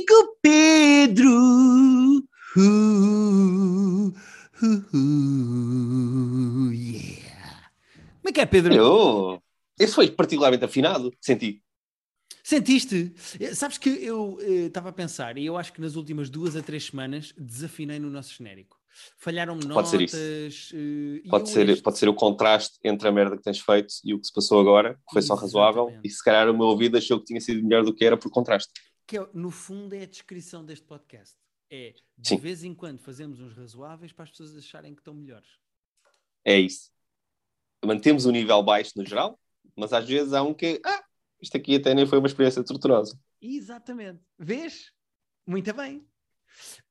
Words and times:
amigo 0.00 0.38
Pedro. 0.40 1.30
Uh, 2.56 4.08
uh, 4.62 4.96
uh, 4.96 6.72
yeah. 6.72 7.70
Como 8.20 8.28
é 8.28 8.32
que 8.32 8.40
é, 8.40 8.46
Pedro? 8.46 8.74
Eu, 8.74 9.42
esse 9.78 9.94
foi 9.94 10.10
particularmente 10.10 10.64
afinado, 10.64 11.12
senti. 11.20 11.62
Sentiste? 12.42 13.14
Eh, 13.38 13.54
Sabes 13.54 13.76
que 13.78 13.90
eu 13.90 14.38
estava 14.40 14.88
a 14.88 14.92
pensar, 14.92 15.36
e 15.38 15.46
eu 15.46 15.56
acho 15.56 15.72
que 15.72 15.80
nas 15.80 15.94
últimas 15.94 16.28
duas 16.30 16.56
a 16.56 16.62
três 16.62 16.86
semanas 16.86 17.32
desafinei 17.36 17.98
no 17.98 18.10
nosso 18.10 18.34
genérico. 18.34 18.78
Falharam-me 19.18 19.60
Pode 19.68 19.68
notas. 19.68 20.10
ser 20.10 20.48
isso. 20.48 20.74
eh, 20.74 21.20
e 21.24 21.28
Pode 21.28 21.48
ser, 21.48 21.68
este- 21.68 21.82
pode 21.82 21.98
ser 21.98 22.08
o 22.08 22.14
contraste 22.14 22.78
entre 22.84 23.06
a 23.06 23.12
merda 23.12 23.36
que 23.36 23.42
tens 23.42 23.60
feito 23.60 23.94
e 24.04 24.12
o 24.14 24.18
que 24.20 24.26
se 24.26 24.32
passou 24.32 24.60
agora, 24.60 24.94
que 24.94 25.12
foi 25.12 25.22
só 25.22 25.34
razoável, 25.34 25.96
e 26.02 26.10
se 26.10 26.22
calhar 26.24 26.50
o 26.50 26.56
meu 26.56 26.66
ouvido 26.66 26.98
achou 26.98 27.18
que 27.20 27.26
tinha 27.26 27.40
sido 27.40 27.62
melhor 27.62 27.84
do 27.84 27.94
que 27.94 28.04
era 28.04 28.16
por 28.16 28.30
contraste. 28.30 28.72
Que 29.10 29.18
é, 29.18 29.28
no 29.34 29.50
fundo 29.50 29.92
é 29.92 30.02
a 30.02 30.06
descrição 30.06 30.64
deste 30.64 30.86
podcast. 30.86 31.34
É, 31.68 31.94
de 32.16 32.28
Sim. 32.28 32.36
vez 32.36 32.62
em 32.62 32.72
quando 32.72 33.00
fazemos 33.00 33.40
uns 33.40 33.56
razoáveis 33.56 34.12
para 34.12 34.22
as 34.22 34.30
pessoas 34.30 34.56
acharem 34.56 34.94
que 34.94 35.00
estão 35.00 35.12
melhores. 35.14 35.48
É 36.44 36.56
isso. 36.56 36.92
Mantemos 37.84 38.24
o 38.24 38.30
nível 38.30 38.62
baixo 38.62 38.92
no 38.96 39.04
geral, 39.04 39.36
mas 39.74 39.92
às 39.92 40.06
vezes 40.06 40.32
há 40.32 40.44
um 40.44 40.54
que, 40.54 40.80
ah, 40.86 41.04
isto 41.40 41.56
aqui 41.56 41.74
até 41.74 41.92
nem 41.92 42.06
foi 42.06 42.18
uma 42.18 42.28
experiência 42.28 42.62
torturosa. 42.62 43.18
Exatamente. 43.42 44.20
Vês? 44.38 44.92
Muito 45.44 45.74
bem. 45.74 46.06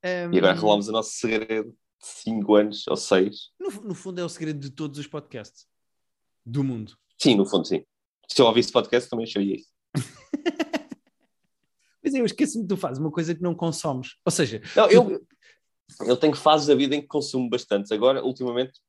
E 0.03 0.07
Hum, 0.27 0.37
agora 0.37 0.53
revelamos 0.53 0.89
o 0.89 0.91
nosso 0.91 1.11
segredo 1.11 1.69
de 1.71 2.07
5 2.07 2.55
anos 2.55 2.87
ou 2.87 2.97
6. 2.97 3.51
no, 3.57 3.69
no 3.81 3.95
fundo 3.95 4.19
é 4.19 4.25
o 4.25 4.29
segredo 4.29 4.59
de 4.59 4.69
todos 4.71 4.99
os 4.99 5.07
podcasts 5.07 5.67
do 6.45 6.65
mundo. 6.65 6.97
Sim, 7.17 7.35
no 7.35 7.45
fundo, 7.45 7.65
sim. 7.65 7.85
Se 8.29 8.41
eu 8.41 8.45
ouvisse 8.45 8.71
podcast, 8.73 9.09
também 9.09 9.25
acharia 9.25 9.55
isso. 9.55 9.69
Eu 12.17 12.25
esqueço-me 12.25 12.63
que 12.63 12.69
tu 12.69 12.77
fazes 12.77 12.99
uma 12.99 13.11
coisa 13.11 13.35
que 13.35 13.41
não 13.41 13.55
consomes. 13.55 14.15
Ou 14.25 14.31
seja, 14.31 14.61
Não, 14.75 14.89
eu, 14.89 15.25
eu 16.05 16.17
tenho 16.17 16.35
fases 16.35 16.67
da 16.67 16.75
vida 16.75 16.95
em 16.95 17.01
que 17.01 17.07
consumo 17.07 17.49
bastante. 17.49 17.93
Agora, 17.93 18.23
ultimamente, 18.23 18.79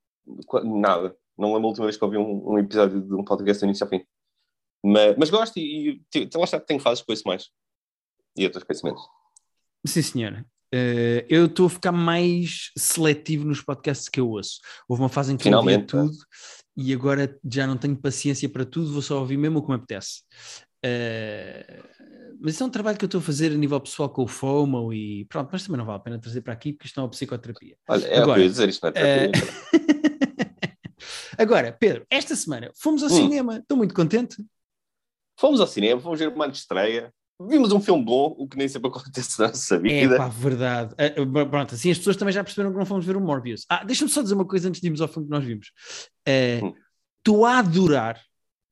nada. 0.65 1.17
Não 1.37 1.55
lembro 1.55 1.67
a 1.67 1.69
última 1.69 1.87
vez 1.87 1.97
que 1.97 2.05
ouvi 2.05 2.19
um, 2.19 2.53
um 2.53 2.59
episódio 2.59 3.01
de 3.01 3.15
um 3.15 3.25
podcast 3.25 3.61
do 3.61 3.67
início 3.67 3.85
ao 3.85 3.91
fim. 3.91 4.05
Mas, 4.85 5.17
mas 5.17 5.31
gosto 5.31 5.59
e, 5.59 6.03
e 6.15 6.29
lá 6.35 6.45
está, 6.45 6.59
tenho 6.59 6.81
fases 6.81 7.03
que 7.03 7.11
ouço 7.11 7.23
mais. 7.27 7.49
E 8.37 8.45
outros 8.45 8.65
conhecimentos. 8.65 9.03
sim 9.87 10.03
senhora, 10.03 10.47
eh, 10.73 11.27
eu 11.29 11.47
estou 11.47 11.67
a 11.67 11.71
ficar 11.71 11.93
mais 11.93 12.71
seletivo 12.79 13.45
nos 13.45 13.61
podcasts 13.61 14.09
que 14.09 14.21
eu 14.21 14.29
ouço. 14.29 14.61
Houve 14.89 15.03
uma 15.03 15.09
fase 15.09 15.33
em 15.33 15.37
que 15.37 15.49
eu 15.49 15.57
ouvia 15.57 15.79
Finalmente, 15.79 15.91
tudo 15.91 16.17
e 16.77 16.95
agora 16.95 17.39
já 17.45 17.67
não 17.67 17.77
tenho 17.77 17.97
paciência 17.97 18.49
para 18.49 18.65
tudo, 18.65 18.93
vou 18.93 19.03
só 19.03 19.19
ouvir 19.19 19.37
mesmo 19.37 19.59
o 19.59 19.63
que 19.63 19.69
me 19.69 19.75
apetece. 19.75 20.23
Eh, 20.83 21.83
mas 22.41 22.55
isso 22.55 22.63
é 22.63 22.67
um 22.67 22.71
trabalho 22.71 22.97
que 22.99 23.05
eu 23.05 23.09
estou 23.09 23.21
a 23.21 23.25
fazer 23.25 23.53
a 23.53 23.57
nível 23.57 23.81
pessoal 23.81 24.09
com 24.09 24.23
o 24.23 24.27
FOMO 24.29 24.93
e 24.93 25.25
pronto, 25.27 25.51
mas 25.53 25.63
também 25.63 25.79
não 25.79 25.85
vale 25.85 25.99
a 25.99 26.01
pena 26.01 26.19
trazer 26.19 26.41
para 26.41 26.53
aqui 26.53 26.73
porque 26.73 26.87
isto 26.87 26.99
é 26.99 27.03
uma 27.03 27.09
psicoterapia. 27.11 27.77
Olha, 27.89 28.05
é 28.05 28.09
o 28.09 28.13
que 28.13 28.19
Agora, 28.21 28.41
eu 28.41 28.45
ia 28.45 28.51
dizer, 28.51 28.69
isto 28.69 28.83
não 28.83 28.91
é 28.91 28.93
terapia. 28.93 29.33
Agora, 31.39 31.73
Pedro, 31.73 32.05
esta 32.11 32.37
semana 32.37 32.71
fomos 32.77 33.03
ao 33.03 33.09
Hum. 33.11 33.13
cinema, 33.13 33.59
estou 33.59 33.77
muito 33.77 33.95
contente. 33.95 34.45
Fomos 35.39 35.61
ao 35.61 35.67
cinema, 35.67 36.01
fomos 36.01 36.19
ver 36.19 36.29
uma 36.29 36.47
estreia. 36.49 37.13
Vimos 37.49 37.73
um 37.73 37.81
filme 37.81 38.05
bom, 38.05 38.35
o 38.39 38.47
que 38.47 38.59
nem 38.59 38.69
sempre 38.69 38.91
acontece 38.91 39.41
na 39.41 39.49
nossa 39.49 39.77
É 39.77 39.81
vida. 39.81 40.17
pá, 40.19 40.29
verdade. 40.29 40.95
Ah, 40.99 41.47
pronto, 41.47 41.75
assim 41.75 41.91
as 41.91 41.97
pessoas 41.97 42.17
também 42.17 42.35
já 42.35 42.45
perceberam 42.45 42.71
que 42.71 42.79
não 42.79 42.85
fomos 42.85 43.07
ver 43.07 43.17
o 43.17 43.21
Morbius. 43.21 43.65
Ah, 43.69 43.83
deixa-me 43.83 44.11
só 44.11 44.21
dizer 44.21 44.35
uma 44.35 44.45
coisa 44.45 44.69
antes 44.69 44.81
de 44.81 44.87
irmos 44.87 45.01
ao 45.01 45.09
filme 45.09 45.27
que 45.27 45.33
nós 45.33 45.45
vimos. 45.45 45.73
Ah, 46.27 46.65
Hum. 46.65 46.75
Estou 47.19 47.45
a 47.45 47.59
adorar, 47.59 48.19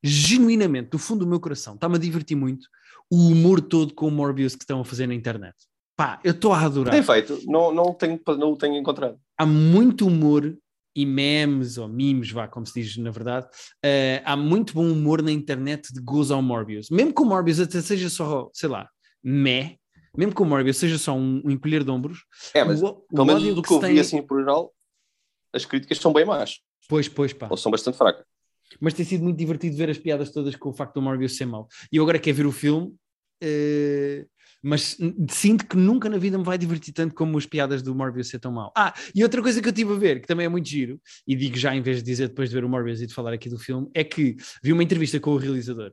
genuinamente, 0.03 0.89
do 0.89 0.99
fundo 0.99 1.25
do 1.25 1.31
meu 1.31 1.39
coração, 1.39 1.75
está-me 1.75 1.97
a 1.97 1.99
divertir 1.99 2.35
muito, 2.35 2.67
o 3.11 3.17
humor 3.29 3.61
todo 3.61 3.95
com 3.95 4.09
o 4.09 4.11
Morbius 4.11 4.55
que 4.55 4.63
estão 4.65 4.81
a 4.81 4.85
fazer 4.85 5.07
na 5.07 5.15
internet. 5.15 5.55
Pá, 5.97 6.21
eu 6.23 6.31
estou 6.33 6.53
a 6.53 6.61
adorar. 6.61 6.93
Tem 6.95 7.03
feito, 7.03 7.41
não, 7.47 7.73
não, 7.73 7.93
tenho, 7.93 8.21
não 8.39 8.53
o 8.53 8.57
tenho 8.57 8.77
encontrado. 8.77 9.19
Há 9.37 9.45
muito 9.45 10.07
humor 10.07 10.57
e 10.95 11.05
memes, 11.07 11.79
ou 11.79 11.89
memes, 11.89 12.31
vá, 12.31 12.47
como 12.49 12.67
se 12.67 12.81
diz 12.81 12.97
na 12.97 13.11
verdade, 13.11 13.47
ah, 13.85 14.33
há 14.33 14.37
muito 14.37 14.75
bom 14.75 14.85
humor 14.91 15.23
na 15.23 15.33
internet 15.33 15.93
de 15.93 16.01
gozo 16.01 16.35
ao 16.35 16.43
Morbius. 16.43 16.89
Mesmo 16.91 17.13
que 17.15 17.23
o 17.23 17.25
Morbius 17.25 17.61
até 17.61 17.81
seja 17.81 18.09
só, 18.09 18.49
sei 18.53 18.69
lá, 18.69 18.89
meh, 19.23 19.77
mesmo 20.17 20.35
que 20.35 20.43
o 20.43 20.45
Morbius 20.45 20.77
seja 20.77 20.99
só 20.99 21.15
um, 21.15 21.43
um 21.45 21.51
encolher 21.51 21.83
de 21.85 21.91
ombros, 21.91 22.25
É, 22.55 22.63
mas 22.65 22.83
o, 22.83 22.95
pelo 22.95 23.23
o 23.23 23.25
menos 23.27 23.43
do 23.55 23.63
que 23.63 23.69
se 23.69 23.75
eu 23.75 23.81
vi 23.81 23.87
tem- 23.89 24.01
assim 24.01 24.23
por 24.23 24.39
geral, 24.41 24.73
as 25.53 25.65
críticas 25.65 25.99
são 25.99 26.13
bem 26.13 26.25
más. 26.25 26.61
Pois, 26.89 27.09
pois, 27.09 27.33
pá. 27.33 27.49
Ou 27.51 27.57
são 27.57 27.71
bastante 27.73 27.97
fracas. 27.99 28.25
Mas 28.81 28.95
tem 28.95 29.05
sido 29.05 29.25
muito 29.25 29.37
divertido 29.37 29.77
ver 29.77 29.91
as 29.91 29.99
piadas 29.99 30.31
todas 30.31 30.55
com 30.57 30.71
o 30.71 30.73
facto 30.73 30.95
do 30.95 31.03
Morbius 31.03 31.37
ser 31.37 31.47
mau. 31.47 31.69
E 31.93 31.97
eu 31.97 32.03
agora 32.03 32.19
quero 32.19 32.37
ver 32.37 32.47
o 32.47 32.53
filme, 32.53 32.95
eh, 33.43 34.27
mas 34.63 34.97
sinto 35.31 35.67
que 35.67 35.77
nunca 35.77 36.09
na 36.09 36.19
vida 36.19 36.37
me 36.37 36.45
vai 36.45 36.59
divertir 36.59 36.93
tanto 36.93 37.15
como 37.15 37.39
as 37.39 37.47
piadas 37.47 37.83
do 37.83 37.95
Morbius 37.95 38.29
ser 38.29 38.41
tão 38.41 38.53
mau. 38.53 38.73
Ah, 38.77 38.93
e 39.15 39.23
outra 39.23 39.41
coisa 39.41 39.61
que 39.61 39.69
eu 39.69 39.71
estive 39.71 39.93
a 39.93 39.97
ver, 39.97 40.21
que 40.21 40.27
também 40.27 40.47
é 40.47 40.49
muito 40.49 40.69
giro, 40.69 41.01
e 41.27 41.37
digo 41.37 41.57
já 41.57 41.75
em 41.75 41.81
vez 41.81 41.99
de 41.99 42.03
dizer 42.03 42.29
depois 42.29 42.49
de 42.49 42.55
ver 42.55 42.65
o 42.65 42.69
Morbius 42.69 43.01
e 43.01 43.07
de 43.07 43.15
falar 43.15 43.33
aqui 43.33 43.49
do 43.49 43.59
filme, 43.59 43.89
é 43.95 44.03
que 44.03 44.37
vi 44.63 44.73
uma 44.73 44.83
entrevista 44.83 45.21
com 45.21 45.31
o 45.31 45.37
realizador. 45.37 45.93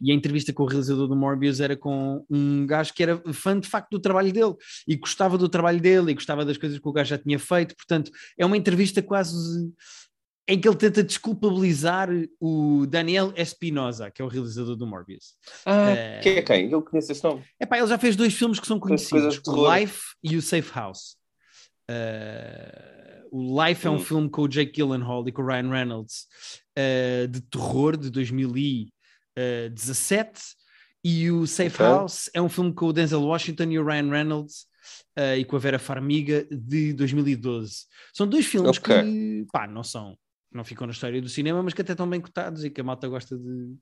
E 0.00 0.10
a 0.10 0.14
entrevista 0.14 0.52
com 0.52 0.62
o 0.64 0.66
realizador 0.66 1.06
do 1.06 1.16
Morbius 1.16 1.60
era 1.60 1.76
com 1.76 2.24
um 2.28 2.66
gajo 2.66 2.92
que 2.92 3.02
era 3.02 3.20
fã 3.32 3.58
de 3.58 3.68
facto 3.68 3.90
do 3.90 4.00
trabalho 4.00 4.32
dele 4.32 4.54
e 4.86 4.96
gostava 4.96 5.36
do 5.38 5.48
trabalho 5.48 5.80
dele 5.80 6.12
e 6.12 6.14
gostava 6.14 6.44
das 6.44 6.56
coisas 6.56 6.78
que 6.78 6.88
o 6.88 6.92
gajo 6.92 7.10
já 7.10 7.18
tinha 7.18 7.38
feito. 7.38 7.74
Portanto, 7.76 8.10
é 8.38 8.44
uma 8.44 8.56
entrevista 8.56 9.02
quase 9.02 9.72
em 10.46 10.60
que 10.60 10.68
ele 10.68 10.76
tenta 10.76 11.02
desculpabilizar 11.02 12.08
o 12.38 12.84
Daniel 12.86 13.32
Espinosa, 13.36 14.10
que 14.10 14.20
é 14.20 14.24
o 14.24 14.28
realizador 14.28 14.76
do 14.76 14.86
Morbius. 14.86 15.34
Ah, 15.64 15.90
Eh, 15.90 16.20
quem 16.22 16.36
é 16.36 16.42
quem? 16.42 16.70
Eu 16.70 16.82
conheço 16.82 17.12
esse 17.12 17.24
nome. 17.24 17.42
Epá, 17.58 17.78
ele 17.78 17.86
já 17.86 17.96
fez 17.98 18.14
dois 18.14 18.34
filmes 18.34 18.60
que 18.60 18.66
são 18.66 18.78
conhecidos, 18.78 19.40
o. 19.46 19.74
Life 19.74 20.02
e 20.22 20.36
o 20.36 20.42
Safe 20.42 20.70
House. 20.74 21.16
Eh, 21.88 23.22
o 23.32 23.64
Life 23.64 23.86
é 23.86 23.90
um 23.90 23.96
Hum. 23.96 24.00
filme 24.00 24.28
com 24.30 24.42
o 24.42 24.48
Jake 24.48 24.72
Gyllenhaal 24.72 25.26
e 25.28 25.32
com 25.32 25.42
o 25.42 25.46
Ryan 25.46 25.70
Reynolds 25.70 26.26
eh, 26.76 27.26
de 27.28 27.40
terror 27.40 27.96
de 27.96 28.10
2017 28.10 30.40
e 31.02 31.30
o 31.30 31.46
Safe 31.46 31.74
Ok. 31.82 31.86
House 31.86 32.30
é 32.34 32.40
um 32.40 32.48
filme 32.48 32.72
com 32.72 32.86
o 32.86 32.92
Denzel 32.92 33.22
Washington 33.22 33.64
e 33.64 33.78
o 33.78 33.84
Ryan 33.84 34.10
Reynolds 34.10 34.66
eh, 35.16 35.38
e 35.38 35.44
com 35.44 35.56
a 35.56 35.58
Vera 35.58 35.78
Farmiga 35.78 36.46
de 36.50 36.92
2012. 36.92 37.84
São 38.12 38.26
dois 38.26 38.46
filmes 38.46 38.78
Ok. 38.78 39.02
que 39.02 39.46
pá, 39.52 39.66
não 39.66 39.82
são, 39.82 40.16
não 40.56 40.64
ficam 40.64 40.86
na 40.86 40.92
história 40.92 41.20
do 41.20 41.28
cinema, 41.28 41.62
mas 41.62 41.74
que 41.74 41.82
até 41.82 41.92
estão 41.92 42.08
bem 42.08 42.20
cotados 42.20 42.64
e 42.64 42.70
que 42.70 42.80
a 42.80 42.84
malta 42.84 43.08
gosta 43.08 43.36
de. 43.36 43.74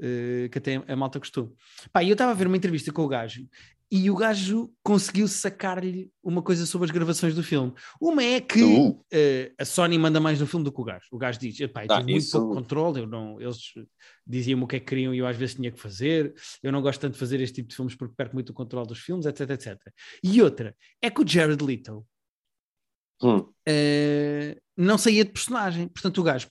eh, 0.00 0.48
que 0.50 0.58
até 0.58 0.82
a 0.86 0.96
malta 0.96 1.18
gostou. 1.18 1.54
Pá, 1.92 2.04
eu 2.04 2.12
estava 2.12 2.30
a 2.32 2.34
ver 2.34 2.46
uma 2.46 2.56
entrevista 2.56 2.92
com 2.92 3.02
o 3.02 3.08
gajo 3.08 3.46
e 3.90 4.10
o 4.10 4.14
gajo 4.14 4.70
conseguiu 4.82 5.26
sacar-lhe 5.26 6.10
uma 6.22 6.42
coisa 6.42 6.66
sobre 6.66 6.84
as 6.84 6.90
gravações 6.90 7.34
do 7.34 7.42
filme. 7.42 7.72
Uma 8.00 8.22
é 8.22 8.40
que 8.40 8.62
Uh, 8.62 9.02
eh, 9.10 9.52
a 9.58 9.64
Sony 9.64 9.98
manda 9.98 10.20
mais 10.20 10.38
no 10.38 10.46
filme 10.46 10.62
do 10.64 10.70
que 10.70 10.80
o 10.80 10.84
gajo. 10.84 11.06
O 11.10 11.16
gajo 11.18 11.38
diz: 11.40 11.58
"Epá, 11.58 11.84
eu 11.84 11.88
Ah, 11.90 11.96
tive 12.00 12.12
muito 12.12 12.22
isso- 12.22 12.38
pouco 12.38 12.54
controle, 12.54 13.00
eu 13.00 13.06
não, 13.06 13.40
eles 13.40 13.58
diziam-me 14.26 14.62
o 14.64 14.66
que 14.66 14.76
é 14.76 14.80
que 14.80 14.86
queriam 14.86 15.14
e 15.14 15.18
eu 15.18 15.26
às 15.26 15.36
vezes 15.36 15.54
tinha 15.54 15.70
que 15.72 15.80
fazer. 15.80 16.34
Eu 16.62 16.70
não 16.70 16.82
gosto 16.82 17.00
tanto 17.00 17.14
de 17.14 17.18
fazer 17.18 17.40
este 17.40 17.56
tipo 17.56 17.68
de 17.70 17.76
filmes 17.76 17.94
porque 17.94 18.14
perco 18.14 18.34
muito 18.34 18.50
o 18.50 18.54
controle 18.54 18.86
dos 18.86 18.98
filmes, 19.00 19.24
etc, 19.26 19.50
etc. 19.50 19.78
E 20.22 20.40
outra 20.42 20.76
é 21.02 21.10
que 21.10 21.22
o 21.22 21.26
Jared 21.26 21.64
Leto 21.64 22.06
hum, 23.22 23.48
eh, 23.66 24.56
não 24.78 24.96
saía 24.96 25.24
de 25.24 25.30
personagem. 25.32 25.88
Portanto, 25.88 26.18
o 26.18 26.22
gajo, 26.22 26.46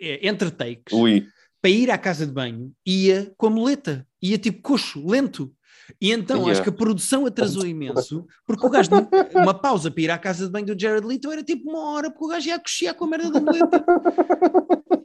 eh, 0.00 0.20
entre 0.28 0.50
takes, 0.50 0.92
ui. 0.92 1.26
para 1.62 1.70
ir 1.70 1.90
à 1.90 1.96
casa 1.98 2.26
de 2.26 2.32
banho, 2.32 2.72
ia 2.86 3.32
com 3.36 3.46
a 3.46 3.50
muleta, 3.50 4.06
ia 4.22 4.36
tipo 4.38 4.60
coxo, 4.62 5.04
lento. 5.08 5.52
E 6.00 6.12
então 6.12 6.36
Yeah. 6.36 6.52
acho 6.52 6.62
que 6.62 6.68
a 6.70 6.72
produção 6.72 7.26
atrasou 7.26 7.66
imenso, 7.66 8.26
porque 8.46 8.66
o 8.66 8.70
gajo, 8.70 8.88
uma 9.34 9.52
pausa 9.52 9.90
para 9.90 10.02
ir 10.02 10.10
à 10.10 10.16
casa 10.18 10.46
de 10.46 10.50
banho 10.52 10.64
do 10.66 10.80
Jared 10.80 11.06
Leto 11.06 11.30
era 11.30 11.42
tipo 11.42 11.68
uma 11.70 11.90
hora, 11.92 12.10
porque 12.10 12.24
o 12.24 12.28
gajo 12.28 12.48
ia 12.48 12.58
coxear 12.58 12.94
com 12.94 13.04
a 13.04 13.08
merda 13.08 13.30
da 13.30 13.40
muleta. 13.40 13.84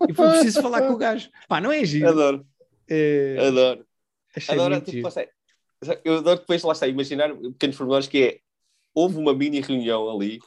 E 0.09 0.13
foi 0.13 0.29
preciso 0.29 0.61
falar 0.61 0.81
com 0.87 0.93
o 0.93 0.97
gajo. 0.97 1.29
Pá, 1.49 1.59
não 1.59 1.71
é 1.71 1.83
giro. 1.83 2.07
Adoro, 2.09 2.45
Eh, 2.89 3.35
adoro. 3.45 3.85
achei 4.35 4.55
Adoro, 4.55 4.81
tipo. 4.81 5.07
Eu 6.03 6.17
adoro 6.17 6.39
depois, 6.39 6.63
lá 6.63 6.71
está, 6.73 6.88
imaginar 6.88 7.33
pequenos 7.35 7.75
pormenores 7.77 8.07
que 8.07 8.17
é, 8.23 8.39
houve 8.94 9.17
uma 9.17 9.33
mini 9.33 9.59
reunião 9.62 10.09
ali 10.09 10.39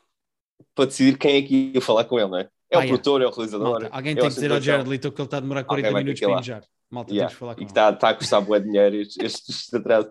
para 0.75 0.87
decidir 0.87 1.17
quem 1.19 1.37
é 1.37 1.43
que 1.43 1.73
ia 1.75 1.81
falar 1.81 2.05
com 2.05 2.19
ele, 2.19 2.29
não 2.29 2.38
é? 2.38 2.43
É 2.43 2.76
Ah, 2.76 2.79
o 2.79 2.82
yeah. 2.82 2.88
produtor, 2.88 3.23
é 3.23 3.26
o 3.26 3.31
realizador. 3.31 3.69
Malta, 3.81 3.88
alguém 3.93 4.12
é 4.12 4.14
tem 4.17 4.25
a 4.25 4.29
que 4.29 4.35
dizer 4.35 4.53
ao. 4.53 4.61
Jared 4.61 4.88
Leto 4.88 5.12
que 5.12 5.20
ele 5.20 5.26
está 5.26 5.37
a 5.37 5.41
demorar 5.41 5.64
40 5.64 5.88
Alguém 5.88 5.93
vai 5.93 6.00
ter 6.03 6.05
minutos 6.05 6.20
que 6.20 6.26
para 6.26 6.37
mijar. 6.37 6.64
Malta, 6.91 7.12
Yeah. 7.12 7.20
temos 7.29 7.32
que 7.35 7.38
falar 7.41 7.55
com 7.55 7.61
E 7.61 7.64
que 7.67 7.70
ele. 7.70 7.70
está 7.70 7.93
tá 7.93 8.09
a 8.11 8.14
custar 8.14 8.41
bué 8.43 8.61
dinheiro 8.61 8.97
este, 8.97 9.23
este, 9.25 9.76
atraso. 9.76 10.11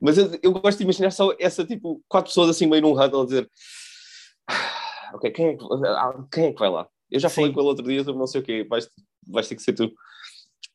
Mas 0.00 0.16
eu, 0.18 0.38
eu 0.42 0.52
gosto 0.52 0.78
de 0.78 0.84
imaginar 0.84 1.10
só 1.10 1.34
essa, 1.38 1.64
tipo, 1.64 2.02
quatro 2.08 2.30
pessoas 2.30 2.50
assim 2.50 2.66
meio 2.66 2.82
num 2.82 2.92
huddle 2.92 3.22
a 3.22 3.24
dizer 3.26 3.50
"Ah, 4.48 5.10
ok, 5.14 5.30
quem 5.30 5.46
é, 5.48 5.56
que, 5.56 5.64
ah, 5.86 6.24
quem 6.32 6.44
é 6.46 6.52
que 6.52 6.58
vai 6.58 6.70
lá? 6.70 6.88
Eu 7.10 7.20
já 7.20 7.28
falei 7.28 7.50
Sim. 7.50 7.54
com 7.54 7.60
ele 7.60 7.68
outro 7.68 7.86
dia 7.86 8.02
sobre 8.04 8.18
não 8.18 8.26
sei 8.26 8.40
o 8.40 8.44
quê, 8.44 8.64
vais, 8.68 8.88
vais 9.28 9.48
ter 9.48 9.56
que 9.56 9.62
ser 9.62 9.72
tu. 9.74 9.92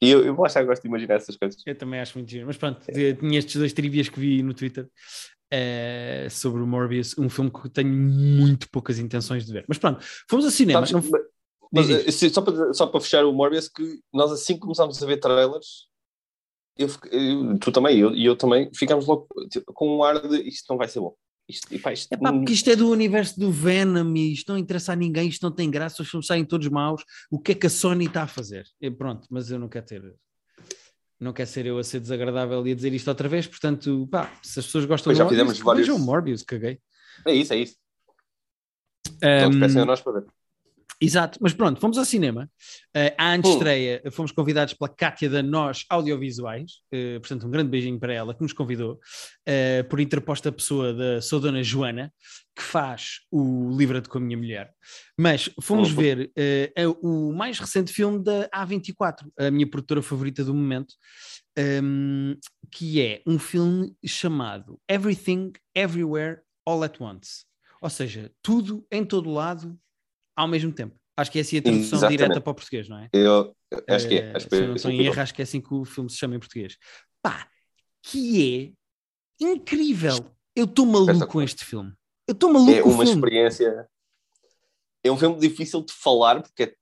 E 0.02 0.10
eu, 0.10 0.26
eu 0.26 0.36
que 0.36 0.64
gosto 0.66 0.82
de 0.82 0.88
imaginar 0.88 1.16
essas 1.16 1.38
coisas. 1.38 1.62
Eu 1.66 1.76
também 1.78 2.00
acho 2.02 2.18
muito 2.18 2.30
giro. 2.30 2.46
Mas 2.46 2.58
pronto, 2.58 2.82
eh, 2.90 3.14
tinha 3.14 3.40
estes 3.40 3.56
dois 3.56 3.72
trivias 3.72 4.10
que 4.10 4.20
vi 4.20 4.44
no 4.44 4.54
Twitter 4.54 4.90
eh, 5.52 6.28
sobre 6.30 6.62
o 6.62 6.68
Morbius, 6.68 7.18
um 7.18 7.30
filme 7.30 7.52
que 7.52 7.70
tenho 7.70 7.92
muito 7.92 8.70
poucas 8.70 9.00
intenções 9.00 9.46
de 9.46 9.54
ver. 9.54 9.66
Mas 9.68 9.78
pronto, 9.78 10.04
fomos 10.30 10.46
ao 10.46 10.52
cinema. 10.52 10.86
Sabes, 10.86 11.10
não- 11.10 11.20
mas, 11.72 11.88
Diz, 11.88 12.24
eh, 12.24 12.30
só, 12.30 12.42
para, 12.42 12.74
só 12.74 12.88
para 12.88 13.02
fechar 13.02 13.26
o 13.26 13.34
Morbius, 13.34 13.68
que 13.68 14.00
nós 14.14 14.32
assim 14.32 14.54
que 14.54 14.62
começámos 14.62 15.02
a 15.02 15.06
ver 15.06 15.18
trailers, 15.18 15.88
eu, 16.78 16.88
eu, 17.12 17.58
tu 17.60 17.72
também, 17.72 17.98
e 17.98 18.00
eu, 18.02 18.16
eu, 18.16 18.36
também, 18.36 18.70
ficámos 18.74 19.06
logo 19.06 19.28
tipo, 19.50 19.72
com 19.74 19.98
um 19.98 20.04
ar 20.04 20.28
de 20.28 20.42
isto 20.42 20.66
não 20.70 20.78
vai 20.78 20.88
ser 20.88 21.00
bom. 21.00 21.16
Isto, 21.48 21.74
e, 21.74 21.80
pá, 21.80 21.94
isto, 21.94 22.12
é 22.12 22.18
pá, 22.18 22.34
porque 22.34 22.54
isto 22.54 22.70
é 22.70 22.76
do 22.76 22.90
universo 22.90 23.40
do 23.40 23.52
Venom 23.52 24.16
e 24.16 24.34
isto 24.34 24.52
não 24.52 24.58
interessa 24.58 24.94
a 24.94 24.96
ninguém, 24.96 25.30
isto 25.30 25.44
não 25.44 25.52
tem 25.52 25.70
graça, 25.70 26.02
os 26.02 26.10
filmes 26.10 26.26
saem 26.28 26.44
todos 26.44 26.68
maus. 26.70 27.04
O 27.30 27.40
que 27.40 27.52
é 27.52 27.56
que 27.56 27.68
a 27.68 27.70
Sony 27.70 28.06
está 28.06 28.24
a 28.24 28.28
fazer? 28.28 28.66
E 28.82 28.90
pronto, 28.90 29.28
mas 29.30 29.52
eu 29.52 29.60
não 29.60 29.70
quero 29.70 29.86
ter. 29.86 30.16
Não 31.20 31.32
quero 31.32 31.50
ser 31.50 31.66
eu 31.66 31.78
a 31.78 31.84
ser 31.84 32.00
desagradável 32.00 32.66
e 32.68 32.72
a 32.72 32.76
dizer 32.76 32.94
isto 32.94 33.08
outra 33.08 33.30
vez, 33.30 33.48
portanto, 33.48 34.08
pá, 34.12 34.30
se 34.44 34.60
as 34.60 34.66
pessoas 34.66 34.86
gostam 34.86 35.14
de 35.14 35.20
Morbius, 35.20 35.60
vários... 35.60 35.88
vejam 35.88 36.00
Morbius, 36.00 36.44
caguei. 36.44 36.80
É 37.26 37.34
isso, 37.34 37.54
é 37.54 37.58
isso. 37.58 37.78
Um, 39.24 39.64
então, 39.64 39.82
a 39.82 39.86
nós 39.86 40.02
para 40.02 40.20
ver. 40.20 40.26
Exato, 41.00 41.38
mas 41.42 41.54
pronto, 41.54 41.80
fomos 41.80 41.98
ao 41.98 42.06
cinema. 42.06 42.50
Uh, 42.96 43.14
à 43.18 43.34
antestreia, 43.34 44.02
uh. 44.06 44.12
fomos 44.12 44.32
convidados 44.32 44.74
pela 44.74 44.90
Cátia 44.90 45.30
da 45.30 45.44
Nós 45.44 45.86
Audiovisuais, 45.90 46.80
uh, 46.94 47.20
portanto, 47.20 47.46
um 47.46 47.52
grande 47.52 47.70
beijinho 47.70 48.00
para 48.00 48.14
ela, 48.14 48.34
que 48.34 48.42
nos 48.42 48.54
convidou, 48.54 48.94
uh, 48.94 49.90
por 49.90 50.00
interposta 50.00 50.52
pessoa 50.52 50.94
da 50.94 51.22
sua 51.22 51.40
dona 51.40 51.62
Joana, 51.64 52.14
que 52.56 52.64
faz 52.64 53.20
o 53.30 53.76
Livra-te 53.76 54.08
com 54.08 54.18
a 54.18 54.22
Minha 54.22 54.38
Mulher. 54.38 54.74
Mas 55.18 55.50
fomos 55.62 55.92
ver 55.92 56.32
o 57.04 57.34
mais 57.34 57.60
recente 57.60 57.92
filme 57.92 58.24
da 58.24 58.48
A24, 58.50 59.28
a 59.38 59.52
minha 59.52 59.70
produtora 59.70 60.02
favorita 60.02 60.42
do 60.42 60.54
momento, 60.54 60.94
um, 61.58 61.62
ehm, 62.32 62.40
que 62.72 63.02
é 63.02 63.22
um 63.28 63.38
filme 63.38 63.94
chamado 64.06 64.80
Everything, 64.90 65.52
Everywhere, 65.76 66.40
All 66.66 66.82
at 66.84 67.02
Once. 67.02 67.44
Ou 67.82 67.90
seja, 67.90 68.32
tudo 68.42 68.88
em 68.90 69.04
todo 69.04 69.30
lado 69.30 69.78
ao 70.36 70.48
mesmo 70.48 70.72
tempo. 70.72 70.96
Acho 71.18 71.32
que 71.32 71.38
é 71.38 71.42
assim 71.42 71.58
a 71.58 71.62
tradução 71.62 71.98
Exatamente. 71.98 72.18
direta 72.18 72.42
para 72.42 72.52
o 72.52 72.56
português, 72.56 72.90
não 72.90 73.00
é? 73.00 73.10
Eu 73.14 73.56
acho 73.90 74.08
que 74.08 74.16
é. 74.16 74.36
Acho 74.36 74.50
que 74.50 74.56
se 74.56 74.68
não 74.68 74.76
estou 74.76 74.92
em 74.92 75.06
erro, 75.06 75.22
acho 75.22 75.34
que 75.34 75.42
é 75.42 75.44
assim 75.44 75.62
que 75.62 75.74
o 75.74 75.86
filme 75.86 76.10
se 76.10 76.18
chama 76.18 76.36
em 76.36 76.40
português. 76.40 76.78
Pá, 77.22 77.48
que 78.04 78.74
é 79.42 79.46
incrível. 79.46 80.34
Eu 80.56 80.66
estou 80.66 80.86
maluco 80.86 81.28
com 81.28 81.42
este 81.42 81.64
filme. 81.64 81.94
Eu 82.28 82.34
estou 82.34 82.52
maluco 82.52 82.72
É 82.72 82.84
uma 82.84 83.04
experiência. 83.04 83.88
É 85.04 85.12
um 85.12 85.18
filme 85.18 85.40
difícil 85.40 85.82
de 85.82 85.94
falar 85.94 86.42
porque 86.42 86.64
é 86.64 86.76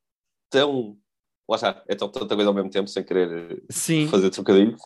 tão. 0.49 0.97
Lá 1.47 1.55
está, 1.55 1.83
é 1.87 1.95
tão, 1.95 2.09
tanta 2.09 2.35
coisa 2.35 2.49
ao 2.49 2.53
mesmo 2.53 2.69
tempo, 2.69 2.87
sem 2.87 3.03
querer 3.03 3.61
Sim. 3.69 4.07
fazer 4.07 4.29
trocadilho, 4.29 4.77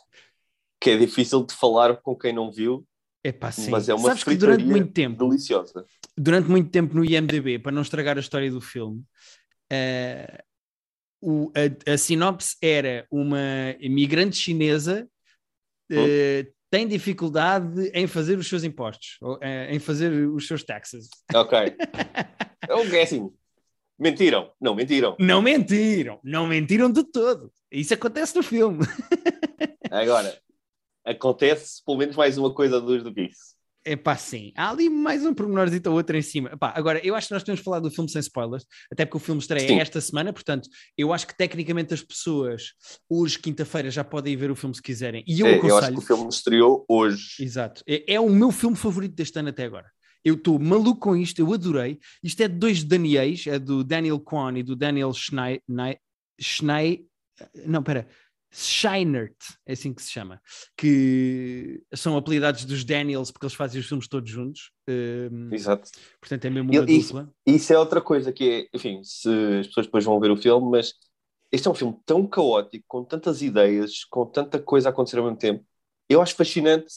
que 0.82 0.90
é 0.90 0.98
difícil 0.98 1.46
de 1.46 1.54
falar 1.54 1.98
com 1.98 2.16
quem 2.16 2.34
não 2.34 2.52
viu 2.52 2.86
Epá, 3.28 3.52
sim. 3.52 3.70
Mas 3.70 3.90
é 3.90 3.94
uma 3.94 4.08
Sabes 4.08 4.24
que 4.24 4.36
durante 4.38 4.64
muito 4.64 4.94
tempo, 4.94 5.28
deliciosa. 5.28 5.86
Durante 6.18 6.50
muito 6.50 6.70
tempo 6.72 6.96
no 6.96 7.04
IMDB, 7.04 7.60
para 7.60 7.74
não 7.74 7.82
estragar 7.82 8.16
a 8.16 8.22
história 8.22 8.50
do 8.50 8.62
filme, 8.62 9.04
uh, 9.74 10.44
o, 11.22 11.52
a, 11.54 11.92
a, 11.92 11.98
sinopse 11.98 12.56
era 12.62 13.06
uma 13.12 13.76
imigrante 13.82 14.38
chinesa 14.38 15.06
uh, 15.92 16.54
tem 16.70 16.88
dificuldade 16.88 17.92
em 17.94 18.08
fazer 18.08 18.38
os 18.38 18.48
seus 18.48 18.64
impostos, 18.64 19.18
ou, 19.22 19.36
uh, 19.36 19.70
em 19.70 19.80
fazer 19.80 20.10
os 20.30 20.48
seus 20.48 20.64
taxes. 20.64 21.10
Ok. 21.36 21.60
é 22.66 22.76
um 22.76 22.90
guessing. 22.90 23.30
Mentiram, 24.00 24.54
não 24.62 24.74
mentiram. 24.74 25.18
Não 25.20 25.42
mentiram, 25.42 26.18
não 26.24 26.48
mentiram 26.48 26.90
de 26.90 27.04
todo. 27.04 27.52
Isso 27.70 27.94
acontece 27.94 28.34
no 28.38 28.44
filme. 28.44 28.86
Agora, 29.92 30.40
acontece 31.08 31.84
pelo 31.86 31.98
menos 31.98 32.16
mais 32.16 32.38
uma 32.38 32.54
coisa 32.54 32.80
dos 32.82 33.04
do 33.04 33.14
que 33.14 33.22
isso. 33.22 33.58
É 33.86 33.96
pá, 33.96 34.18
sim. 34.18 34.52
Há 34.54 34.70
ali 34.70 34.90
mais 34.90 35.26
um 35.26 35.34
pormenorzito 35.34 35.90
ou 35.90 35.96
outro 35.96 36.18
em 36.18 36.22
cima. 36.22 36.50
Epá, 36.52 36.74
agora, 36.76 37.00
eu 37.06 37.16
acho 37.16 37.30
que 37.30 37.34
nós 37.34 37.44
temos 37.44 37.62
falado 37.62 37.84
do 37.84 37.90
filme 37.90 38.10
sem 38.10 38.20
spoilers, 38.20 38.66
até 38.92 39.06
porque 39.06 39.16
o 39.16 39.20
filme 39.22 39.40
estreia 39.40 39.66
sim. 39.66 39.80
esta 39.80 40.02
semana, 40.02 40.34
portanto, 40.34 40.68
eu 40.98 41.14
acho 41.14 41.26
que 41.26 41.38
tecnicamente 41.38 41.94
as 41.94 42.02
pessoas 42.02 42.74
hoje, 43.10 43.40
quinta-feira, 43.40 43.90
já 43.90 44.04
podem 44.04 44.34
ir 44.34 44.36
ver 44.36 44.52
o 44.52 44.58
filme 44.58 44.76
se 44.76 44.82
quiserem. 44.82 45.24
E 45.26 45.40
eu 45.40 45.48
é, 45.48 45.54
aconselho... 45.54 45.72
Eu 45.72 45.78
acho 45.78 45.92
que 45.94 46.00
o 46.00 46.02
filme 46.02 46.28
estreou 46.28 46.86
hoje. 46.90 47.42
Exato. 47.42 47.82
É, 47.88 48.16
é 48.16 48.20
o 48.20 48.30
meu 48.30 48.52
filme 48.52 48.76
favorito 48.76 49.16
deste 49.16 49.40
ano 49.40 49.50
até 49.50 49.64
agora. 49.64 49.90
Eu 50.22 50.36
estou 50.36 50.60
maluco 50.60 51.00
com 51.00 51.16
isto, 51.16 51.40
eu 51.40 51.54
adorei. 51.54 51.98
Isto 52.22 52.44
é 52.44 52.50
de 52.50 52.56
dois 52.56 52.84
Daniels, 52.84 53.48
é 53.48 53.58
do 53.58 53.86
Daniel 53.86 54.20
Kwan 54.20 54.58
e 54.58 54.64
do 54.64 54.76
Daniel 54.76 55.14
Schnei... 55.14 55.62
Schnei... 56.38 57.06
Não, 57.66 57.80
espera. 57.80 58.06
Scheinert, 58.52 59.36
é 59.66 59.74
assim 59.74 59.94
que 59.94 60.02
se 60.02 60.12
chama, 60.12 60.42
que 60.76 61.84
são 61.94 62.16
apelidados 62.16 62.66
dos 62.66 62.84
Daniels 62.84 63.30
porque 63.30 63.46
eles 63.46 63.56
fazem 63.56 63.80
os 63.80 63.88
filmes 63.88 64.08
todos 64.08 64.30
juntos. 64.30 64.72
Um, 64.90 65.54
Exato. 65.54 65.90
Portanto, 66.20 66.46
é 66.46 66.50
mesmo 66.50 66.72
uma 66.72 66.90
e, 66.90 67.00
dupla. 67.00 67.30
Isso 67.46 67.74
é 67.74 67.78
outra 67.78 68.02
coisa 68.02 68.32
que 68.32 68.50
é, 68.50 68.78
enfim, 68.78 69.02
se 69.04 69.30
as 69.60 69.68
pessoas 69.68 69.86
depois 69.86 70.06
vão 70.06 70.20
ver 70.20 70.32
o 70.32 70.38
filme, 70.38 70.70
mas 70.70 70.94
este 71.52 71.68
é 71.68 71.72
um 71.72 71.76
filme 71.76 71.98
tão 72.06 72.26
caótico, 72.26 72.86
com 72.88 73.04
tantas 73.04 73.42
ideias, 73.42 74.04
com 74.06 74.26
tanta 74.26 74.60
coisa 74.60 74.90
a 74.90 74.92
acontecer 74.92 75.18
ao 75.18 75.26
mesmo 75.26 75.38
tempo. 75.38 75.66
Eu 76.10 76.22
acho 76.22 76.36
fascinante 76.36 76.88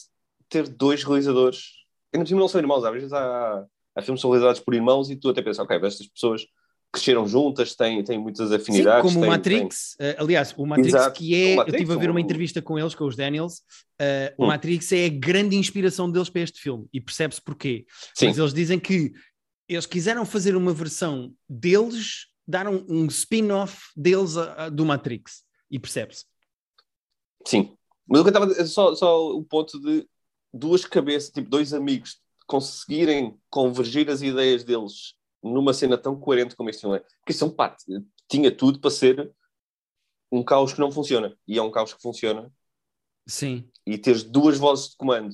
ter 0.49 0.67
dois 0.67 1.03
realizadores. 1.03 1.65
Ainda 2.13 2.27
por 2.27 2.35
não 2.35 2.47
são 2.47 2.59
irmãos, 2.59 2.83
às 2.83 2.93
vezes 2.93 3.13
há, 3.13 3.65
há 3.95 4.01
filmes 4.01 4.19
que 4.19 4.21
são 4.21 4.31
realizados 4.31 4.59
por 4.59 4.73
irmãos 4.73 5.09
e 5.09 5.15
tu 5.15 5.29
até 5.29 5.41
pensas, 5.41 5.59
ok, 5.59 5.77
estas 5.77 6.07
pessoas 6.07 6.45
cresceram 6.91 7.25
juntas, 7.25 7.73
têm, 7.73 8.03
têm 8.03 8.19
muitas 8.19 8.51
afinidades. 8.51 9.09
Sim, 9.09 9.15
como 9.15 9.25
o 9.25 9.29
Matrix, 9.29 9.93
uh, 9.93 10.21
aliás, 10.21 10.53
o 10.57 10.65
Matrix 10.65 10.93
Exato. 10.93 11.17
que 11.17 11.33
é, 11.33 11.55
Matrix, 11.55 11.73
eu 11.73 11.79
estive 11.79 11.93
a 11.93 12.01
ver 12.01 12.09
uma 12.09 12.19
entrevista 12.19 12.61
com 12.61 12.77
eles, 12.77 12.93
com 12.93 13.05
os 13.05 13.15
Daniels, 13.15 13.59
uh, 14.01 14.33
hum. 14.37 14.45
o 14.45 14.47
Matrix 14.47 14.91
é 14.91 15.05
a 15.05 15.09
grande 15.09 15.55
inspiração 15.55 16.11
deles 16.11 16.29
para 16.29 16.41
este 16.41 16.59
filme, 16.59 16.87
e 16.93 16.99
percebe-se 16.99 17.41
porquê. 17.41 17.85
Sim. 18.13 18.27
Mas 18.27 18.37
eles 18.37 18.53
dizem 18.53 18.79
que 18.79 19.13
eles 19.69 19.85
quiseram 19.85 20.25
fazer 20.25 20.55
uma 20.55 20.73
versão 20.73 21.33
deles, 21.47 22.27
dar 22.45 22.67
um, 22.67 22.85
um 22.89 23.05
spin-off 23.05 23.89
deles 23.95 24.35
a, 24.35 24.65
a, 24.65 24.69
do 24.69 24.85
Matrix, 24.85 25.43
e 25.69 25.79
percebe-se. 25.79 26.25
Sim, 27.47 27.73
mas 28.05 28.19
o 28.19 28.23
que 28.23 28.29
eu 28.29 28.43
estava 28.43 28.67
só, 28.67 28.93
só 28.93 29.29
o 29.29 29.43
ponto 29.43 29.79
de 29.79 30.05
duas 30.53 30.83
cabeças, 30.85 31.29
tipo 31.29 31.49
dois 31.49 31.73
amigos, 31.73 32.19
conseguirem 32.45 33.37
convergir 33.49 34.09
as 34.09 34.21
ideias 34.21 34.65
deles 34.65 35.15
numa 35.43 35.73
cena 35.73 35.97
tão 35.97 36.19
coerente 36.19 36.55
como 36.55 36.69
este 36.69 36.81
filme 36.81 36.97
é. 36.97 36.99
Porque 36.99 37.31
isso 37.31 37.43
é 37.43 37.47
um 37.47 37.51
pá, 37.51 37.75
tinha 38.27 38.55
tudo 38.55 38.79
para 38.79 38.91
ser 38.91 39.33
um 40.31 40.43
caos 40.43 40.73
que 40.73 40.79
não 40.79 40.91
funciona. 40.91 41.37
E 41.47 41.57
é 41.57 41.61
um 41.61 41.71
caos 41.71 41.93
que 41.93 42.01
funciona. 42.01 42.51
Sim. 43.27 43.69
E 43.85 43.97
teres 43.97 44.23
duas 44.23 44.57
vozes 44.57 44.91
de 44.91 44.97
comando 44.97 45.33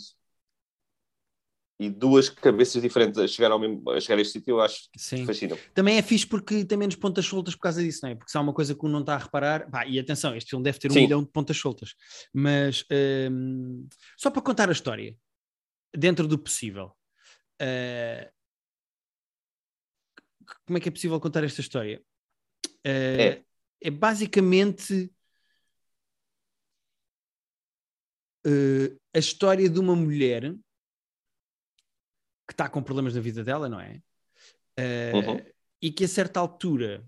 e 1.79 1.89
duas 1.89 2.27
cabeças 2.27 2.81
diferentes 2.81 3.19
a 3.19 3.27
chegar, 3.27 3.51
ao 3.51 3.59
mesmo, 3.59 3.87
a 3.91 3.99
chegar 3.99 4.17
a 4.17 4.21
este 4.21 4.33
sítio, 4.33 4.53
eu 4.53 4.61
acho 4.61 4.89
Sim. 4.97 5.25
fascina. 5.25 5.55
Também 5.75 5.97
é 5.97 6.01
fixe 6.01 6.25
porque 6.25 6.65
tem 6.65 6.77
menos 6.77 6.95
pontas 6.95 7.25
soltas 7.25 7.53
por 7.53 7.61
causa 7.61 7.83
disso, 7.83 7.99
não 8.01 8.09
é? 8.09 8.15
Porque 8.15 8.31
se 8.31 8.37
há 8.37 8.41
uma 8.41 8.53
coisa 8.53 8.73
que 8.73 8.87
não 8.87 9.01
está 9.01 9.13
a 9.13 9.19
reparar, 9.19 9.69
pá, 9.69 9.85
e 9.85 9.99
atenção, 9.99 10.35
este 10.35 10.49
filme 10.49 10.63
deve 10.63 10.79
ter 10.79 10.89
um 10.89 10.93
Sim. 10.93 11.01
milhão 11.01 11.23
de 11.23 11.29
pontas 11.29 11.57
soltas, 11.57 11.93
mas 12.33 12.83
hum, 13.31 13.87
só 14.17 14.31
para 14.31 14.41
contar 14.41 14.69
a 14.69 14.71
história, 14.71 15.15
dentro 15.95 16.27
do 16.27 16.39
possível, 16.39 16.93
uh, 17.61 18.36
como 20.65 20.77
é 20.77 20.81
que 20.81 20.89
é 20.89 20.91
possível 20.91 21.19
contar 21.19 21.43
esta 21.43 21.61
história? 21.61 22.01
Uh, 22.85 23.19
é. 23.19 23.45
é. 23.81 23.91
basicamente 23.91 25.11
uh, 28.45 28.99
a 29.13 29.19
história 29.19 29.69
de 29.69 29.79
uma 29.79 29.95
mulher 29.95 30.53
que 32.47 32.53
está 32.53 32.69
com 32.69 32.81
problemas 32.81 33.13
na 33.13 33.21
vida 33.21 33.43
dela, 33.43 33.67
não 33.67 33.79
é? 33.79 34.01
Uh, 34.79 35.15
uhum. 35.15 35.45
E 35.81 35.91
que 35.91 36.05
a 36.05 36.07
certa 36.07 36.39
altura 36.39 37.05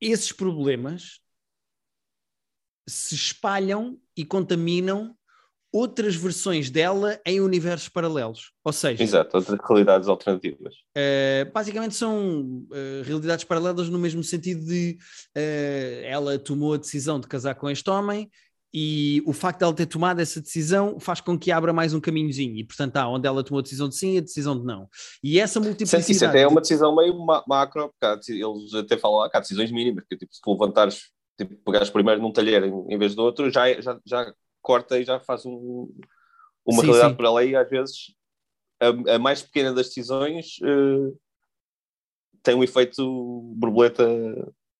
esses 0.00 0.32
problemas 0.32 1.20
se 2.86 3.14
espalham 3.14 4.00
e 4.16 4.24
contaminam 4.24 5.16
outras 5.74 6.14
versões 6.14 6.70
dela 6.70 7.20
em 7.26 7.40
universos 7.40 7.88
paralelos. 7.88 8.52
Ou 8.62 8.72
seja, 8.72 9.02
Exato, 9.02 9.36
outras 9.36 9.58
realidades 9.68 10.08
alternativas. 10.08 10.72
Uh, 10.96 11.50
basicamente 11.52 11.96
são 11.96 12.64
uh, 12.70 13.02
realidades 13.02 13.44
paralelas 13.44 13.88
no 13.88 13.98
mesmo 13.98 14.22
sentido 14.22 14.64
de 14.64 14.96
uh, 15.36 16.04
ela 16.04 16.38
tomou 16.38 16.74
a 16.74 16.76
decisão 16.76 17.18
de 17.18 17.26
casar 17.26 17.56
com 17.56 17.68
este 17.68 17.90
homem 17.90 18.30
e 18.72 19.20
o 19.26 19.32
facto 19.32 19.58
de 19.58 19.64
ela 19.64 19.74
ter 19.74 19.86
tomado 19.86 20.20
essa 20.20 20.40
decisão 20.40 21.00
faz 21.00 21.20
com 21.20 21.36
que 21.36 21.50
abra 21.50 21.72
mais 21.72 21.92
um 21.92 22.00
caminhozinho. 22.00 22.56
E 22.56 22.64
portanto, 22.64 22.96
há 22.96 23.08
onde 23.08 23.26
ela 23.26 23.42
tomou 23.42 23.58
a 23.58 23.62
decisão 23.62 23.88
de 23.88 23.96
sim 23.96 24.14
e 24.14 24.18
a 24.18 24.20
decisão 24.20 24.56
de 24.56 24.64
não. 24.64 24.88
E 25.24 25.40
essa 25.40 25.58
multiplicidade... 25.58 26.12
Isso 26.12 26.24
até 26.24 26.42
é 26.42 26.46
uma 26.46 26.60
decisão 26.60 26.94
meio 26.94 27.18
macro, 27.48 27.92
porque 28.00 28.32
eles 28.32 28.74
até 28.74 28.96
falam 28.96 29.28
que 29.28 29.36
há 29.36 29.40
decisões 29.40 29.72
mínimas, 29.72 30.04
que 30.08 30.16
tipo, 30.16 30.32
se 30.32 30.40
tu 30.40 30.52
levantares, 30.52 31.10
tipo, 31.36 31.56
pegares 31.64 31.90
primeiro 31.90 32.22
num 32.22 32.32
talher 32.32 32.62
em, 32.62 32.94
em 32.94 32.98
vez 32.98 33.16
do 33.16 33.22
outro, 33.22 33.50
já, 33.50 33.68
é, 33.68 33.82
já, 33.82 33.98
já 34.06 34.32
corta 34.64 34.98
e 34.98 35.04
já 35.04 35.20
faz 35.20 35.44
um, 35.44 35.94
uma 36.64 36.80
sim, 36.80 36.86
realidade 36.86 37.12
sim. 37.12 37.16
para 37.16 37.44
e 37.44 37.54
às 37.54 37.68
vezes 37.68 38.14
a, 38.80 39.14
a, 39.14 39.18
mais 39.18 39.42
pequena 39.42 39.72
das 39.72 39.88
decisões 39.88 40.56
uh, 40.62 41.16
tem 42.42 42.54
um 42.54 42.64
efeito 42.64 43.42
borboleta 43.56 44.04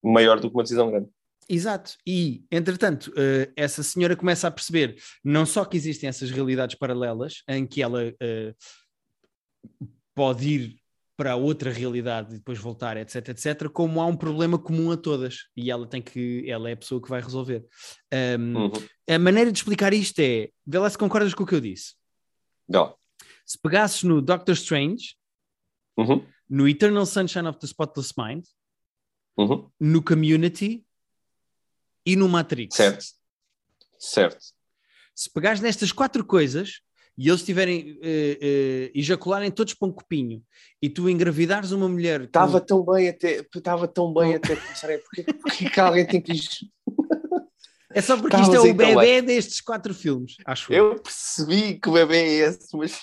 maior 0.03 0.41
do 0.41 0.49
que 0.49 0.57
uma 0.57 0.63
decisão 0.63 0.91
grande. 0.91 1.09
Exato, 1.47 1.99
e 2.07 2.43
entretanto, 2.51 3.11
uh, 3.11 3.53
essa 3.55 3.83
senhora 3.83 4.17
começa 4.17 4.49
a 4.49 4.51
perceber 4.51 4.97
não 5.23 5.45
só 5.45 5.65
que 5.65 5.77
existem 5.77 6.09
essas 6.09 6.31
realidades 6.31 6.77
paralelas 6.77 7.43
em 7.47 7.67
que 7.67 7.83
ela 7.83 8.09
uh, 8.09 8.55
pode 10.15 10.49
ir 10.49 10.84
para 11.17 11.37
outra 11.37 11.71
realidade 11.71 12.35
e 12.35 12.39
depois 12.39 12.59
voltar, 12.59 12.97
etc, 12.97 13.29
etc, 13.29 13.69
como 13.69 14.01
há 14.01 14.07
um 14.07 14.17
problema 14.17 14.59
comum 14.59 14.91
a 14.91 14.97
todas 14.97 15.49
e 15.57 15.71
ela 15.71 15.87
tem 15.87 16.03
que, 16.03 16.49
ela 16.51 16.69
é 16.69 16.73
a 16.73 16.77
pessoa 16.77 17.01
que 17.01 17.09
vai 17.09 17.21
resolver. 17.21 17.65
Um, 18.13 18.57
uhum. 18.57 18.73
A 19.09 19.19
maneira 19.19 19.53
de 19.53 19.59
explicar 19.59 19.93
isto 19.93 20.19
é, 20.21 20.51
vê 20.67 20.79
lá 20.79 20.91
se 20.91 20.99
concordas 20.99 21.35
com 21.35 21.45
o 21.45 21.47
que 21.47 21.55
eu 21.55 21.61
disse. 21.61 21.95
Não. 22.69 22.97
Se 23.47 23.59
pegasses 23.59 24.03
no 24.03 24.21
Doctor 24.21 24.55
Strange, 24.55 25.17
uhum. 25.97 26.27
no 26.49 26.69
Eternal 26.69 27.07
Sunshine 27.07 27.47
of 27.47 27.59
the 27.59 27.67
Spotless 27.67 28.13
Mind, 28.17 28.45
uhum. 29.37 29.71
no 29.79 30.03
Community 30.03 30.85
e 32.05 32.17
no 32.17 32.29
Matrix. 32.29 32.75
Certo. 32.75 33.05
Certo. 33.99 34.45
Se 35.15 35.31
pegares 35.31 35.61
nestas 35.61 35.93
quatro 35.93 36.25
coisas, 36.25 36.81
e 37.17 37.29
eles 37.29 37.43
tiverem 37.43 37.93
uh, 37.93 37.97
uh, 37.97 38.91
ejacularem 38.95 39.51
todos 39.51 39.75
para 39.75 39.89
um 39.89 39.93
copinho 39.93 40.43
e 40.83 40.89
tu 40.89 41.09
engravidares 41.09 41.71
uma 41.71 41.89
mulher 41.89 42.23
estava 42.23 42.61
com... 42.61 42.67
tão 42.67 42.85
bem 42.85 43.09
até 43.09 43.47
estava 43.55 43.87
tão 43.87 44.13
bem 44.13 44.35
até 44.35 44.57
pensar 44.57 44.89
porque, 44.99 45.33
porque 45.35 45.71
que 45.71 45.81
alguém 45.81 46.07
tem 46.07 46.21
que 46.21 46.33
é 47.91 48.01
só 48.01 48.17
porque 48.17 48.37
isto 48.37 48.55
é 48.55 48.61
o 48.61 48.75
bebê 48.75 49.23
destes 49.23 49.61
quatro 49.61 49.95
filmes 49.95 50.37
acho 50.45 50.73
eu 50.73 50.97
percebi 51.01 51.79
que 51.79 51.89
o 51.89 51.93
bebê 51.93 52.17
é 52.17 52.49
esse 52.49 52.77
mas 52.77 52.99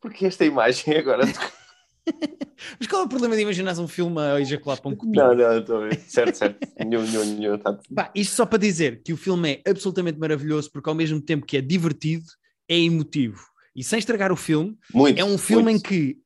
porque 0.00 0.26
esta 0.26 0.44
imagem 0.44 0.96
agora 0.96 1.24
mas 2.78 2.86
qual 2.88 3.02
é 3.02 3.04
o 3.04 3.08
problema 3.08 3.34
de 3.34 3.42
imaginar 3.42 3.78
um 3.78 3.88
filme 3.88 4.20
a 4.20 4.40
ejacular 4.40 4.80
para 4.80 4.90
um 4.90 4.96
copinho? 4.96 5.24
Não, 5.24 5.34
não, 5.34 5.58
estou 5.58 5.88
bem. 5.88 5.98
Certo, 6.00 6.34
certo. 6.34 6.58
Nho, 6.84 7.02
nho, 7.06 7.24
nho, 7.24 7.58
tá. 7.58 7.78
bah, 7.88 8.10
isto 8.14 8.34
só 8.34 8.44
para 8.44 8.58
dizer 8.58 9.02
que 9.02 9.12
o 9.12 9.16
filme 9.16 9.62
é 9.64 9.70
absolutamente 9.70 10.18
maravilhoso 10.18 10.70
porque 10.72 10.88
ao 10.88 10.94
mesmo 10.94 11.20
tempo 11.20 11.46
que 11.46 11.56
é 11.56 11.60
divertido, 11.60 12.26
é 12.72 12.78
emotivo. 12.78 13.44
E 13.74 13.82
sem 13.82 13.98
estragar 13.98 14.32
o 14.32 14.36
filme, 14.36 14.76
muito, 14.92 15.18
é 15.18 15.24
um 15.24 15.38
filme 15.38 15.64
muito. 15.64 15.78
em 15.78 15.80
que 15.80 16.18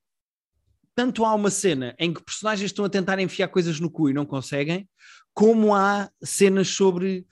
tanto 0.95 1.23
há 1.23 1.33
uma 1.33 1.51
cena 1.51 1.95
em 1.99 2.13
que 2.13 2.23
personagens 2.23 2.71
estão 2.71 2.83
a 2.83 2.89
tentar 2.89 3.19
enfiar 3.19 3.47
coisas 3.49 3.79
no 3.79 3.89
cu 3.89 4.09
e 4.09 4.13
não 4.13 4.25
conseguem, 4.25 4.89
como 5.33 5.75
há 5.75 6.09
cenas 6.23 6.69
sobre 6.69 7.25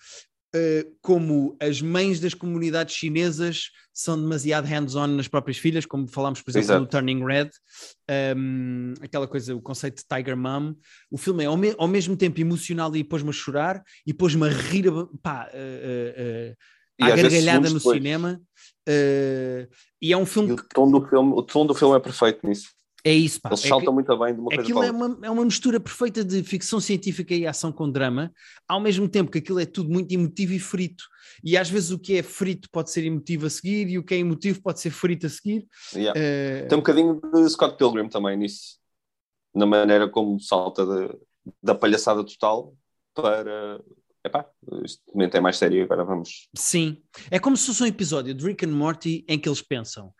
uh, 0.56 0.96
como 1.02 1.58
as 1.60 1.82
mães 1.82 2.20
das 2.20 2.34
comunidades 2.34 2.96
chinesas 2.96 3.72
são 3.92 4.22
demasiado 4.22 4.66
hands-on 4.66 5.08
nas 5.08 5.28
próprias 5.28 5.58
filhas, 5.58 5.86
como 5.86 6.08
falámos, 6.08 6.42
por 6.42 6.52
exemplo, 6.52 6.66
Exato. 6.66 6.82
no 6.82 6.88
Turning 6.88 7.26
Red, 7.26 7.50
um, 8.38 8.94
aquela 9.02 9.28
coisa, 9.28 9.56
o 9.56 9.62
conceito 9.62 10.04
de 10.04 10.06
Tiger 10.08 10.36
Mom. 10.36 10.76
O 11.10 11.18
filme 11.18 11.46
é 11.46 11.48
ao, 11.48 11.56
me 11.56 11.74
ao 11.78 11.88
mesmo 11.88 12.16
tempo 12.18 12.40
emocional 12.40 12.94
e 12.96 13.04
pôs-me 13.04 13.30
a 13.30 13.34
chorar 13.34 13.82
e 14.06 14.14
pôs-me 14.14 14.48
a 14.48 14.52
rir, 14.52 14.86
pá, 15.24 15.50
uh, 15.54 16.52
uh, 16.52 16.56
à 17.02 17.10
gargalhada 17.10 17.70
no 17.70 17.78
depois. 17.78 17.98
cinema. 17.98 18.42
Uh, 18.88 19.68
e 20.02 20.14
é 20.14 20.18
um 20.18 20.26
filme. 20.26 20.54
o, 20.54 20.56
tom 20.56 20.92
do 20.92 21.08
filme, 21.08 21.34
o 21.34 21.42
tom 21.42 21.66
do 21.66 21.74
filme 21.74 21.96
é 21.96 22.00
perfeito 22.00 22.48
nisso. 22.48 22.70
É 23.06 23.14
isso, 23.14 23.40
pá. 23.40 23.50
Ele 23.50 23.60
é 23.64 23.68
salta 23.68 23.92
muito 23.92 24.18
bem 24.18 24.34
de 24.34 24.40
uma 24.40 24.48
coisa 24.48 24.64
Aquilo 24.64 24.82
é 24.82 24.90
uma, 24.90 25.20
é 25.22 25.30
uma 25.30 25.46
mistura 25.46 25.80
perfeita 25.80 26.26
de 26.26 26.42
ficção 26.42 26.80
científica 26.80 27.36
e 27.36 27.46
ação 27.46 27.72
com 27.72 27.88
drama, 27.90 28.34
ao 28.68 28.80
mesmo 28.80 29.08
tempo 29.08 29.30
que 29.30 29.38
aquilo 29.38 29.60
é 29.60 29.66
tudo 29.66 29.92
muito 29.92 30.12
emotivo 30.12 30.54
e 30.54 30.60
frito. 30.60 31.04
E 31.44 31.56
às 31.56 31.70
vezes 31.70 31.92
o 31.92 32.00
que 32.00 32.18
é 32.18 32.24
frito 32.24 32.68
pode 32.72 32.90
ser 32.90 33.06
emotivo 33.06 33.46
a 33.46 33.50
seguir 33.50 33.88
e 33.90 34.00
o 34.00 34.04
que 34.04 34.16
é 34.16 34.18
emotivo 34.18 34.60
pode 34.60 34.80
ser 34.80 34.90
frito 34.90 35.28
a 35.28 35.30
seguir. 35.30 35.68
Yeah. 35.94 36.20
Uh... 36.20 36.68
Tem 36.68 36.78
um 36.78 36.82
bocadinho 36.82 37.22
de 37.32 37.50
Scott 37.50 37.78
Pilgrim 37.78 38.10
também 38.10 38.38
nisso, 38.38 38.80
na 39.54 39.68
maneira 39.68 40.10
como 40.10 40.40
salta 40.40 40.84
de, 40.84 41.16
da 41.62 41.76
palhaçada 41.76 42.24
total 42.24 42.74
para 43.14 43.80
epá, 44.26 44.50
este 44.84 45.02
momento 45.14 45.36
é 45.36 45.40
mais 45.40 45.58
sério, 45.58 45.84
agora 45.84 46.04
vamos. 46.04 46.50
Sim, 46.56 47.02
é 47.30 47.40
como 47.40 47.56
se 47.56 47.68
fosse 47.68 47.84
um 47.84 47.86
episódio 47.86 48.34
de 48.34 48.46
Rick 48.46 48.66
and 48.66 48.72
Morty 48.72 49.24
em 49.28 49.40
que 49.40 49.48
eles 49.48 49.62
pensam: 49.62 50.08
uh, 50.08 50.14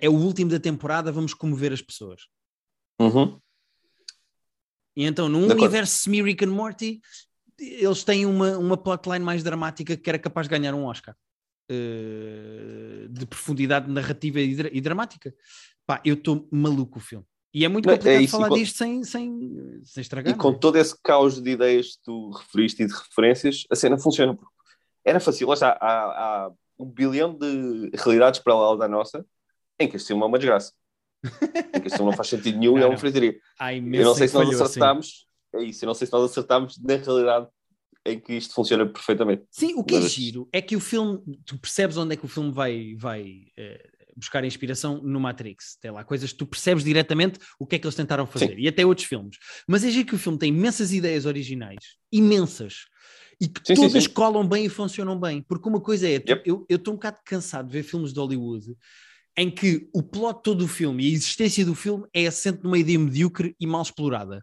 é 0.00 0.08
o 0.08 0.14
último 0.14 0.50
da 0.50 0.60
temporada, 0.60 1.10
vamos 1.10 1.34
comover 1.34 1.72
as 1.72 1.82
pessoas. 1.82 2.22
Uhum. 3.00 3.40
E 4.96 5.04
então, 5.04 5.28
num 5.28 5.46
universo 5.50 5.98
semi-Rick 5.98 6.44
and 6.44 6.50
Morty, 6.50 7.00
eles 7.58 8.04
têm 8.04 8.24
uma, 8.24 8.56
uma 8.56 8.76
plotline 8.76 9.24
mais 9.24 9.42
dramática 9.42 9.96
que 9.96 10.08
era 10.08 10.18
capaz 10.18 10.46
de 10.46 10.56
ganhar 10.56 10.74
um 10.74 10.84
Oscar. 10.84 11.14
Uh, 11.70 13.08
de 13.08 13.26
profundidade 13.26 13.90
narrativa 13.90 14.40
e, 14.40 14.54
dra 14.54 14.70
e 14.72 14.80
dramática. 14.80 15.34
Pá, 15.84 16.00
eu 16.04 16.14
estou 16.14 16.48
maluco 16.50 16.98
o 16.98 17.02
filme. 17.02 17.26
E 17.56 17.64
é 17.64 17.68
muito 17.68 17.88
complicado 17.88 18.22
é 18.22 18.26
falar 18.26 18.50
disto 18.50 18.76
sem, 18.76 19.02
sem, 19.02 19.80
sem 19.82 20.02
estragar. 20.02 20.30
E 20.30 20.36
com 20.36 20.50
é? 20.50 20.58
todo 20.58 20.76
esse 20.76 20.94
caos 21.02 21.40
de 21.40 21.52
ideias 21.52 21.96
que 21.96 22.02
tu 22.04 22.28
referiste 22.28 22.82
e 22.82 22.86
de 22.86 22.92
referências, 22.92 23.64
a 23.70 23.74
cena 23.74 23.96
funciona. 23.96 24.36
Era 25.02 25.18
fácil, 25.18 25.50
há, 25.50 25.56
há, 25.56 25.78
há 25.80 26.50
um 26.78 26.84
bilhão 26.84 27.32
de 27.32 27.90
realidades 27.94 28.40
para 28.40 28.54
lá 28.54 28.76
da 28.76 28.86
nossa 28.86 29.24
em 29.80 29.88
que 29.88 29.96
este 29.96 30.08
filme 30.08 30.22
é 30.22 30.26
uma 30.26 30.38
desgraça. 30.38 30.74
em 31.24 31.80
que 31.80 31.86
este 31.86 31.96
filme 31.96 32.10
não 32.10 32.12
faz 32.12 32.28
sentido 32.28 32.58
nenhum 32.58 32.78
e 32.78 32.82
é 32.82 32.86
uma 32.86 32.98
fritaria. 32.98 33.40
Eu 33.58 34.04
não 34.04 34.14
sei 34.14 34.28
se 34.28 34.34
nós 34.34 34.60
acertámos, 34.60 35.26
assim. 35.54 35.64
é 35.64 35.68
isso, 35.70 35.82
eu 35.82 35.86
não 35.86 35.94
sei 35.94 36.06
se 36.06 36.12
nós 36.12 36.30
acertámos 36.30 36.78
na 36.78 36.96
realidade 36.96 37.48
em 38.04 38.20
que 38.20 38.34
isto 38.34 38.52
funciona 38.52 38.84
perfeitamente. 38.84 39.44
Sim, 39.50 39.72
o 39.76 39.82
que 39.82 39.94
é 39.94 40.00
Mas... 40.00 40.06
é 40.06 40.08
giro 40.10 40.46
é 40.52 40.60
que 40.60 40.76
o 40.76 40.80
filme, 40.80 41.22
tu 41.46 41.58
percebes 41.58 41.96
onde 41.96 42.12
é 42.12 42.16
que 42.18 42.26
o 42.26 42.28
filme 42.28 42.52
vai, 42.52 42.94
vai 42.98 43.46
uh, 43.58 43.95
buscar 44.16 44.44
inspiração 44.44 45.02
no 45.02 45.20
Matrix. 45.20 45.76
Tem 45.80 45.90
lá 45.90 46.02
coisas 46.02 46.32
que 46.32 46.38
tu 46.38 46.46
percebes 46.46 46.82
diretamente 46.82 47.38
o 47.58 47.66
que 47.66 47.76
é 47.76 47.78
que 47.78 47.86
eles 47.86 47.94
tentaram 47.94 48.26
fazer. 48.26 48.54
Sim. 48.54 48.58
E 48.58 48.68
até 48.68 48.84
outros 48.84 49.06
filmes. 49.06 49.36
Mas 49.68 49.84
é 49.84 50.04
que 50.04 50.14
o 50.14 50.18
filme 50.18 50.38
tem 50.38 50.48
imensas 50.48 50.92
ideias 50.92 51.26
originais. 51.26 51.78
Imensas. 52.10 52.86
E 53.40 53.48
que 53.48 53.60
sim, 53.64 53.74
todas 53.74 54.04
sim, 54.04 54.10
colam 54.10 54.48
bem 54.48 54.64
e 54.64 54.68
funcionam 54.68 55.18
bem. 55.18 55.42
Porque 55.42 55.68
uma 55.68 55.80
coisa 55.80 56.08
é, 56.08 56.12
yep. 56.12 56.42
eu 56.46 56.66
estou 56.70 56.94
um 56.94 56.96
bocado 56.96 57.18
cansado 57.24 57.66
de 57.66 57.72
ver 57.72 57.82
filmes 57.82 58.12
de 58.12 58.18
Hollywood 58.18 58.74
em 59.36 59.50
que 59.50 59.88
o 59.92 60.02
plot 60.02 60.40
todo 60.42 60.60
do 60.60 60.68
filme 60.68 61.04
e 61.04 61.10
a 61.10 61.12
existência 61.12 61.64
do 61.64 61.74
filme 61.74 62.06
é 62.14 62.26
assente 62.26 62.64
numa 62.64 62.78
ideia 62.78 62.98
medíocre 62.98 63.54
e 63.60 63.66
mal 63.66 63.82
explorada. 63.82 64.42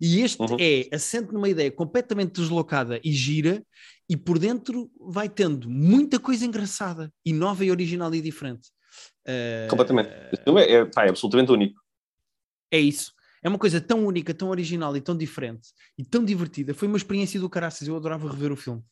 E 0.00 0.20
este 0.20 0.40
uhum. 0.40 0.56
é 0.58 0.88
assente 0.92 1.32
numa 1.32 1.48
ideia 1.48 1.70
completamente 1.70 2.40
deslocada 2.40 3.00
e 3.04 3.12
gira, 3.12 3.64
e 4.08 4.16
por 4.16 4.38
dentro 4.38 4.90
vai 5.00 5.28
tendo 5.28 5.70
muita 5.70 6.18
coisa 6.18 6.44
engraçada, 6.44 7.12
e 7.24 7.32
nova 7.32 7.64
e 7.64 7.70
original 7.70 8.12
e 8.14 8.20
diferente. 8.20 8.68
Uh, 9.26 9.68
Completamente. 9.68 10.08
É, 10.08 10.72
é, 10.72 10.84
pá, 10.84 11.06
é 11.06 11.10
absolutamente 11.10 11.52
único. 11.52 11.80
É 12.70 12.78
isso. 12.78 13.12
É 13.42 13.48
uma 13.48 13.58
coisa 13.58 13.80
tão 13.80 14.06
única, 14.06 14.32
tão 14.32 14.50
original 14.50 14.96
e 14.96 15.00
tão 15.00 15.16
diferente 15.16 15.70
e 15.98 16.04
tão 16.04 16.24
divertida. 16.24 16.74
Foi 16.74 16.86
uma 16.86 16.96
experiência 16.96 17.40
do 17.40 17.50
caraças. 17.50 17.86
Eu 17.86 17.96
adorava 17.96 18.30
rever 18.30 18.52
o 18.52 18.56
filme. 18.56 18.82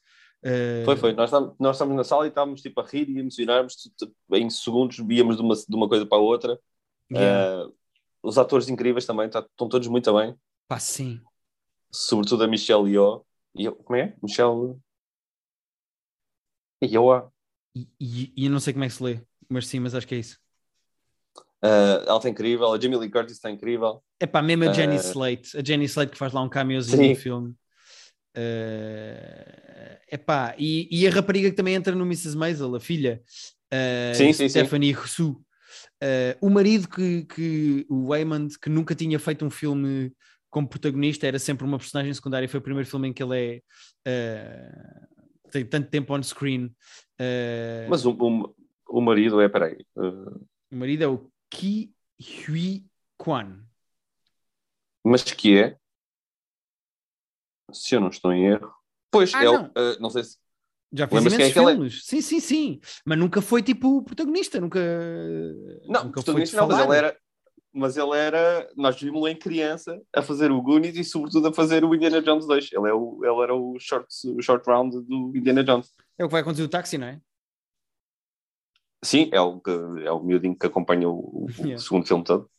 Uh... 0.44 0.84
Foi, 0.84 0.96
foi. 0.96 1.12
Nós 1.12 1.26
estávamos, 1.26 1.54
nós 1.58 1.76
estávamos 1.76 1.96
na 1.96 2.04
sala 2.04 2.26
e 2.26 2.28
estávamos 2.28 2.60
tipo 2.60 2.80
a 2.80 2.84
rir 2.84 3.08
e 3.08 3.18
emocionarmos. 3.18 3.74
Tipo, 3.76 4.12
em 4.32 4.50
segundos 4.50 4.98
víamos 4.98 5.36
de 5.36 5.42
uma, 5.42 5.54
de 5.54 5.76
uma 5.76 5.88
coisa 5.88 6.04
para 6.04 6.18
a 6.18 6.20
outra. 6.20 6.58
Yeah. 7.12 7.66
Uh, 7.66 7.74
os 8.22 8.38
atores 8.38 8.68
incríveis 8.68 9.06
também, 9.06 9.28
tá, 9.28 9.40
estão 9.40 9.68
todos 9.68 9.88
muito 9.88 10.12
bem. 10.14 10.34
Pá, 10.68 10.78
sim. 10.78 11.20
Sobretudo 11.90 12.44
a 12.44 12.48
Michelle 12.48 12.90
Yeoh. 12.90 13.24
Yeoh 13.56 13.76
como 13.76 13.98
é? 13.98 14.16
Michelle... 14.22 14.76
Yeoh. 16.82 17.30
E, 17.74 17.88
e, 18.00 18.32
e 18.36 18.46
eu 18.46 18.50
não 18.50 18.60
sei 18.60 18.72
como 18.72 18.84
é 18.84 18.88
que 18.88 18.94
se 18.94 19.02
lê 19.02 19.20
mas 19.50 19.66
sim, 19.66 19.80
mas 19.80 19.94
acho 19.94 20.06
que 20.06 20.14
é 20.14 20.18
isso. 20.18 20.38
Uh, 21.62 22.06
ela 22.06 22.16
está 22.16 22.28
incrível, 22.28 22.72
a 22.72 22.80
Jamie 22.80 22.96
Lee 22.96 23.10
Curtis 23.10 23.34
está 23.34 23.50
incrível. 23.50 24.02
É 24.18 24.26
pá, 24.26 24.40
mesmo 24.40 24.64
a 24.64 24.72
Jenny 24.72 24.96
uh, 24.96 25.00
Slate, 25.00 25.58
a 25.58 25.62
Jenny 25.62 25.84
Slate 25.84 26.12
que 26.12 26.18
faz 26.18 26.32
lá 26.32 26.40
um 26.42 26.48
cameozinho 26.48 27.10
no 27.10 27.16
filme. 27.16 27.50
Uh, 28.36 29.98
é 30.08 30.16
pá, 30.16 30.54
e, 30.56 30.88
e, 30.90 31.06
a 31.06 31.10
rapariga 31.10 31.50
que 31.50 31.56
também 31.56 31.74
entra 31.74 31.94
no 31.94 32.04
Mrs. 32.04 32.36
Maisel, 32.36 32.74
a 32.74 32.80
filha, 32.80 33.20
uh, 33.72 34.14
sim, 34.14 34.32
sim, 34.32 34.48
Stephanie 34.48 34.92
Rousseau. 34.92 35.32
Uh, 36.02 36.34
o 36.40 36.48
marido 36.48 36.88
que, 36.88 37.24
que 37.24 37.86
o 37.90 38.08
Waymond, 38.08 38.58
que 38.58 38.70
nunca 38.70 38.94
tinha 38.94 39.18
feito 39.18 39.44
um 39.44 39.50
filme 39.50 40.12
como 40.48 40.66
protagonista, 40.66 41.26
era 41.26 41.38
sempre 41.38 41.66
uma 41.66 41.78
personagem 41.78 42.12
secundária. 42.14 42.48
Foi 42.48 42.58
o 42.58 42.62
primeiro 42.62 42.88
filme 42.88 43.08
em 43.08 43.12
que 43.12 43.22
ele 43.22 43.62
é 44.06 44.08
uh, 44.08 45.50
tem 45.50 45.64
tanto 45.64 45.90
tempo 45.90 46.14
on 46.14 46.22
screen. 46.22 46.74
Mas 47.88 48.06
o, 48.06 48.12
o, 48.12 48.54
o 48.90 49.00
marido 49.00 49.40
é, 49.40 49.48
peraí. 49.48 49.86
Uh... 49.96 50.46
O 50.70 50.76
marido 50.76 51.04
é 51.04 51.06
o 51.06 51.30
Ki 51.48 51.92
Hui 52.48 52.84
Kwan. 53.16 53.64
Mas 55.04 55.22
que 55.22 55.58
é? 55.58 55.76
Se 57.72 57.94
eu 57.94 58.00
não 58.00 58.08
estou 58.08 58.32
em 58.32 58.46
erro. 58.46 58.72
Pois, 59.10 59.34
ah, 59.34 59.42
é 59.42 59.44
não. 59.44 59.64
Uh, 59.66 60.00
não 60.00 60.10
sei 60.10 60.24
se. 60.24 60.36
Já 60.92 61.06
fiz 61.06 61.20
imensos 61.20 61.40
é 61.40 61.52
filmes. 61.52 61.94
É? 61.94 62.00
Sim, 62.02 62.20
sim, 62.20 62.40
sim. 62.40 62.80
Mas 63.04 63.16
nunca 63.16 63.40
foi 63.40 63.62
tipo 63.62 63.98
o 63.98 64.02
protagonista, 64.02 64.60
nunca. 64.60 64.80
Não, 65.86 66.04
nunca 66.04 66.14
protagonista 66.14 66.56
não, 66.56 66.66
mas 66.66 66.84
ele 66.84 66.96
era. 66.96 67.16
Mas 67.72 67.96
ele 67.96 68.16
era. 68.16 68.68
Nós 68.76 69.00
vimos-lo 69.00 69.28
em 69.28 69.36
criança 69.36 70.00
a 70.14 70.20
fazer 70.20 70.50
o 70.50 70.60
Goonies 70.60 70.96
e, 70.96 71.04
sobretudo, 71.04 71.48
a 71.48 71.52
fazer 71.52 71.84
o 71.84 71.94
Indiana 71.94 72.20
Jones 72.20 72.46
2. 72.46 72.70
Ele, 72.72 72.88
é 72.88 72.92
o, 72.92 73.20
ele 73.22 73.42
era 73.42 73.54
o 73.54 73.78
short, 73.78 74.08
o 74.36 74.42
short 74.42 74.68
round 74.68 75.00
do 75.02 75.32
Indiana 75.34 75.62
Jones. 75.62 75.92
É 76.18 76.24
o 76.24 76.28
que 76.28 76.32
vai 76.32 76.40
acontecer 76.40 76.64
o 76.64 76.68
táxi, 76.68 76.98
não 76.98 77.06
é? 77.06 77.20
Sim, 79.02 79.30
é 79.32 79.40
o, 79.40 79.58
que, 79.58 79.70
é 79.70 80.12
o 80.12 80.22
miudinho 80.22 80.56
que 80.56 80.66
acompanha 80.66 81.08
o, 81.08 81.46
o 81.46 81.50
yeah. 81.58 81.78
segundo 81.78 82.06
filme 82.06 82.22
todo. 82.22 82.50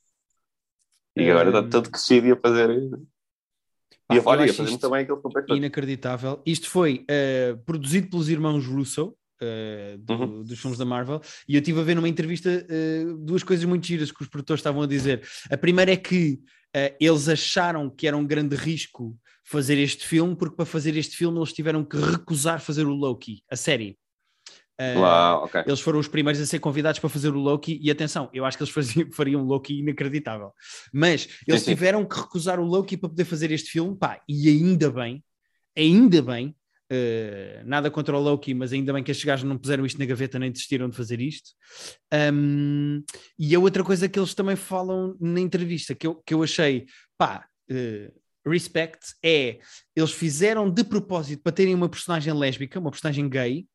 E 1.16 1.30
agora 1.30 1.50
está 1.50 1.64
todo 1.64 1.92
crescido 1.92 2.28
e 2.28 2.32
a 2.32 2.36
fazer. 2.36 2.90
Pá, 4.08 4.16
e 4.16 4.20
a, 4.20 4.22
olha, 4.26 4.54
fazer 4.54 4.90
bem 4.90 5.02
aquele 5.02 5.20
completo. 5.20 5.56
Inacreditável. 5.56 6.42
Isto 6.46 6.70
foi 6.70 7.06
uh, 7.06 7.58
produzido 7.64 8.10
pelos 8.10 8.30
irmãos 8.30 8.66
Russo, 8.66 9.16
uh, 9.42 9.98
do, 10.00 10.14
Uhum. 10.14 10.44
dos 10.44 10.60
filmes 10.60 10.80
da 10.80 10.86
Marvel, 10.86 11.22
e 11.48 11.56
eu 11.56 11.60
estive 11.60 11.80
a 11.80 11.84
ver 11.84 11.96
numa 11.96 12.10
entrevista 12.10 12.50
uh, 12.50 13.18
duas 13.18 13.44
coisas 13.44 13.66
muito 13.66 13.86
giras 13.86 14.12
que 14.12 14.22
os 14.22 14.30
produtores 14.30 14.60
estavam 14.60 14.82
a 14.82 14.88
dizer. 14.88 15.22
A 15.50 15.58
primeira 15.58 15.92
é 15.92 15.98
que 15.98 16.40
eles 17.02 17.28
acharam 17.28 17.90
que 17.90 18.08
era 18.08 18.16
um 18.16 18.26
grande 18.26 18.56
risco 18.56 19.20
fazer 19.44 19.78
este 19.78 20.08
filme, 20.08 20.38
porque 20.38 20.56
para 20.56 20.66
fazer 20.66 20.96
este 20.96 21.18
filme 21.18 21.38
eles 21.38 21.52
tiveram 21.52 21.84
que 21.84 21.98
recusar 21.98 22.62
fazer 22.62 22.88
o 22.88 22.94
Loki, 22.94 23.44
a 23.52 23.58
série. 23.58 23.98
Uau, 24.98 25.46
ok. 25.46 25.64
eles 25.66 25.80
foram 25.80 26.00
os 26.00 26.08
primeiros 26.08 26.42
a 26.42 26.46
ser 26.46 26.60
convidados 26.60 27.00
para 27.00 27.10
fazer 27.10 27.30
o 27.30 27.40
Loki, 27.40 27.80
e 27.82 27.92
atenção, 27.92 28.30
eu 28.34 28.46
acho 28.46 28.58
que 28.58 28.64
eles 28.64 28.74
faziam, 28.74 29.10
fariam 29.14 29.42
um 29.42 29.46
Loki 29.46 29.80
inacreditável. 29.80 30.52
Mas 30.94 31.28
eles 31.48 31.62
Sim, 31.62 31.66
sim. 31.66 31.76
tiveram 31.76 32.06
que 32.06 32.20
recusar 32.20 32.60
o 32.60 32.66
Loki 32.66 32.98
para 32.98 33.10
poder 33.10 33.26
fazer 33.26 33.52
este 33.52 33.70
filme, 33.70 33.96
pá, 33.96 34.22
e 34.28 34.50
ainda 34.50 34.90
bem, 34.90 35.24
ainda 35.78 36.22
bem, 36.22 36.56
uh, 36.92 37.66
nada 37.66 37.90
contra 37.90 38.16
o 38.18 38.20
Loki, 38.20 38.54
mas 38.54 38.74
ainda 38.74 38.94
bem 38.94 39.04
que 39.04 39.12
estes 39.12 39.26
gajos 39.26 39.48
não 39.48 39.58
puseram 39.58 39.86
isto 39.86 40.00
na 40.00 40.06
gaveta 40.06 40.38
nem 40.38 40.52
desistiram 40.52 40.90
de 40.90 40.96
fazer 40.96 41.22
isto. 41.22 41.52
Um, 42.34 43.04
e 43.40 43.56
a 43.56 43.60
outra 43.60 43.84
coisa 43.84 44.10
que 44.10 44.20
eles 44.20 44.34
também 44.34 44.56
falam 44.56 45.16
na 45.20 45.40
entrevista, 45.40 45.96
que 45.96 46.06
eu, 46.08 46.16
que 46.16 46.34
eu 46.34 46.44
achei, 46.44 46.86
pá, 47.18 47.46
uh, 47.72 48.22
respect, 48.50 49.00
é 49.24 49.60
eles 49.96 50.12
fizeram 50.12 50.70
de 50.70 50.84
propósito 50.84 51.44
para 51.44 51.52
terem 51.52 51.76
uma 51.76 51.90
personagem 51.90 52.34
lésbica, 52.34 52.80
uma 52.80 52.92
personagem 52.92 53.30
gay, 53.30 53.68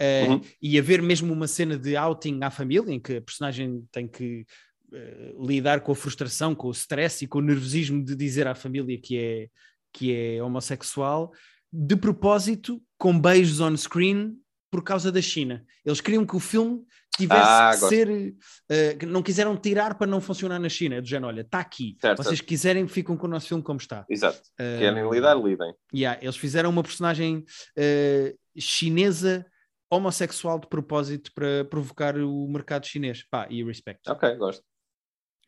Uh, 0.00 0.30
Uhum. 0.32 0.40
e 0.62 0.78
haver 0.78 1.02
mesmo 1.02 1.30
uma 1.32 1.46
cena 1.46 1.76
de 1.76 1.94
outing 1.96 2.40
à 2.42 2.50
família, 2.50 2.90
em 2.92 2.98
que 2.98 3.16
a 3.16 3.20
personagem 3.20 3.86
tem 3.92 4.08
que 4.08 4.46
uh, 4.92 5.46
lidar 5.46 5.80
com 5.82 5.92
a 5.92 5.94
frustração, 5.94 6.54
com 6.54 6.68
o 6.68 6.72
stress 6.72 7.22
e 7.24 7.28
com 7.28 7.38
o 7.38 7.42
nervosismo 7.42 8.02
de 8.02 8.16
dizer 8.16 8.46
à 8.46 8.54
família 8.54 8.98
que 8.98 9.18
é, 9.18 9.48
que 9.92 10.14
é 10.14 10.42
homossexual, 10.42 11.32
de 11.72 11.96
propósito, 11.96 12.82
com 12.96 13.18
beijos 13.18 13.60
on 13.60 13.76
screen, 13.76 14.36
por 14.70 14.82
causa 14.82 15.12
da 15.12 15.20
China. 15.20 15.64
Eles 15.84 16.00
queriam 16.00 16.24
que 16.24 16.34
o 16.36 16.40
filme 16.40 16.80
tivesse 17.16 17.42
Ah, 17.44 17.70
que 17.72 17.88
ser. 17.88 18.08
uh, 18.08 19.06
não 19.06 19.22
quiseram 19.22 19.56
tirar 19.56 19.98
para 19.98 20.06
não 20.06 20.20
funcionar 20.20 20.58
na 20.58 20.68
China. 20.68 20.94
É 20.94 21.00
Do 21.02 21.06
género, 21.08 21.26
olha, 21.26 21.40
está 21.42 21.58
aqui. 21.60 21.96
Certo, 22.00 22.16
Vocês 22.22 22.38
certo. 22.38 22.48
quiserem, 22.48 22.88
ficam 22.88 23.16
com 23.18 23.26
o 23.26 23.30
nosso 23.30 23.48
filme 23.48 23.62
como 23.62 23.78
está. 23.78 24.06
Exato. 24.08 24.38
Uh, 24.58 24.78
Querem 24.78 25.10
lidar, 25.10 25.34
lidem. 25.34 25.74
Yeah, 25.94 26.18
eles 26.22 26.36
fizeram 26.36 26.70
uma 26.70 26.82
personagem 26.82 27.44
uh, 27.76 28.38
chinesa 28.58 29.44
homossexual 29.90 30.58
de 30.60 30.68
propósito 30.68 31.32
para 31.34 31.64
provocar 31.64 32.16
o 32.16 32.46
mercado 32.48 32.86
chinês. 32.86 33.24
Pá, 33.28 33.46
e 33.50 33.62
respect. 33.64 34.08
Ok, 34.08 34.34
gosto. 34.36 34.62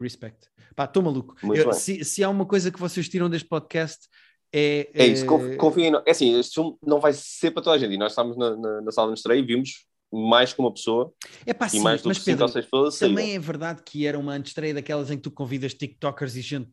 Respect. 0.00 0.49
Pá, 0.75 0.84
estou 0.84 1.02
maluco. 1.02 1.34
Eu- 1.54 1.72
se, 1.72 2.04
se 2.04 2.25
há 2.25 2.28
uma 2.28 2.44
coisa 2.44 2.70
que 2.72 2.80
vocês 2.80 3.08
tiram 3.08 3.30
deste 3.30 3.49
podcast 3.49 4.08
é. 4.52 4.90
É 4.92 5.06
isso, 5.06 5.25
eh, 5.25 5.26
conf- 5.28 5.56
confiem. 5.56 5.92
É 6.04 6.11
assim, 6.11 6.38
este 6.38 6.54
filme 6.54 6.76
não 6.84 7.00
vai 7.00 7.12
ser 7.12 7.52
para 7.52 7.62
toda 7.62 7.76
a 7.76 7.78
gente. 7.78 7.94
E 7.94 7.99
nós 7.99 8.12
estávamos 8.12 8.37
na, 8.37 8.56
na, 8.56 8.80
na 8.82 8.90
sala 8.92 9.12
de 9.12 9.18
estreia 9.18 9.38
e 9.38 9.44
vimos 9.44 9.87
mais 10.12 10.52
que 10.52 10.61
uma 10.61 10.73
pessoa 10.73 11.12
é 11.47 11.54
pá, 11.54 11.66
e 11.66 11.71
sim, 11.71 11.81
mais 11.81 12.02
do 12.02 12.09
mas 12.09 12.19
que 12.19 12.25
cinco 12.25 12.33
Pedro, 12.35 12.45
ou 12.45 12.49
seis 12.52 12.64
pessoas 12.66 12.95
saíram. 12.97 13.16
também 13.16 13.35
é 13.35 13.38
verdade 13.38 13.83
que 13.83 14.07
era 14.07 14.19
uma 14.19 14.35
antestreia 14.35 14.75
daquelas 14.75 15.11
em 15.11 15.16
que 15.16 15.23
tu 15.23 15.31
convidas 15.31 15.73
TikTokers 15.75 16.37
e 16.37 16.40
gente 16.42 16.71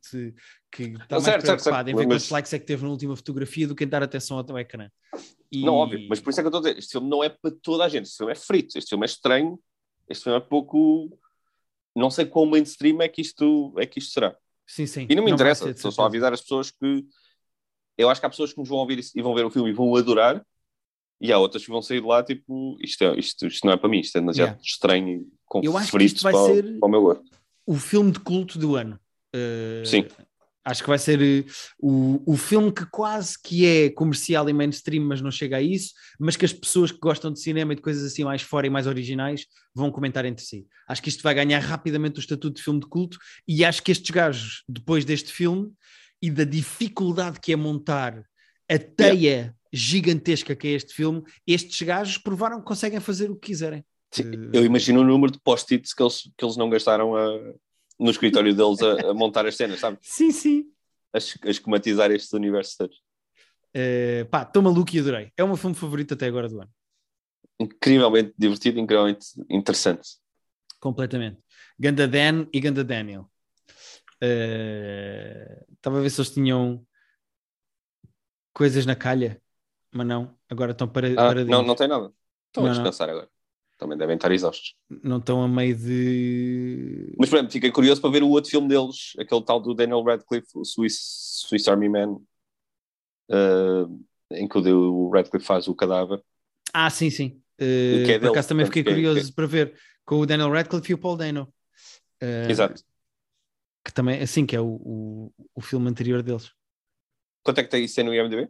que 0.72 0.82
está 0.84 0.98
Não, 1.16 1.22
mais 1.22 1.24
certo, 1.24 1.42
preocupada 1.46 1.76
certo, 1.78 1.90
em 1.90 1.96
ver 1.96 2.08
mas- 2.08 2.22
quantos 2.24 2.30
likes 2.30 2.54
é 2.54 2.60
que 2.60 2.66
teve 2.66 2.84
na 2.84 2.90
última 2.90 3.16
fotografia 3.16 3.68
do 3.68 3.74
que 3.76 3.84
em 3.86 3.88
dar 3.88 4.04
atenção 4.04 4.38
ao 4.38 4.44
teu 4.44 4.58
ecrã. 4.58 4.90
E- 5.52 5.64
Não, 5.64 5.76
óbvio, 5.76 6.06
mas 6.10 6.20
por 6.20 6.30
isso 6.32 6.40
é 6.40 6.44
que 6.44 6.48
eu 6.48 6.50
estou 6.50 6.60
a 6.60 6.64
dizer, 6.64 6.78
este 6.78 6.92
filme 6.92 7.10
não 7.10 7.24
é 7.24 7.30
para 7.30 7.52
toda 7.62 7.84
a 7.86 7.90
gente, 7.90 8.06
este 8.06 8.18
filme 8.18 8.32
é 8.32 8.36
frito, 8.36 8.78
este 8.78 8.90
filme 8.90 9.06
é 9.06 9.08
estranho, 9.08 9.60
este 10.08 10.24
filme 10.26 10.38
é 10.38 10.42
pouco. 10.42 11.18
Não 11.96 12.12
sei 12.12 12.26
quão 12.26 12.46
mainstream 12.46 13.02
é 13.02 13.08
que 13.08 13.22
isto, 13.22 13.74
é 13.78 13.86
que 13.86 14.00
isto 14.00 14.12
será. 14.14 14.36
Sim, 14.68 14.86
sim. 14.86 15.08
E 15.10 15.16
não 15.16 15.24
me 15.24 15.32
vai 15.32 15.36
interessa, 15.36 15.70
estou 15.70 15.92
só 15.92 16.04
a 16.04 16.06
avisar 16.06 16.32
as 16.34 16.42
pessoas 16.42 16.70
que. 16.72 17.06
Eu 17.98 18.10
acho 18.10 18.22
que 18.22 18.28
há 18.28 18.30
pessoas 18.30 18.54
que 18.54 18.60
nos 18.60 18.70
vão 18.70 18.78
ouvir 18.78 19.00
e 19.16 19.22
vão 19.22 19.34
ver 19.34 19.44
o 19.46 19.50
filme 19.50 19.72
e 19.72 19.74
vão 19.74 19.94
adorar, 19.96 20.46
e 21.22 21.32
há 21.32 21.38
outras 21.38 21.64
que 21.66 21.72
vão 21.72 21.82
sair 21.82 22.02
de 22.02 22.08
lá 22.08 22.24
tipo: 22.24 22.78
isto, 22.82 23.04
é, 23.04 23.18
isto, 23.20 23.46
isto 23.48 23.66
não 23.66 23.74
é 23.74 23.78
para 23.78 23.90
mim, 23.90 24.00
isto 24.00 24.16
é 24.18 24.22
demasiado 24.22 24.48
Yeah. 24.50 24.62
estranho 24.64 25.10
e 25.10 25.28
com 25.46 25.62
Eu 25.64 25.78
acho 25.78 25.92
que 25.92 26.04
isto 26.04 26.22
vai 26.24 26.34
para, 26.34 26.46
ser- 26.54 26.80
para 26.80 26.88
o 26.88 26.92
meu 26.92 27.02
gosto. 27.02 27.24
o 27.66 27.76
filme 27.76 28.12
de 28.12 28.20
culto 28.20 28.58
do 28.60 28.76
ano. 28.76 29.00
Uh, 29.36 29.86
Sim. 29.86 30.06
Acho 30.66 30.84
que 30.84 30.90
vai 30.90 31.00
ser 31.00 31.20
uh, 31.20 31.52
o, 31.80 32.34
o 32.34 32.38
filme 32.38 32.72
que 32.72 32.86
quase 32.92 33.36
que 33.42 33.66
é 33.66 33.90
comercial 33.90 34.48
e 34.50 34.54
mainstream, 34.54 35.04
mas 35.04 35.20
não 35.22 35.32
chega 35.32 35.58
a 35.58 35.62
isso, 35.62 35.94
mas 36.20 36.36
que 36.36 36.46
as 36.46 36.54
pessoas 36.54 36.92
que 36.92 37.00
gostam 37.00 37.32
de 37.34 37.40
cinema 37.40 37.74
e 37.74 37.76
de 37.76 37.82
coisas 37.82 38.04
assim 38.04 38.24
mais 38.24 38.42
fora 38.44 38.68
e 38.68 38.70
mais 38.70 38.86
originais 38.86 39.46
vão 39.74 39.90
comentar 39.92 40.26
entre 40.26 40.44
si. 40.44 40.68
Acho 40.88 41.02
que 41.02 41.10
isto 41.10 41.24
vai 41.24 41.34
ganhar 41.34 41.60
rapidamente 41.60 42.20
o 42.20 42.22
estatuto 42.22 42.58
de 42.58 42.64
filme 42.64 42.80
de 42.82 42.88
culto 42.88 43.18
e 43.48 43.66
acho 43.66 43.82
que 43.82 43.92
estes 43.92 44.12
gajos, 44.12 44.64
depois 44.70 45.06
deste 45.06 45.32
filme 45.32 45.72
e 46.22 46.30
da 46.30 46.44
dificuldade 46.44 47.40
que 47.40 47.52
é 47.54 47.56
montar 47.56 48.24
a 48.70 48.78
teia 48.78 49.56
gigantesca 49.72 50.56
que 50.56 50.68
é 50.68 50.72
este 50.72 50.94
filme, 50.94 51.22
estes 51.46 51.82
gajos 51.86 52.18
provaram 52.18 52.60
que 52.60 52.66
conseguem 52.66 53.00
fazer 53.00 53.30
o 53.30 53.36
que 53.36 53.48
quiserem. 53.48 53.84
Sim, 54.12 54.24
Uh, 54.24 54.50
eu 54.54 54.66
imagino 54.66 55.02
o 55.02 55.04
número 55.04 55.32
de 55.32 55.40
post-its 55.40 55.94
que 55.94 56.02
eles, 56.02 56.32
que 56.38 56.44
eles 56.44 56.58
não 56.58 56.70
gastaram 56.70 57.16
a- 57.16 57.54
no 58.00 58.10
escritório 58.10 58.56
deles 58.56 58.82
a, 58.82 59.12
a 59.12 59.14
montar 59.14 59.46
as 59.46 59.56
cenas, 59.56 59.80
sabe? 59.80 59.98
Sim, 60.02 60.32
sim. 60.32 60.66
A, 61.14 61.18
a 61.18 61.50
esquematizar 61.50 62.10
estes 62.12 62.32
universos 62.34 62.76
todos. 62.76 62.98
Uh, 63.76 64.26
pá, 64.32 64.42
estou 64.44 64.64
maluco 64.64 64.96
e 64.96 65.00
adorei. 65.00 65.32
É 65.38 65.44
o 65.44 65.48
meu 65.48 65.58
filme 65.58 65.76
favorito 65.76 66.14
até 66.16 66.26
agora 66.26 66.48
do 66.50 66.60
ano. 66.62 66.72
Incrivelmente 67.60 68.34
divertido, 68.38 68.80
incrivelmente 68.80 69.28
interessante. 69.50 70.18
Completamente. 70.80 71.38
Ganda 71.78 72.08
Dan 72.08 72.48
e 72.54 72.60
Ganda 72.60 72.84
Daniel. 72.84 73.30
Uh, 74.24 75.66
Estava 75.76 76.00
a 76.00 76.02
ver 76.02 76.10
se 76.10 76.20
eles 76.20 76.32
tinham 76.32 76.86
coisas 78.54 78.86
na 78.86 78.96
calha, 78.96 79.42
mas 79.92 80.08
não. 80.08 80.36
Agora 80.50 80.72
estão 80.72 80.88
para, 80.88 81.08
Ah, 81.18 81.34
não, 81.46 81.64
não 81.64 81.76
tem 81.76 81.88
nada. 81.88 82.12
Estão 82.48 82.64
a 82.66 82.68
Não, 82.70 82.76
não. 82.76 82.84
descansar 82.84 83.10
agora. 83.10 83.30
Também 83.78 83.98
devem 83.98 84.16
estar 84.16 84.30
exaustos. 84.32 84.76
Não 84.90 85.18
estão 85.20 85.42
a 85.42 85.48
meio 85.48 85.74
de. 85.76 87.16
Mas, 87.18 87.30
por 87.30 87.38
exemplo, 87.38 87.52
fiquei 87.54 87.72
curioso 87.72 88.02
para 88.02 88.10
ver 88.12 88.24
o 88.24 88.30
outro 88.30 88.52
filme 88.52 88.68
deles, 88.68 89.14
aquele 89.18 89.42
tal 89.44 89.60
do 89.62 89.74
Daniel 89.74 90.04
Radcliffe, 90.04 90.50
o 90.56 90.66
Swiss, 90.66 91.46
Swiss 91.48 91.66
Army 91.70 91.88
Man, 91.88 92.20
eh, 93.30 93.86
em 94.32 94.48
que 94.48 94.58
o 94.58 95.10
Radcliffe 95.10 95.46
faz 95.46 95.68
o 95.70 95.76
cadáver. 95.76 96.22
Ah, 96.74 96.90
sim, 96.90 97.10
sim. 97.10 97.42
Uh, 97.62 98.06
Que 98.06 98.12
é 98.14 98.20
por 98.20 98.30
acaso 98.30 98.50
também 98.50 98.66
fiquei 98.66 98.84
que 98.84 98.90
é- 98.90 98.94
curioso 98.94 99.34
para 99.34 99.46
ver 99.48 99.74
com 100.06 100.16
o 100.20 100.26
Daniel 100.26 100.52
Radcliffe 100.52 100.92
e 100.92 100.96
o 100.96 100.98
Paul 100.98 101.18
Dano. 101.18 101.52
Uh, 102.22 102.50
Exato. 102.50 102.84
Que 103.84 103.94
também, 103.94 104.22
assim, 104.22 104.46
que 104.46 104.56
é 104.56 104.62
o, 104.62 104.66
o, 104.68 105.34
o 105.56 105.62
filme 105.62 105.90
anterior 105.90 106.22
deles. 106.22 106.52
Quanto 107.44 107.60
é 107.60 107.64
que 107.64 107.70
tem 107.70 107.84
isso 107.86 108.00
aí 108.00 108.06
no 108.06 108.14
IMDb? 108.14 108.50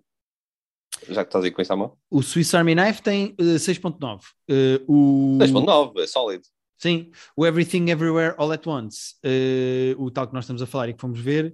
Já 1.08 1.24
que 1.24 1.30
estás 1.30 1.46
aí 1.46 1.52
com 1.52 1.62
isso 1.62 1.72
à 1.74 1.76
mão? 1.76 1.98
O 2.10 2.22
Swiss 2.22 2.54
Army 2.56 2.76
Knife 2.76 3.02
tem 3.02 3.36
uh, 3.40 3.56
6.9. 3.56 4.22
Uh, 4.50 5.36
o... 5.36 5.38
2.9, 5.40 6.02
é 6.02 6.08
sólido. 6.08 6.44
Sim, 6.78 7.12
o 7.36 7.46
Everything 7.46 7.90
Everywhere 7.90 8.36
All 8.38 8.52
at 8.54 8.66
Once, 8.66 9.16
eh, 9.22 9.94
o 9.98 10.10
tal 10.10 10.26
que 10.28 10.34
nós 10.34 10.46
estamos 10.46 10.62
a 10.62 10.66
falar 10.66 10.88
e 10.88 10.94
que 10.94 11.02
fomos 11.02 11.20
ver, 11.20 11.54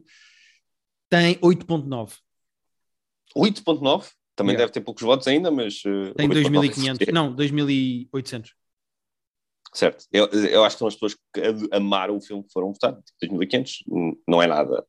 tem 1.09 1.33
8.9. 1.37 2.13
8.9, 3.35 4.07
também 4.35 4.53
Yeah. 4.53 4.57
deve 4.65 4.71
ter 4.71 4.81
poucos 4.81 5.01
votos 5.01 5.27
ainda, 5.27 5.49
mas... 5.49 5.81
eh, 5.83 6.13
Tem 6.15 6.29
8.9 6.29 6.69
2.500, 6.69 7.11
não, 7.11 7.35
2.800. 7.35 8.51
Certo. 9.73 10.05
Eu, 10.11 10.27
eu 10.27 10.63
acho 10.63 10.75
que 10.75 10.79
são 10.79 10.87
as 10.87 10.93
pessoas 10.93 11.15
que 11.33 11.41
amaram 11.71 12.17
o 12.17 12.21
filme 12.21 12.43
que 12.43 12.53
foram 12.53 12.71
votar. 12.71 12.95
2.500 13.23 13.83
hum, 13.89 14.13
não 14.27 14.41
é 14.43 14.47
nada 14.47 14.85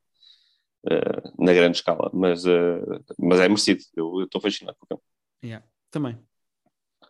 eh, 0.91 1.31
na 1.39 1.53
grande 1.53 1.77
escala, 1.77 2.11
mas, 2.13 2.45
eh, 2.47 2.81
mas 3.19 3.41
é 3.41 3.49
merecido. 3.49 3.83
Eu 3.95 4.23
estou 4.25 4.41
fascinado 4.41 4.77
com 4.79 4.85
o 4.85 4.89
filme. 4.89 5.03
Yeah, 5.45 5.67
também. 5.91 6.19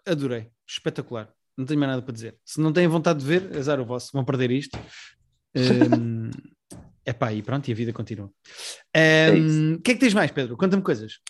Adorei, 0.07 0.51
espetacular. 0.67 1.33
Não 1.57 1.65
tenho 1.65 1.81
mais 1.81 1.91
nada 1.91 2.03
para 2.03 2.12
dizer. 2.12 2.39
Se 2.45 2.61
não 2.61 2.73
têm 2.73 2.87
vontade 2.87 3.21
de 3.21 3.27
ver, 3.27 3.57
azar 3.57 3.81
o 3.81 3.85
vosso, 3.85 4.11
vão 4.12 4.25
perder 4.25 4.51
isto. 4.51 4.79
É 7.09 7.12
pá, 7.12 7.33
e 7.33 7.41
pronto, 7.41 7.69
e 7.69 7.73
a 7.73 7.75
vida 7.75 7.93
continua. 7.93 8.29
Ehm, 8.93 9.77
O 9.77 9.81
que 9.81 9.93
é 9.93 9.95
que 9.95 10.01
tens 10.01 10.12
mais, 10.12 10.33
Pedro? 10.33 10.57
Conta-me 10.57 10.83
coisas. 10.83 11.21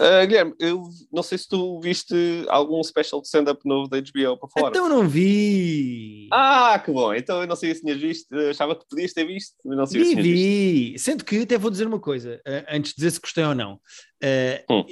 Uh, 0.00 0.26
Guilherme, 0.26 0.54
eu 0.58 0.82
não 1.12 1.22
sei 1.22 1.36
se 1.36 1.46
tu 1.46 1.78
viste 1.80 2.14
algum 2.48 2.82
special 2.82 3.20
de 3.20 3.26
stand-up 3.26 3.60
novo 3.66 3.86
da 3.86 3.98
HBO 3.98 4.38
para 4.38 4.48
falar. 4.48 4.68
Então 4.70 4.88
não 4.88 5.06
vi. 5.06 6.26
Ah, 6.32 6.80
que 6.82 6.90
bom! 6.90 7.12
Então 7.12 7.42
eu 7.42 7.46
não 7.46 7.54
sei 7.54 7.74
se 7.74 7.82
tinhas 7.82 7.98
visto, 8.00 8.32
eu 8.34 8.48
achava 8.48 8.74
que 8.74 8.86
podias 8.88 9.12
ter 9.12 9.26
visto, 9.26 9.56
mas 9.64 9.76
não 9.76 9.84
sei 9.84 10.02
se 10.04 10.14
Vi, 10.14 10.22
visto. 10.22 10.32
vi. 10.34 10.98
Sendo 10.98 11.24
que 11.24 11.42
até 11.42 11.58
vou 11.58 11.70
dizer 11.70 11.86
uma 11.86 12.00
coisa, 12.00 12.40
eh, 12.46 12.64
antes 12.70 12.92
de 12.92 12.96
dizer 12.96 13.10
se 13.10 13.20
gostei 13.20 13.44
ou 13.44 13.54
não. 13.54 13.78
Eh, 14.22 14.64
Hum. 14.70 14.84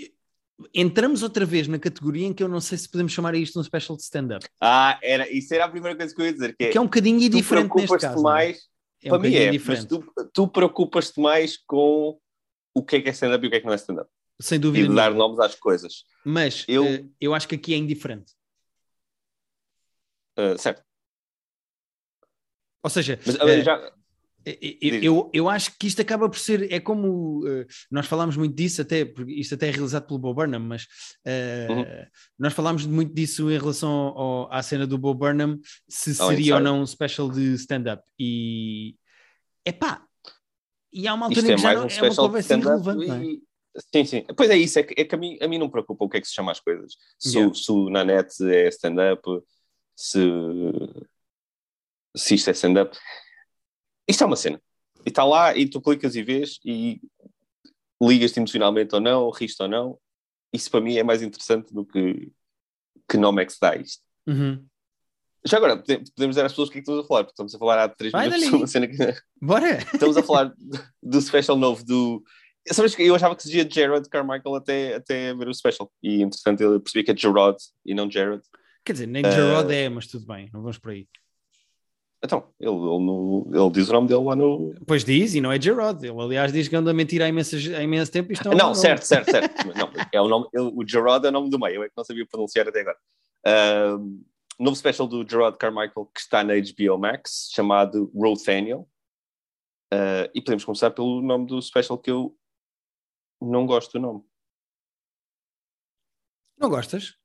Entramos 0.74 1.22
outra 1.22 1.46
vez 1.46 1.68
na 1.68 1.78
categoria 1.78 2.26
em 2.26 2.32
que 2.34 2.42
eu 2.42 2.48
não 2.48 2.60
sei 2.60 2.76
se 2.76 2.90
podemos 2.90 3.12
chamar 3.12 3.32
isto 3.36 3.60
um 3.60 3.62
special 3.62 3.96
de 3.96 4.02
stand-up, 4.02 4.44
Ah, 4.60 4.98
era, 5.02 5.30
isso 5.32 5.54
era 5.54 5.64
a 5.66 5.68
primeira 5.68 5.96
coisa 5.96 6.12
que 6.12 6.20
eu 6.20 6.26
ia 6.26 6.32
dizer, 6.32 6.56
que 6.56 6.64
é, 6.64 6.70
que 6.70 6.76
é 6.76 6.80
um 6.80 6.84
bocadinho 6.84 7.30
diferente 7.30 7.72
neste 7.76 7.96
caso. 7.96 8.18
é? 8.18 8.22
mais, 8.22 8.58
É 9.00 9.06
um 9.06 9.10
para 9.10 9.18
mim 9.20 9.28
bocadinho 9.30 9.48
é, 9.48 9.50
diferente, 9.52 9.86
mas 9.92 10.02
tu, 10.26 10.30
tu 10.32 10.48
preocupas-te 10.48 11.20
mais 11.20 11.56
com 11.56 12.18
o 12.74 12.82
que 12.84 12.96
é 12.96 13.00
que 13.00 13.08
é 13.08 13.12
stand-up 13.12 13.44
e 13.44 13.46
o 13.46 13.50
que 13.50 13.56
é 13.56 13.60
que 13.60 13.66
não 13.66 13.72
é 13.72 13.76
stand-up. 13.76 14.10
Sem 14.40 14.56
E 14.56 14.58
dúvida 14.58 14.88
de 14.88 14.94
dar 14.94 15.12
nomes 15.12 15.38
às 15.40 15.54
coisas. 15.54 16.04
Mas 16.24 16.64
Eu- 16.68 16.84
eh, 16.84 17.04
eu 17.20 17.34
acho 17.34 17.48
que 17.48 17.54
aqui 17.54 17.74
é 17.74 17.76
indiferente. 17.76 18.32
Uh, 20.38 20.56
certo. 20.56 20.82
Ou 22.82 22.90
seja, 22.90 23.18
Mas 23.26 23.34
eh, 23.36 23.60
uh, 23.60 23.64
já, 23.64 23.92
Eu, 24.80 25.02
eu, 25.02 25.30
eu, 25.34 25.48
acho 25.48 25.76
que 25.76 25.86
isto 25.88 26.00
acaba 26.00 26.28
por 26.28 26.38
ser, 26.38 26.72
é 26.72 26.80
como 26.80 27.40
uh, 27.44 27.66
nós 27.90 28.06
falámos 28.06 28.36
muito 28.36 28.54
disso, 28.54 28.80
até 28.80 29.04
porque 29.04 29.32
isto 29.32 29.54
até 29.54 29.68
é 29.68 29.70
realizado 29.70 30.06
pelo 30.06 30.18
Bob 30.18 30.36
Burnham, 30.36 30.60
mas 30.60 30.84
uh, 31.26 31.72
uhum. 31.72 31.84
nós 32.38 32.52
falámos 32.54 32.86
muito 32.86 33.12
disso 33.12 33.50
em 33.50 33.58
relação 33.58 33.90
ao, 33.90 34.52
à 34.52 34.62
cena 34.62 34.86
do 34.86 34.96
Bob 34.96 35.18
Burnham, 35.18 35.58
se 35.88 36.12
oh, 36.12 36.28
seria 36.28 36.54
ou 36.54 36.60
não 36.60 36.80
um 36.80 36.86
special 36.86 37.28
de 37.30 37.54
stand-up. 37.54 38.02
E 38.18 38.94
é 39.64 39.72
pá, 39.72 40.06
e 40.92 41.06
há 41.06 41.14
uma 41.14 41.26
altura 41.26 41.52
é 41.52 41.54
que 41.56 41.60
já 41.60 41.74
não, 41.74 41.84
um 41.84 41.88
é 41.88 42.02
uma 42.02 42.16
conversa 42.16 42.56
irrelevante, 42.56 43.06
e... 43.06 43.47
Sim, 43.92 44.04
sim. 44.04 44.24
Pois 44.36 44.50
é 44.50 44.56
isso, 44.56 44.78
é 44.78 44.82
que, 44.82 45.00
é 45.00 45.04
que 45.04 45.14
a, 45.14 45.18
mim, 45.18 45.38
a 45.40 45.48
mim 45.48 45.58
não 45.58 45.70
preocupa 45.70 46.04
o 46.04 46.08
que 46.08 46.16
é 46.16 46.20
que 46.20 46.28
se 46.28 46.34
chama 46.34 46.52
as 46.52 46.60
coisas. 46.60 46.96
Se, 47.18 47.36
yeah. 47.38 47.54
se 47.54 47.90
na 47.90 48.04
net 48.04 48.34
é 48.42 48.68
stand-up, 48.68 49.22
se, 49.94 50.20
se 52.16 52.34
isto 52.34 52.50
é 52.50 52.52
stand-up. 52.52 52.96
Isto 54.06 54.24
é 54.24 54.26
uma 54.26 54.36
cena. 54.36 54.60
E 55.06 55.08
está 55.10 55.24
lá 55.24 55.56
e 55.56 55.68
tu 55.68 55.80
clicas 55.80 56.16
e 56.16 56.22
vês 56.22 56.58
e 56.64 57.00
ligas-te 58.02 58.38
emocionalmente 58.38 58.94
ou 58.94 59.00
não, 59.00 59.30
riste 59.30 59.62
ou 59.62 59.68
não. 59.68 59.98
Isso 60.52 60.70
para 60.70 60.80
mim 60.80 60.96
é 60.96 61.02
mais 61.02 61.22
interessante 61.22 61.72
do 61.72 61.84
que 61.84 62.32
que 63.08 63.16
nome 63.16 63.42
é 63.42 63.46
que 63.46 63.52
se 63.52 63.60
dá 63.60 63.74
isto. 63.74 64.02
Uhum. 64.26 64.64
Já 65.44 65.56
agora, 65.56 65.76
podemos 65.78 66.10
dizer 66.16 66.44
às 66.44 66.52
pessoas 66.52 66.68
o 66.68 66.72
que 66.72 66.78
é 66.78 66.82
que 66.82 66.90
estamos 66.90 67.04
a 67.04 67.08
falar, 67.08 67.24
porque 67.24 67.32
estamos 67.32 67.54
a 67.54 67.58
falar 67.58 67.84
há 67.84 67.88
três 67.88 68.12
Vai 68.12 68.26
minutos 68.26 68.44
sobre 68.44 68.58
uma 68.58 68.66
cena 68.66 68.86
que. 68.86 68.96
Bora! 69.40 69.78
Estamos 69.94 70.16
a 70.16 70.22
falar 70.22 70.52
do 71.02 71.20
special 71.22 71.56
novo 71.56 71.84
do. 71.84 72.22
Sabes 72.72 72.94
que 72.94 73.02
eu 73.02 73.14
achava 73.14 73.34
que 73.34 73.42
se 73.42 73.48
dizia 73.48 73.68
Jared 73.68 74.08
Carmichael 74.08 74.54
até, 74.56 74.94
até 74.94 75.34
ver 75.34 75.48
o 75.48 75.54
special. 75.54 75.90
E 76.02 76.22
entretanto 76.22 76.62
eu 76.62 76.80
percebi 76.80 77.04
que 77.04 77.10
é 77.10 77.16
Gerard 77.16 77.58
e 77.84 77.94
não 77.94 78.10
Jared. 78.10 78.42
Quer 78.84 78.92
dizer, 78.92 79.06
nem 79.06 79.22
Gerard 79.22 79.68
uh... 79.68 79.72
é, 79.72 79.88
mas 79.88 80.06
tudo 80.06 80.26
bem, 80.26 80.48
não 80.52 80.62
vamos 80.62 80.78
por 80.78 80.92
aí. 80.92 81.06
Então, 82.22 82.48
ele, 82.58 82.70
ele, 82.70 82.80
no, 82.80 83.48
ele, 83.52 83.70
diz 83.70 83.88
o 83.88 83.92
nome 83.92 84.08
dele 84.08 84.24
lá 84.24 84.34
no. 84.34 84.74
Pois 84.86 85.04
diz, 85.04 85.34
e 85.34 85.40
não 85.40 85.52
é 85.52 85.60
Gerard. 85.60 86.04
Ele, 86.04 86.20
aliás, 86.20 86.52
diz 86.52 86.66
que 86.66 86.74
anda 86.74 86.90
a 86.90 86.94
mentir 86.94 87.22
há, 87.22 87.28
imensas, 87.28 87.64
há 87.68 87.82
imenso 87.82 88.10
tempo. 88.10 88.32
Isto 88.32 88.50
não, 88.50 88.74
certo, 88.74 89.04
certo, 89.04 89.30
certo, 89.30 89.54
não, 89.78 89.90
é 90.12 90.20
o, 90.20 90.26
nome, 90.26 90.46
ele, 90.52 90.72
o 90.74 90.84
Gerard 90.86 91.24
é 91.24 91.28
o 91.28 91.32
nome 91.32 91.48
do 91.48 91.58
meio, 91.60 91.76
eu 91.76 91.82
é 91.84 91.88
que 91.88 91.94
não 91.96 92.04
sabia 92.04 92.26
pronunciar 92.26 92.66
até 92.68 92.80
agora. 92.80 92.96
Uh, 93.46 94.20
novo 94.58 94.76
special 94.76 95.06
do 95.06 95.24
Gerard 95.28 95.56
Carmichael 95.58 96.10
que 96.12 96.20
está 96.20 96.42
na 96.42 96.54
HBO 96.54 96.98
Max, 96.98 97.50
chamado 97.52 98.10
Rothaniel. 98.14 98.88
Uh, 99.92 100.28
e 100.34 100.42
podemos 100.42 100.64
começar 100.64 100.90
pelo 100.90 101.22
nome 101.22 101.46
do 101.46 101.62
special 101.62 101.96
que 101.96 102.10
eu 102.10 102.36
não 103.40 103.66
gosto 103.66 103.92
do 103.92 104.00
nome. 104.00 104.24
Não 106.58 106.68
gostas? 106.68 107.16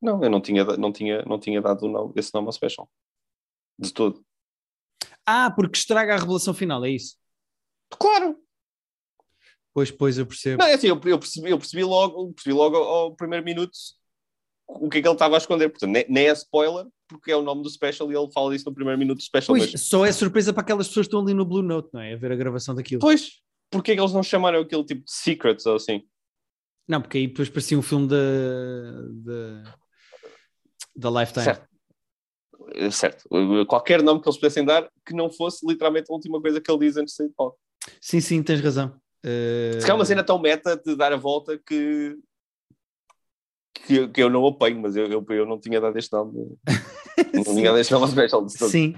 Não, 0.00 0.22
eu 0.24 0.30
não 0.30 0.40
tinha, 0.40 0.64
não 0.64 0.92
tinha, 0.92 1.22
não 1.22 1.38
tinha 1.38 1.60
dado 1.60 1.86
nome, 1.86 2.12
esse 2.16 2.32
nome 2.32 2.46
ao 2.46 2.52
special 2.52 2.90
de 3.78 3.92
todo. 3.92 4.24
Ah, 5.26 5.50
porque 5.50 5.78
estraga 5.78 6.14
a 6.14 6.18
revelação 6.18 6.52
final, 6.52 6.84
é 6.84 6.90
isso? 6.90 7.16
Claro! 7.90 8.38
Pois, 9.72 9.90
pois, 9.90 10.18
eu 10.18 10.26
percebo. 10.26 10.62
Não, 10.62 10.68
é 10.68 10.74
assim, 10.74 10.88
eu, 10.88 11.00
eu, 11.04 11.18
percebi, 11.18 11.50
eu 11.50 11.58
percebi 11.58 11.84
logo, 11.84 12.32
percebi 12.32 12.54
logo 12.54 12.76
ao, 12.76 12.84
ao, 12.84 13.16
primeiro 13.16 13.44
minuto 13.44 13.72
o 14.66 14.88
que 14.88 14.98
é 14.98 15.02
que 15.02 15.08
ele 15.08 15.14
estava 15.14 15.36
a 15.36 15.38
esconder. 15.38 15.68
Portanto, 15.68 15.90
nem, 15.90 16.04
nem, 16.08 16.28
é 16.28 16.32
spoiler, 16.32 16.86
porque 17.08 17.30
é 17.30 17.36
o 17.36 17.42
nome 17.42 17.62
do 17.62 17.70
special 17.70 18.10
e 18.10 18.16
ele 18.16 18.32
fala 18.32 18.52
disso 18.52 18.68
no 18.68 18.74
primeiro 18.74 18.98
minuto 18.98 19.18
do 19.18 19.22
special. 19.22 19.56
Pois, 19.56 19.80
só 19.80 20.04
é 20.04 20.12
surpresa 20.12 20.52
para 20.52 20.62
aquelas 20.62 20.88
pessoas 20.88 21.06
que 21.06 21.08
estão 21.08 21.20
ali 21.20 21.34
no 21.34 21.44
Blue 21.44 21.62
Note, 21.62 21.90
não 21.92 22.00
é? 22.00 22.14
A 22.14 22.16
ver 22.16 22.32
a 22.32 22.36
gravação 22.36 22.74
daquilo. 22.74 23.00
Pois, 23.00 23.40
porque 23.70 23.92
é 23.92 23.94
que 23.94 24.00
eles 24.00 24.12
não 24.12 24.22
chamaram 24.22 24.60
aquele 24.60 24.84
tipo 24.84 25.04
de 25.04 25.12
secrets 25.12 25.66
ou 25.66 25.76
assim? 25.76 26.02
Não, 26.88 27.00
porque 27.00 27.18
aí 27.18 27.26
depois 27.28 27.48
parecia 27.48 27.78
um 27.78 27.82
filme 27.82 28.08
da 28.08 29.78
da 30.96 31.10
Lifetime. 31.10 31.44
Certo. 31.44 31.68
Eh, 32.74 32.90
certo. 32.90 33.28
Qualquer 33.66 34.02
nome 34.02 34.20
que 34.20 34.28
eles 34.28 34.38
pudessem 34.38 34.64
dar 34.64 34.88
que 35.04 35.14
não 35.14 35.30
fosse 35.30 35.66
literalmente 35.66 36.10
a 36.10 36.14
última 36.14 36.40
coisa 36.40 36.60
que 36.60 36.70
ele 36.70 36.80
diz 36.80 36.96
antes 36.96 37.12
de 37.12 37.16
sair 37.16 37.28
de 37.28 37.34
palco. 37.34 37.58
Sim, 38.00 38.20
sim, 38.20 38.42
tens 38.42 38.60
razão. 38.60 38.94
Uh... 39.24 39.80
Se 39.80 39.90
é 39.90 39.94
uma 39.94 40.04
cena 40.04 40.22
tão 40.22 40.38
meta 40.38 40.76
de 40.76 40.94
dar 40.96 41.12
a 41.12 41.16
volta 41.16 41.58
que, 41.58 42.16
que, 43.74 44.08
que 44.08 44.22
eu 44.22 44.30
não 44.30 44.46
apanho, 44.46 44.80
mas 44.80 44.96
eu, 44.96 45.06
eu, 45.06 45.24
eu, 45.30 45.46
não 45.46 45.58
tinha 45.58 45.80
dado 45.80 45.96
este 45.98 46.12
nome. 46.12 46.56
não 47.34 47.44
tinha 47.44 47.70
dado 47.70 47.78
este 47.78 47.92
nome 47.92 48.08
special. 48.08 48.48
Sim. 48.48 48.94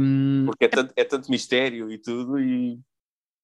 Um... 0.00 0.46
Porque 0.46 0.64
é 0.64 0.68
tanto, 0.68 0.92
é 0.96 1.04
tanto 1.04 1.30
mistério 1.30 1.90
e 1.90 1.98
tudo 1.98 2.38
e 2.38 2.78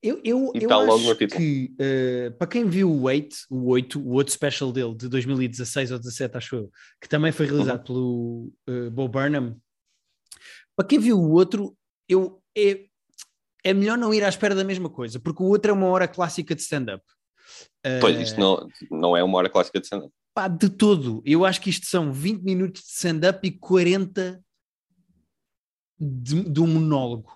eu, 0.02 0.20
eu, 0.22 0.52
eu 0.54 0.68
tá 0.68 0.78
acho 0.78 1.16
que, 1.16 1.74
uh, 1.74 2.36
para 2.36 2.46
quem 2.46 2.68
viu 2.68 2.90
o 2.90 3.02
8, 3.02 3.36
o 3.50 3.68
8, 3.70 4.00
o 4.00 4.12
outro 4.12 4.32
special 4.32 4.70
dele 4.70 4.94
de 4.94 5.08
2016 5.08 5.92
ou 5.92 5.98
17, 5.98 6.36
acho 6.36 6.56
eu, 6.56 6.70
que 7.00 7.08
também 7.08 7.32
foi 7.32 7.46
realizado 7.46 7.78
uhum. 7.78 7.84
pelo 7.84 8.86
uh, 8.86 8.90
Bo 8.90 9.08
Burnham, 9.08 9.56
para 10.76 10.86
quem 10.86 10.98
viu 10.98 11.18
o 11.18 11.32
outro, 11.32 11.76
eu, 12.08 12.42
é, 12.56 12.84
é 13.64 13.72
melhor 13.72 13.96
não 13.96 14.12
ir 14.12 14.22
à 14.22 14.28
espera 14.28 14.54
da 14.54 14.64
mesma 14.64 14.90
coisa, 14.90 15.18
porque 15.18 15.42
o 15.42 15.46
outro 15.46 15.70
é 15.70 15.74
uma 15.74 15.86
hora 15.86 16.06
clássica 16.06 16.54
de 16.54 16.60
stand-up. 16.60 17.02
Uh, 17.84 18.00
pois, 18.00 18.20
isto 18.20 18.38
não, 18.38 18.68
não 18.90 19.16
é 19.16 19.24
uma 19.24 19.38
hora 19.38 19.48
clássica 19.48 19.80
de 19.80 19.86
stand-up. 19.86 20.12
Pá, 20.34 20.48
de 20.48 20.68
todo. 20.68 21.22
Eu 21.24 21.46
acho 21.46 21.60
que 21.60 21.70
isto 21.70 21.86
são 21.86 22.12
20 22.12 22.42
minutos 22.42 22.82
de 22.82 22.88
stand-up 22.88 23.40
e 23.42 23.50
40 23.50 24.44
de, 25.98 26.42
de 26.50 26.60
um 26.60 26.66
monólogo. 26.66 27.32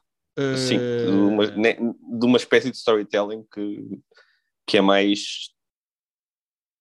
Sim, 0.57 0.79
de 0.79 1.11
uma, 1.11 1.45
eh, 1.45 1.77
de 1.77 2.27
uma 2.27 2.37
espécie 2.37 2.71
de 2.71 2.77
storytelling 2.77 3.45
que, 3.53 4.01
que 4.67 4.79
é 4.79 4.81
mais. 4.81 5.51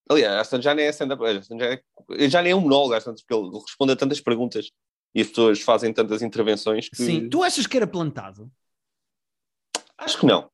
Aliás, 0.10 0.50
já 0.62 0.74
nem 0.74 0.86
é 0.86 0.90
stand-up, 0.90 1.22
já, 1.24 1.66
é, 1.66 2.30
já 2.30 2.42
nem 2.42 2.52
é 2.52 2.56
um 2.56 2.62
monólogo, 2.62 2.96
porque 3.04 3.34
ele 3.34 3.60
responde 3.60 3.94
a 3.94 3.96
tantas 3.96 4.22
perguntas 4.22 4.72
e 5.14 5.22
as 5.22 5.28
pessoas 5.28 5.62
fazem 5.62 5.94
tantas 5.94 6.22
intervenções 6.22 6.90
que. 6.90 6.98
Sim, 6.98 7.30
tu 7.30 7.44
achas 7.44 7.68
que 7.68 7.78
era 7.78 7.88
plantado? 7.88 8.52
Acho 9.98 10.20
que 10.20 10.26
não. 10.26 10.50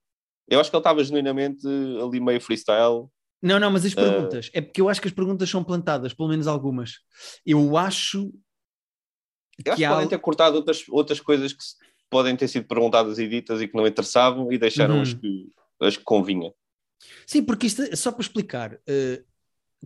Eu 0.47 0.59
acho 0.59 0.69
que 0.69 0.75
ele 0.75 0.81
estava 0.81 1.03
genuinamente 1.03 1.67
ali 2.01 2.19
meio 2.19 2.41
freestyle. 2.41 3.07
Não, 3.41 3.59
não, 3.59 3.71
mas 3.71 3.85
as 3.85 3.93
perguntas. 3.93 4.47
Uh... 4.47 4.51
É 4.53 4.61
porque 4.61 4.81
eu 4.81 4.89
acho 4.89 5.01
que 5.01 5.07
as 5.07 5.13
perguntas 5.13 5.49
são 5.49 5.63
plantadas, 5.63 6.13
pelo 6.13 6.29
menos 6.29 6.47
algumas. 6.47 6.99
Eu 7.45 7.77
acho. 7.77 8.31
Eu 9.63 9.71
acho 9.71 9.77
que, 9.77 9.83
que 9.83 9.87
podem 9.87 10.07
ter 10.07 10.19
cortado 10.19 10.57
outras, 10.57 10.83
outras 10.89 11.19
coisas 11.19 11.53
que 11.53 11.63
podem 12.09 12.35
ter 12.35 12.47
sido 12.47 12.67
perguntadas 12.67 13.19
e 13.19 13.27
ditas 13.27 13.61
e 13.61 13.67
que 13.67 13.75
não 13.75 13.87
interessavam 13.87 14.51
e 14.51 14.57
deixaram 14.57 14.95
uhum. 14.95 15.01
as, 15.01 15.13
que, 15.13 15.49
as 15.81 15.97
que 15.97 16.03
convinha. 16.03 16.51
Sim, 17.27 17.43
porque 17.43 17.67
isto, 17.67 17.95
só 17.95 18.11
para 18.11 18.21
explicar, 18.21 18.73
uh, 18.73 19.25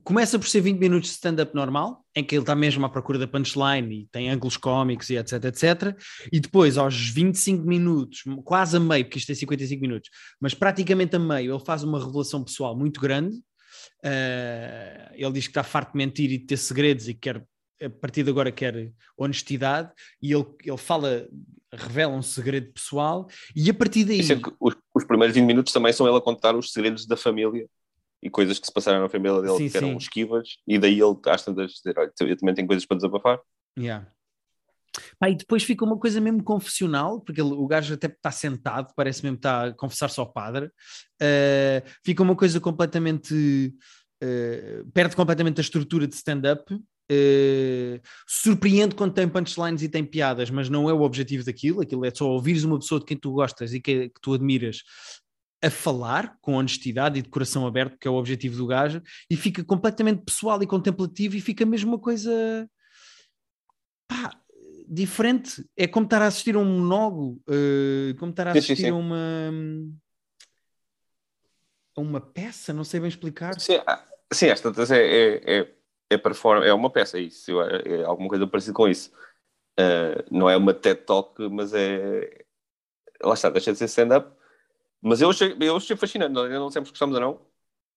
começa 0.04 0.38
por 0.38 0.48
ser 0.48 0.62
20 0.62 0.80
minutos 0.80 1.10
de 1.10 1.16
stand-up 1.16 1.54
normal, 1.54 2.06
em 2.16 2.24
que 2.24 2.36
ele 2.36 2.44
está 2.44 2.56
mesmo 2.56 2.86
à 2.86 2.90
procura 2.90 3.20
da 3.20 3.28
punchline 3.28 4.02
e 4.02 4.08
tem 4.08 4.30
ângulos 4.30 4.58
cómicos 4.58 5.10
e 5.10 5.18
etc, 5.18 5.44
etc. 5.46 5.98
E 6.32 6.40
depois, 6.40 6.78
aos 6.78 7.10
25 7.10 7.66
minutos, 7.66 8.24
quase 8.44 8.78
a 8.78 8.80
meio, 8.80 9.06
porque 9.06 9.20
isto 9.20 9.32
é 9.32 9.36
55 9.36 9.82
minutos, 9.82 10.10
mas 10.40 10.54
praticamente 10.54 11.16
a 11.16 11.20
meio, 11.20 11.54
ele 11.54 11.66
faz 11.66 11.84
uma 11.84 12.00
revelação 12.00 12.44
pessoal 12.44 12.78
muito 12.78 13.00
grande. 13.00 13.36
Uh, 14.04 15.14
ele 15.14 15.32
diz 15.34 15.46
que 15.46 15.52
está 15.52 15.64
farto 15.64 15.92
de 15.92 15.98
mentir 15.98 16.32
e 16.32 16.38
de 16.38 16.46
ter 16.46 16.58
segredos 16.58 17.08
e 17.08 17.14
quer 17.14 17.44
a 17.82 17.90
partir 17.90 18.24
de 18.24 18.30
agora 18.30 18.52
quer 18.52 18.92
honestidade 19.18 19.90
e 20.22 20.34
ele, 20.34 20.46
ele 20.66 20.78
fala, 20.78 21.28
revela 21.74 22.14
um 22.14 22.22
segredo 22.22 22.72
pessoal 22.72 23.28
e 23.56 23.70
a 23.70 23.74
partir 23.74 24.06
daí... 24.06 24.22
Os, 24.60 24.76
os, 24.94 25.06
primeiros 25.06 25.36
20 25.36 25.46
minutos 25.46 25.74
também 25.74 25.94
são 25.94 26.08
ele 26.08 26.18
a 26.18 26.22
contar 26.22 26.56
os 26.56 26.72
segredos 26.72 27.06
da 27.06 27.16
família 27.16 27.68
e 28.22 28.30
coisas 28.30 28.60
que 28.60 28.66
se 28.66 28.74
passaram 28.74 29.02
na 29.02 29.10
família 29.10 29.42
dele 29.42 29.58
sim, 29.58 29.70
que 29.70 29.78
eram 29.78 29.92
sim. 29.92 29.98
esquivas 29.98 30.58
e 30.68 30.78
daí 30.78 31.00
ele 31.00 31.16
às 31.28 31.44
tantas 31.44 31.72
dizer, 31.74 31.98
olha, 31.98 32.12
eu 32.22 32.38
também 32.38 32.56
tenho 32.56 32.68
coisas 32.68 32.86
para 32.86 32.98
desabafar. 32.98 33.40
Yeah. 33.78 34.08
Pá, 35.20 35.30
e 35.30 35.36
depois 35.36 35.64
fica 35.64 35.86
uma 35.86 35.98
coisa 35.98 36.20
mesmo 36.20 36.44
confessional, 36.44 37.22
porque 37.22 37.40
ele, 37.40 37.54
o 37.54 37.68
gajo 37.68 37.94
até 37.94 38.08
está 38.08 38.32
sentado, 38.32 38.94
parece 38.96 39.24
mesmo 39.24 39.38
que 39.38 39.40
está 39.40 39.66
a 39.66 39.74
confessar-se 39.74 40.20
ao 40.20 40.32
padre. 40.32 40.66
Uh, 41.22 41.88
fica 42.04 42.24
uma 42.24 42.36
coisa 42.36 42.60
completamente. 42.60 43.74
Uh, 44.22 44.90
perde 44.92 45.16
completamente 45.16 45.60
a 45.60 45.62
estrutura 45.62 46.06
de 46.06 46.16
stand-up 46.16 46.78
Uh, 47.12 48.00
surpreende 48.28 48.94
quando 48.94 49.14
tem 49.14 49.28
punchlines 49.28 49.82
e 49.82 49.90
tem 49.90 50.06
piadas, 50.06 50.52
mas 50.52 50.70
não 50.70 50.90
é 50.90 50.94
o 50.94 51.02
objetivo 51.02 51.44
daquilo. 51.44 51.82
Aquilo 51.82 52.06
é 52.06 52.12
só 52.12 52.30
ouvires 52.30 52.64
uma 52.64 52.80
pessoa 52.80 53.00
de 53.00 53.06
quem 53.06 53.18
tu 53.18 53.32
gostas 53.32 53.74
e 53.74 53.82
que, 53.82 54.10
que 54.10 54.22
tu 54.22 54.34
admiras 54.34 54.84
a 55.62 55.70
falar 55.70 56.38
com 56.42 56.54
honestidade 56.54 57.20
e 57.20 57.22
de 57.22 57.30
coração 57.30 57.68
aberto, 57.68 57.98
que 57.98 58.08
é 58.08 58.12
o 58.12 58.16
objetivo 58.16 58.56
do 58.58 58.68
gajo, 58.68 59.02
e 59.30 59.36
fica 59.36 59.64
completamente 59.64 60.24
pessoal 60.24 60.62
e 60.62 60.68
contemplativo 60.68 61.36
e 61.36 61.42
fica 61.42 61.66
mesmo 61.66 61.92
uma 61.92 62.00
coisa 62.00 62.70
pá, 64.08 64.32
diferente. 64.88 65.66
É 65.76 65.88
como 65.88 66.06
estar 66.06 66.22
a 66.22 66.28
assistir 66.28 66.56
a 66.56 66.60
um 66.60 66.66
monólogo, 66.66 67.42
uh, 67.50 68.16
como 68.18 68.32
estar 68.32 68.48
a 68.48 68.52
assistir 68.52 68.76
sim, 68.78 68.84
sim, 68.84 68.88
sim. 68.88 68.92
a 68.92 68.96
uma 68.96 69.52
a 71.98 72.02
uma 72.02 72.22
peça, 72.22 72.74
não 72.74 72.84
sei 72.84 73.00
bem 73.00 73.10
explicar. 73.10 73.60
Sim, 73.60 73.82
ah, 73.86 74.06
sim 74.32 74.48
esta 74.48 74.72
é, 74.96 74.98
é, 74.98 75.60
é 75.60 75.79
é, 76.10 76.18
perform 76.18 76.64
é 76.64 76.74
uma 76.74 76.90
peça, 76.90 77.18
é 77.18 77.22
isso, 77.22 77.62
é, 77.62 78.04
alguma 78.04 78.30
coisa 78.30 78.48
parecida 78.48 78.74
com 78.74 78.88
isso. 78.88 79.12
Uh, 79.80 80.26
não 80.30 80.50
é 80.50 80.58
uma 80.58 80.74
TED 80.74 81.02
Talk, 81.06 81.42
mas 81.50 81.74
é. 81.74 82.46
Lá 83.22 83.34
está, 83.34 83.50
deixa 83.50 83.72
de 83.72 83.78
ser 83.78 83.86
stand-up. 83.86 84.36
Mas 85.02 85.22
eu 85.22 85.30
achei, 85.30 85.56
eu 85.60 85.78
achei 85.78 85.96
fascinante, 85.96 86.34
não, 86.34 86.46
eu 86.46 86.60
não 86.60 86.70
sei 86.70 86.84
se 86.84 86.90
gostamos 86.90 87.16
ou 87.16 87.22
não. 87.22 87.42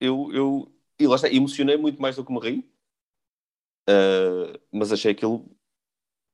Eu, 0.01 0.31
eu, 0.33 0.73
e 0.99 1.07
lá 1.07 1.17
está, 1.17 1.29
emocionei 1.29 1.77
muito 1.77 2.01
mais 2.01 2.17
do 2.17 2.25
que 2.25 2.33
me 2.33 2.39
ri, 2.39 2.59
uh, 3.89 4.59
mas 4.71 4.93
achei 4.93 5.11
aquilo 5.11 5.49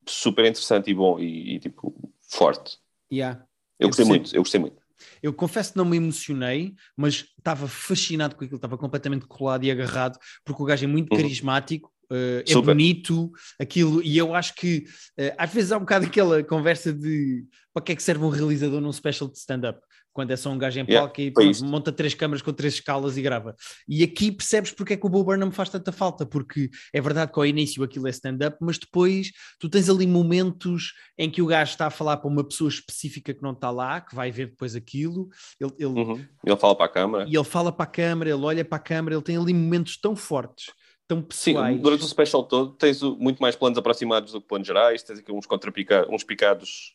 super 0.06 0.44
interessante 0.44 0.90
e 0.90 0.94
bom 0.94 1.18
e, 1.18 1.54
e 1.54 1.60
tipo 1.60 1.94
forte. 2.20 2.78
Yeah. 3.10 3.46
Eu 3.78 3.88
gostei 3.88 4.04
percebo. 4.04 4.08
muito, 4.08 4.36
eu 4.36 4.42
gostei 4.42 4.60
muito. 4.60 4.77
Eu 5.22 5.32
confesso 5.32 5.72
que 5.72 5.78
não 5.78 5.84
me 5.84 5.96
emocionei, 5.96 6.74
mas 6.96 7.26
estava 7.38 7.68
fascinado 7.68 8.34
com 8.36 8.44
aquilo, 8.44 8.56
estava 8.56 8.76
completamente 8.78 9.26
colado 9.26 9.64
e 9.64 9.70
agarrado, 9.70 10.18
porque 10.44 10.62
o 10.62 10.66
gajo 10.66 10.84
é 10.84 10.88
muito 10.88 11.10
Uhum. 11.12 11.16
carismático, 11.16 11.92
eh, 12.10 12.42
é 12.46 12.54
bonito, 12.54 13.30
aquilo, 13.60 14.02
e 14.02 14.16
eu 14.16 14.34
acho 14.34 14.54
que 14.54 14.84
eh, 15.16 15.34
às 15.36 15.52
vezes 15.52 15.72
há 15.72 15.76
um 15.76 15.80
bocado 15.80 16.06
aquela 16.06 16.42
conversa 16.42 16.92
de 16.92 17.44
para 17.72 17.84
que 17.84 17.92
é 17.92 17.96
que 17.96 18.02
serve 18.02 18.24
um 18.24 18.28
realizador 18.30 18.80
num 18.80 18.92
special 18.92 19.30
de 19.30 19.38
stand-up, 19.38 19.78
quando 20.12 20.30
é 20.32 20.36
só 20.36 20.50
um 20.50 20.58
gajo 20.58 20.80
em 20.80 20.84
Yeah, 20.84 21.06
palco 21.06 21.20
e 21.20 21.32
foi 21.32 21.52
pronto, 21.52 21.64
monta 21.64 21.92
três 21.92 22.12
câmaras 22.14 22.42
com 22.42 22.52
três 22.52 22.74
escalas 22.74 23.16
e 23.16 23.22
grava. 23.22 23.54
E 23.88 24.02
aqui 24.02 24.32
percebes 24.32 24.72
porque 24.72 24.94
é 24.94 24.96
que 24.96 25.06
o 25.06 25.08
Bo 25.08 25.22
Burnham 25.22 25.50
faz 25.52 25.68
tanta 25.68 25.92
falta, 25.92 26.26
porque 26.26 26.70
é 26.92 27.00
verdade 27.00 27.32
que 27.32 27.38
ao 27.38 27.46
início 27.46 27.82
aquilo 27.84 28.06
é 28.08 28.10
stand-up, 28.10 28.56
mas 28.60 28.78
depois 28.78 29.30
tu 29.60 29.68
tens 29.68 29.88
ali 29.88 30.06
momentos 30.06 30.92
em 31.16 31.30
que 31.30 31.40
o 31.42 31.46
gajo 31.46 31.70
está 31.70 31.86
a 31.86 31.90
falar 31.90 32.16
para 32.16 32.28
uma 32.28 32.42
pessoa 32.42 32.68
específica 32.68 33.32
que 33.32 33.42
não 33.42 33.52
está 33.52 33.70
lá, 33.70 34.00
que 34.00 34.14
vai 34.14 34.30
ver 34.30 34.46
depois 34.50 34.74
aquilo, 34.74 35.28
ele, 35.60 35.72
ele- 35.78 35.88
Uhum. 35.98 36.24
Ele 36.44 36.56
fala 36.56 36.74
para 36.76 36.86
a 36.86 36.88
câmara. 36.88 37.24
e 37.28 37.36
ele 37.36 37.44
fala 37.44 37.70
para 37.72 37.84
a 37.84 37.86
câmara, 37.88 38.30
ele 38.30 38.42
olha 38.44 38.64
para 38.64 38.76
a 38.76 38.80
câmara, 38.80 39.14
ele 39.14 39.22
tem 39.22 39.36
ali 39.36 39.52
momentos 39.52 39.96
tão 40.00 40.16
fortes, 40.16 40.72
tão 41.06 41.18
Sim, 41.30 41.52
pessoais. 41.54 41.80
durante 41.80 42.04
o 42.04 42.08
special 42.08 42.42
todo 42.44 42.72
tens 42.72 43.00
muito 43.02 43.40
mais 43.40 43.54
planos 43.56 43.78
aproximados 43.78 44.32
do 44.32 44.40
que 44.40 44.48
planos 44.48 44.66
gerais, 44.66 45.02
tens 45.02 45.18
aqui 45.20 45.30
uns 45.32 45.46
contrapica 45.46 46.06
uns 46.10 46.24
picados 46.24 46.94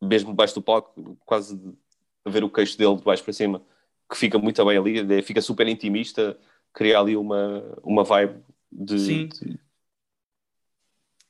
mesmo 0.00 0.30
debaixo 0.30 0.54
do 0.54 0.62
palco, 0.62 1.18
quase 1.26 1.58
a 2.24 2.30
ver 2.30 2.44
o 2.44 2.50
queixo 2.50 2.76
dele 2.76 2.96
de 2.96 3.02
baixo 3.02 3.22
para 3.24 3.32
cima, 3.32 3.62
que 4.10 4.16
fica 4.16 4.38
muito 4.38 4.64
bem 4.64 4.78
ali, 4.78 5.22
fica 5.22 5.40
super 5.40 5.66
intimista, 5.68 6.38
cria 6.72 6.98
ali 6.98 7.16
uma, 7.16 7.62
uma 7.82 8.04
vibe 8.04 8.40
de, 8.70 8.98
Sim. 8.98 9.28
de, 9.28 9.58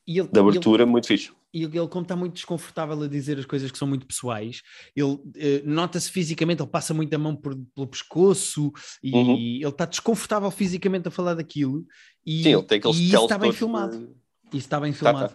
ele, 0.07 0.27
de 0.27 0.39
abertura 0.39 0.85
muito 0.85 1.07
fixe. 1.07 1.31
e 1.53 1.63
ele, 1.63 1.77
ele, 1.77 1.87
como 1.87 2.03
está 2.03 2.15
muito 2.15 2.33
desconfortável 2.33 3.01
a 3.03 3.07
dizer 3.07 3.37
as 3.37 3.45
coisas 3.45 3.71
que 3.71 3.77
são 3.77 3.87
muito 3.87 4.05
pessoais, 4.07 4.61
ele 4.95 5.19
eh, 5.35 5.61
nota-se 5.65 6.09
fisicamente, 6.11 6.61
ele 6.61 6.69
passa 6.69 6.93
muito 6.93 7.13
a 7.13 7.17
mão 7.17 7.35
por- 7.35 7.55
pelo 7.75 7.87
pescoço 7.87 8.71
e 9.03 9.13
Uhum. 9.15 9.35
ele 9.35 9.67
está 9.67 9.85
desconfortável 9.85 10.49
fisicamente 10.51 11.07
a 11.07 11.11
falar 11.11 11.35
daquilo. 11.35 11.85
E, 12.25 12.43
Sim, 12.43 12.53
ele 12.53 12.63
tem 12.63 12.77
aqueles 12.79 12.97
e 12.97 13.05
isso 13.07 13.23
está 13.23 13.37
bem 13.37 13.51
filmado. 13.53 13.97
de- 13.97 14.57
Isso 14.57 14.65
está 14.65 14.79
bem 14.79 14.91
Tá, 14.91 14.97
filmado. 14.97 15.33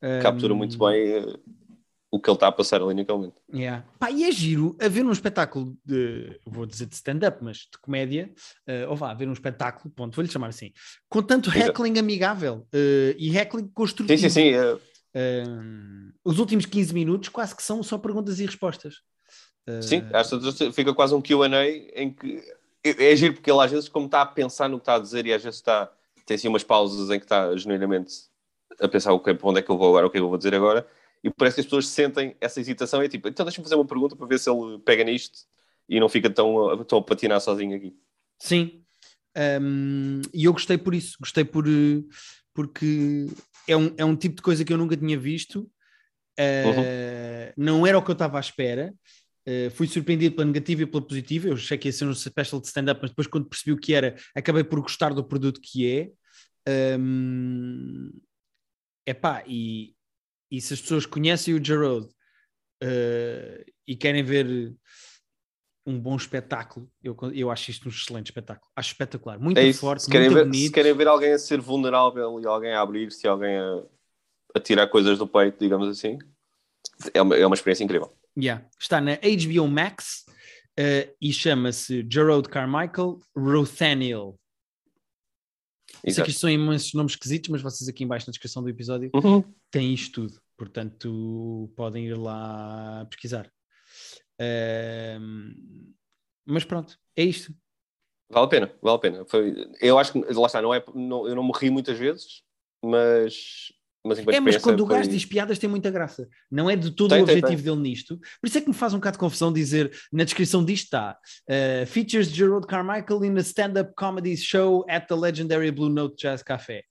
tá. 0.00 0.20
Captura 0.22 0.54
Um, 0.54 0.56
muito 0.56 0.78
bem 0.78 1.36
o 2.10 2.20
que 2.20 2.28
ele 2.28 2.34
está 2.36 2.48
a 2.48 2.52
passar 2.52 2.82
ali 2.82 2.94
naquele 2.94 3.18
momento. 3.18 3.40
Yeah. 3.54 3.84
Pá, 3.98 4.10
e 4.10 4.24
é 4.24 4.32
giro 4.32 4.76
a 4.80 4.88
ver 4.88 5.04
um 5.04 5.12
espetáculo 5.12 5.76
de, 5.84 6.40
vou 6.44 6.66
dizer 6.66 6.86
de 6.86 6.94
stand-up, 6.96 7.38
mas 7.42 7.58
de 7.58 7.78
comédia, 7.80 8.32
eh, 8.66 8.86
ou 8.88 8.96
vá, 8.96 9.12
a 9.12 9.14
ver 9.14 9.28
um 9.28 9.32
espetáculo, 9.32 9.94
ponto, 9.94 10.16
vou-lhe 10.16 10.30
chamar 10.30 10.48
assim, 10.48 10.72
com 11.08 11.22
tanto 11.22 11.50
Exato. 11.50 11.70
heckling 11.70 11.98
amigável 11.98 12.66
eh, 12.72 13.14
e 13.16 13.36
heckling 13.36 13.64
Sim, 13.64 13.70
construtivo. 13.72 14.18
sim, 14.18 14.28
sim. 14.28 14.52
eh, 14.54 14.76
Um, 15.12 16.12
os 16.24 16.38
últimos 16.38 16.66
15 16.66 16.94
minutos 16.94 17.28
quase 17.28 17.54
que 17.56 17.64
são 17.64 17.82
só 17.82 17.98
perguntas 17.98 18.38
e 18.38 18.46
respostas. 18.46 18.94
Uh, 19.68 19.82
Sim, 19.82 20.04
às 20.12 20.30
fica 20.72 20.94
quase 20.94 21.12
um 21.14 21.20
QA 21.20 21.48
em 21.96 22.12
que 22.12 22.40
é 22.84 23.12
é 23.12 23.16
giro 23.16 23.34
porque 23.34 23.50
ele 23.50 23.60
às 23.60 23.70
vezes, 23.70 23.88
como 23.88 24.06
está 24.06 24.22
a 24.22 24.26
pensar 24.26 24.68
no 24.68 24.78
que 24.78 24.82
está 24.82 24.94
a 24.94 24.98
dizer, 25.00 25.26
e 25.26 25.32
às 25.32 25.42
vezes 25.42 25.58
está, 25.58 25.90
tem 26.24 26.36
assim 26.36 26.46
umas 26.48 26.62
pausas 26.62 27.10
em 27.10 27.18
que 27.18 27.24
está 27.24 27.54
genuinamente 27.56 28.14
a 28.80 28.88
pensar 28.88 29.12
okay, 29.12 29.34
para 29.34 29.48
onde 29.48 29.58
é 29.58 29.62
que 29.62 29.70
eu 29.70 29.76
vou 29.76 29.88
agora, 29.88 30.06
o 30.06 30.10
que 30.10 30.16
é 30.16 30.20
que 30.20 30.24
eu 30.24 30.28
vou 30.28 30.38
dizer 30.38 30.54
agora, 30.54 30.86
e 31.22 31.30
parece 31.30 31.56
que 31.56 31.60
as 31.60 31.66
pessoas 31.66 31.86
sentem 31.86 32.36
essa 32.40 32.60
hesitação. 32.60 33.02
E 33.02 33.06
é 33.06 33.08
tipo, 33.08 33.28
então 33.28 33.44
deixa-me 33.44 33.64
fazer 33.64 33.74
uma 33.76 33.86
pergunta 33.86 34.16
para 34.16 34.26
ver 34.26 34.38
se 34.38 34.50
ele 34.50 34.78
pega 34.80 35.04
nisto 35.04 35.38
e 35.88 36.00
não 36.00 36.08
fica 36.08 36.30
tão, 36.30 36.70
a- 36.70 36.84
tão 36.84 36.98
a 36.98 37.02
patinar 37.02 37.40
sozinho 37.40 37.76
aqui. 37.76 37.94
Sim. 38.38 38.82
Um, 39.62 40.22
e 40.34 40.44
eu 40.44 40.52
gostei 40.52 40.76
por 40.76 40.94
isso, 40.94 41.16
gostei 41.20 41.44
por 41.44 41.66
uh, 41.68 42.08
porque 42.54 43.28
é 43.68 43.76
um, 43.76 43.94
é 43.96 44.04
um 44.04 44.16
tipo 44.16 44.36
de 44.36 44.42
coisa 44.42 44.64
que 44.64 44.72
eu 44.72 44.78
nunca 44.78 44.96
tinha 44.96 45.18
visto. 45.18 45.70
Uh, 46.38 47.52
Não 47.56 47.86
era 47.86 47.98
o 47.98 48.02
que 48.02 48.10
eu 48.10 48.14
estava 48.14 48.38
à 48.38 48.40
espera. 48.40 48.94
Uh, 49.46 49.70
fui 49.70 49.86
surpreendido 49.86 50.36
pela 50.36 50.46
negativa 50.46 50.82
e 50.82 50.86
pela 50.86 51.06
positiva. 51.06 51.48
Eu 51.48 51.54
achei 51.54 51.76
que 51.78 51.88
ia 51.88 51.92
ser 51.92 52.06
um 52.06 52.14
special 52.14 52.60
de 52.60 52.66
stand-up, 52.68 53.00
mas 53.02 53.10
depois, 53.10 53.26
quando 53.26 53.48
percebi 53.48 53.72
o 53.72 53.76
que 53.76 53.94
era, 53.94 54.16
acabei 54.34 54.64
por 54.64 54.80
gostar 54.80 55.12
do 55.14 55.24
produto 55.24 55.60
que 55.62 55.86
é. 55.86 56.10
Um, 56.98 58.10
epá, 59.06 59.42
e, 59.46 59.94
e 60.50 60.60
se 60.60 60.74
as 60.74 60.80
pessoas 60.80 61.06
conhecem 61.06 61.54
o 61.54 61.64
Jarrod 61.64 62.06
uh, 62.06 63.64
e 63.86 63.96
querem 63.96 64.22
ver 64.22 64.74
um 65.86 65.98
bom 65.98 66.16
espetáculo, 66.16 66.90
eu, 67.02 67.16
eu 67.32 67.50
acho 67.50 67.70
isto 67.70 67.86
um 67.86 67.90
excelente 67.90 68.26
espetáculo. 68.26 68.70
Acho 68.76 68.90
espetacular, 68.90 69.38
muito 69.38 69.58
É 69.58 69.72
forte, 69.72 70.04
se, 70.04 70.10
querem 70.10 70.28
muito 70.28 70.38
ver, 70.38 70.44
bonito. 70.44 70.66
se 70.66 70.72
querem 70.72 70.94
ver 70.94 71.08
alguém 71.08 71.32
a 71.32 71.38
ser 71.38 71.60
vulnerável 71.60 72.40
e 72.40 72.46
alguém 72.46 72.72
a 72.72 72.80
abrir-se 72.80 73.26
e 73.26 73.28
alguém 73.28 73.56
a, 73.56 73.82
a 74.54 74.60
tirar 74.60 74.86
coisas 74.88 75.18
do 75.18 75.26
peito, 75.26 75.58
digamos 75.58 75.88
assim, 75.88 76.18
é 77.14 77.22
uma, 77.22 77.36
é 77.36 77.46
uma 77.46 77.54
experiência 77.54 77.84
incrível. 77.84 78.12
Yeah. 78.38 78.64
Está 78.78 79.00
na 79.00 79.16
HBO 79.16 79.68
Max 79.68 80.24
uh, 80.78 81.14
e 81.20 81.32
chama-se 81.32 82.06
Gerard 82.10 82.48
Carmichael 82.48 83.18
Rothaniel. 83.36 84.38
Eu 86.02 86.10
sei 86.10 86.10
Exato. 86.12 86.24
que 86.26 86.30
isto 86.30 86.40
são 86.40 86.50
imensos 86.50 86.94
nomes 86.94 87.12
esquisitos, 87.12 87.48
mas 87.50 87.62
vocês 87.62 87.88
aqui 87.88 88.04
embaixo 88.04 88.26
na 88.26 88.30
descrição 88.32 88.62
do 88.62 88.68
episódio 88.68 89.10
Uhum. 89.14 89.42
têm 89.70 89.92
isto 89.92 90.26
tudo. 90.26 90.40
Portanto, 90.56 91.70
podem 91.76 92.06
ir 92.06 92.14
lá 92.16 93.06
pesquisar. 93.10 93.50
Mas 96.46 96.64
pronto, 96.64 96.98
é 97.16 97.22
isto. 97.24 97.54
Vale 98.30 98.46
a 98.46 98.48
pena, 98.48 98.74
vale 98.80 98.96
a 98.96 98.98
pena. 99.00 99.24
Foi, 99.26 99.54
eu 99.80 99.98
acho 99.98 100.12
que, 100.12 100.18
lá 100.20 100.46
está, 100.46 100.62
não 100.62 100.72
é, 100.72 100.82
não, 100.94 101.26
eu 101.28 101.34
não 101.34 101.42
me 101.44 101.52
ri 101.54 101.68
muitas 101.70 101.98
vezes, 101.98 102.42
mas, 102.82 103.72
mas 104.04 104.18
É, 104.18 104.40
mas 104.40 104.56
quando 104.56 104.80
o 104.80 104.86
gajo 104.86 105.04
foi- 105.04 105.12
diz 105.12 105.24
piadas 105.24 105.58
tem 105.58 105.68
muita 105.68 105.90
graça. 105.90 106.28
Não 106.50 106.68
é 106.70 106.76
de 106.76 106.90
todo 106.90 107.10
Tem, 107.10 107.22
o 107.22 107.26
tem, 107.26 107.36
objetivo 107.36 107.62
dele 107.62 107.80
nisto. 107.88 108.18
Por 108.40 108.46
isso 108.46 108.58
é 108.58 108.60
que 108.60 108.68
me 108.68 108.74
faz 108.74 108.94
um 108.94 108.98
bocado 108.98 109.14
de 109.16 109.20
confusão 109.20 109.52
dizer, 109.52 109.90
na 110.12 110.24
descrição 110.24 110.64
disto 110.64 110.84
está 110.84 111.16
uh, 111.48 111.86
Features 111.86 112.28
Gerald 112.28 112.66
Carmichael 112.66 113.24
in 113.24 113.36
a 113.36 113.40
stand-up 113.40 113.92
comedy 113.96 114.36
show 114.36 114.84
at 114.88 115.06
the 115.06 115.14
legendary 115.14 115.70
Blue 115.70 115.90
Note 115.90 116.16
Jazz 116.16 116.42
Café. 116.42 116.82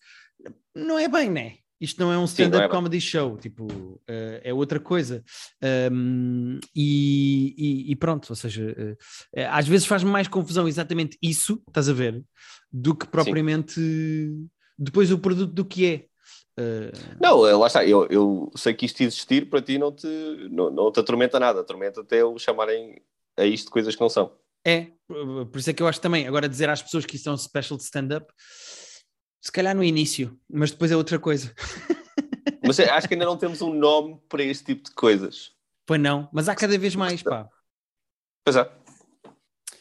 Não 0.76 0.98
é 1.00 1.08
bem, 1.08 1.30
né? 1.30 1.56
Isto 1.82 2.02
não 2.02 2.12
é 2.12 2.18
um 2.18 2.28
Sim, 2.28 2.42
não 2.44 2.48
stand-up 2.50 2.66
é 2.66 2.76
comedy 2.76 3.00
show, 3.00 3.38
tipo, 3.38 3.64
uh, 3.66 4.00
é 4.44 4.54
outra 4.54 4.82
coisa. 4.82 5.24
Um, 5.92 6.60
e, 6.76 7.56
e- 7.58 7.92
e 7.92 7.96
pronto, 7.96 8.30
ou 8.30 8.36
seja, 8.36 8.76
uh, 8.78 9.40
às 9.50 9.66
vezes 9.68 9.88
faz-me 9.88 10.12
mais 10.12 10.28
confusão 10.28 10.68
exatamente 10.68 11.18
isso, 11.22 11.64
estás 11.68 11.88
a 11.88 11.94
ver, 11.94 12.22
do 12.72 12.94
que 12.94 13.08
propriamente 13.08 13.80
depois 14.78 15.10
o 15.12 15.18
produto 15.20 15.54
do 15.54 15.64
que 15.66 15.86
é. 15.86 16.06
Uh, 16.60 16.92
Não, 17.22 17.40
lá 17.58 17.68
está, 17.68 17.86
eu, 17.86 18.06
eu 18.08 18.52
sei 18.56 18.74
que 18.74 18.86
isto 18.86 19.02
existir 19.02 19.50
para 19.50 19.62
ti 19.62 19.78
não 19.78 19.92
te, 19.94 20.08
não, 20.52 20.70
não 20.70 20.92
te 20.92 21.00
atormenta 21.00 21.40
nada, 21.40 21.62
atormenta 21.62 22.02
até 22.02 22.24
o 22.24 22.38
chamarem 22.38 23.02
a 23.38 23.46
isto 23.46 23.72
coisas 23.72 23.96
que 23.96 24.02
não 24.02 24.10
são. 24.10 24.36
É, 24.66 24.88
por 25.08 25.46
por 25.46 25.60
isso 25.60 25.70
é 25.70 25.74
que 25.74 25.82
eu 25.82 25.88
acho 25.88 26.02
também, 26.02 26.28
agora 26.28 26.50
dizer 26.50 26.70
às 26.70 26.82
pessoas 26.82 27.06
que 27.06 27.16
isto 27.16 27.30
é 27.30 27.32
um 27.32 27.38
special 27.38 27.78
de 27.78 27.84
stand-up, 27.84 28.28
se 29.42 29.52
calhar 29.52 29.74
no 29.74 29.84
início, 29.84 30.38
mas 30.52 30.72
depois 30.72 30.92
é 30.92 30.98
outra 30.98 31.18
coisa. 31.18 31.54
Mas 32.62 32.78
é, 32.78 32.88
acho 32.90 33.08
que 33.08 33.16
ainda 33.16 33.26
não 33.26 33.38
temos 33.38 33.62
um 33.64 33.74
nome 33.74 34.20
para 34.30 34.44
este 34.44 34.66
tipo 34.66 34.84
de 34.84 34.92
coisas. 34.94 35.52
Pois 35.88 36.00
não, 36.00 36.30
mas 36.32 36.48
há 36.48 36.54
cada 36.56 36.78
vez 36.78 36.96
mais, 36.96 37.24
pá. 37.24 37.50
Pois 38.44 38.56
é. 38.56 38.70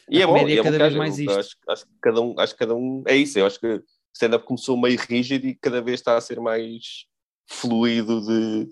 E 0.09 0.17
A 0.17 0.23
é 0.23 0.25
bom, 0.25 0.33
comédia 0.33 0.53
e 0.53 0.57
é 0.57 0.59
é 0.59 0.63
cada 0.63 0.77
bom 0.77 0.83
vez 0.85 0.95
mais 0.95 1.13
haja. 1.13 1.23
isto. 1.23 1.39
Acho, 1.39 1.57
acho 1.67 1.85
que 1.85 1.91
cada 2.01 2.21
um, 2.21 2.39
acho 2.39 2.53
que 2.53 2.59
cada 2.59 2.73
um 2.73 3.03
é 3.05 3.15
isso. 3.15 3.37
Eu 3.37 3.45
acho 3.45 3.59
que 3.59 3.83
stand-up 4.19 4.45
começou 4.45 4.77
meio 4.77 4.99
rígido 4.99 5.47
e 5.47 5.55
cada 5.55 5.81
vez 5.81 6.01
está 6.01 6.17
a 6.17 6.21
ser 6.21 6.41
mais 6.41 7.05
fluido 7.47 8.21
de 8.21 8.69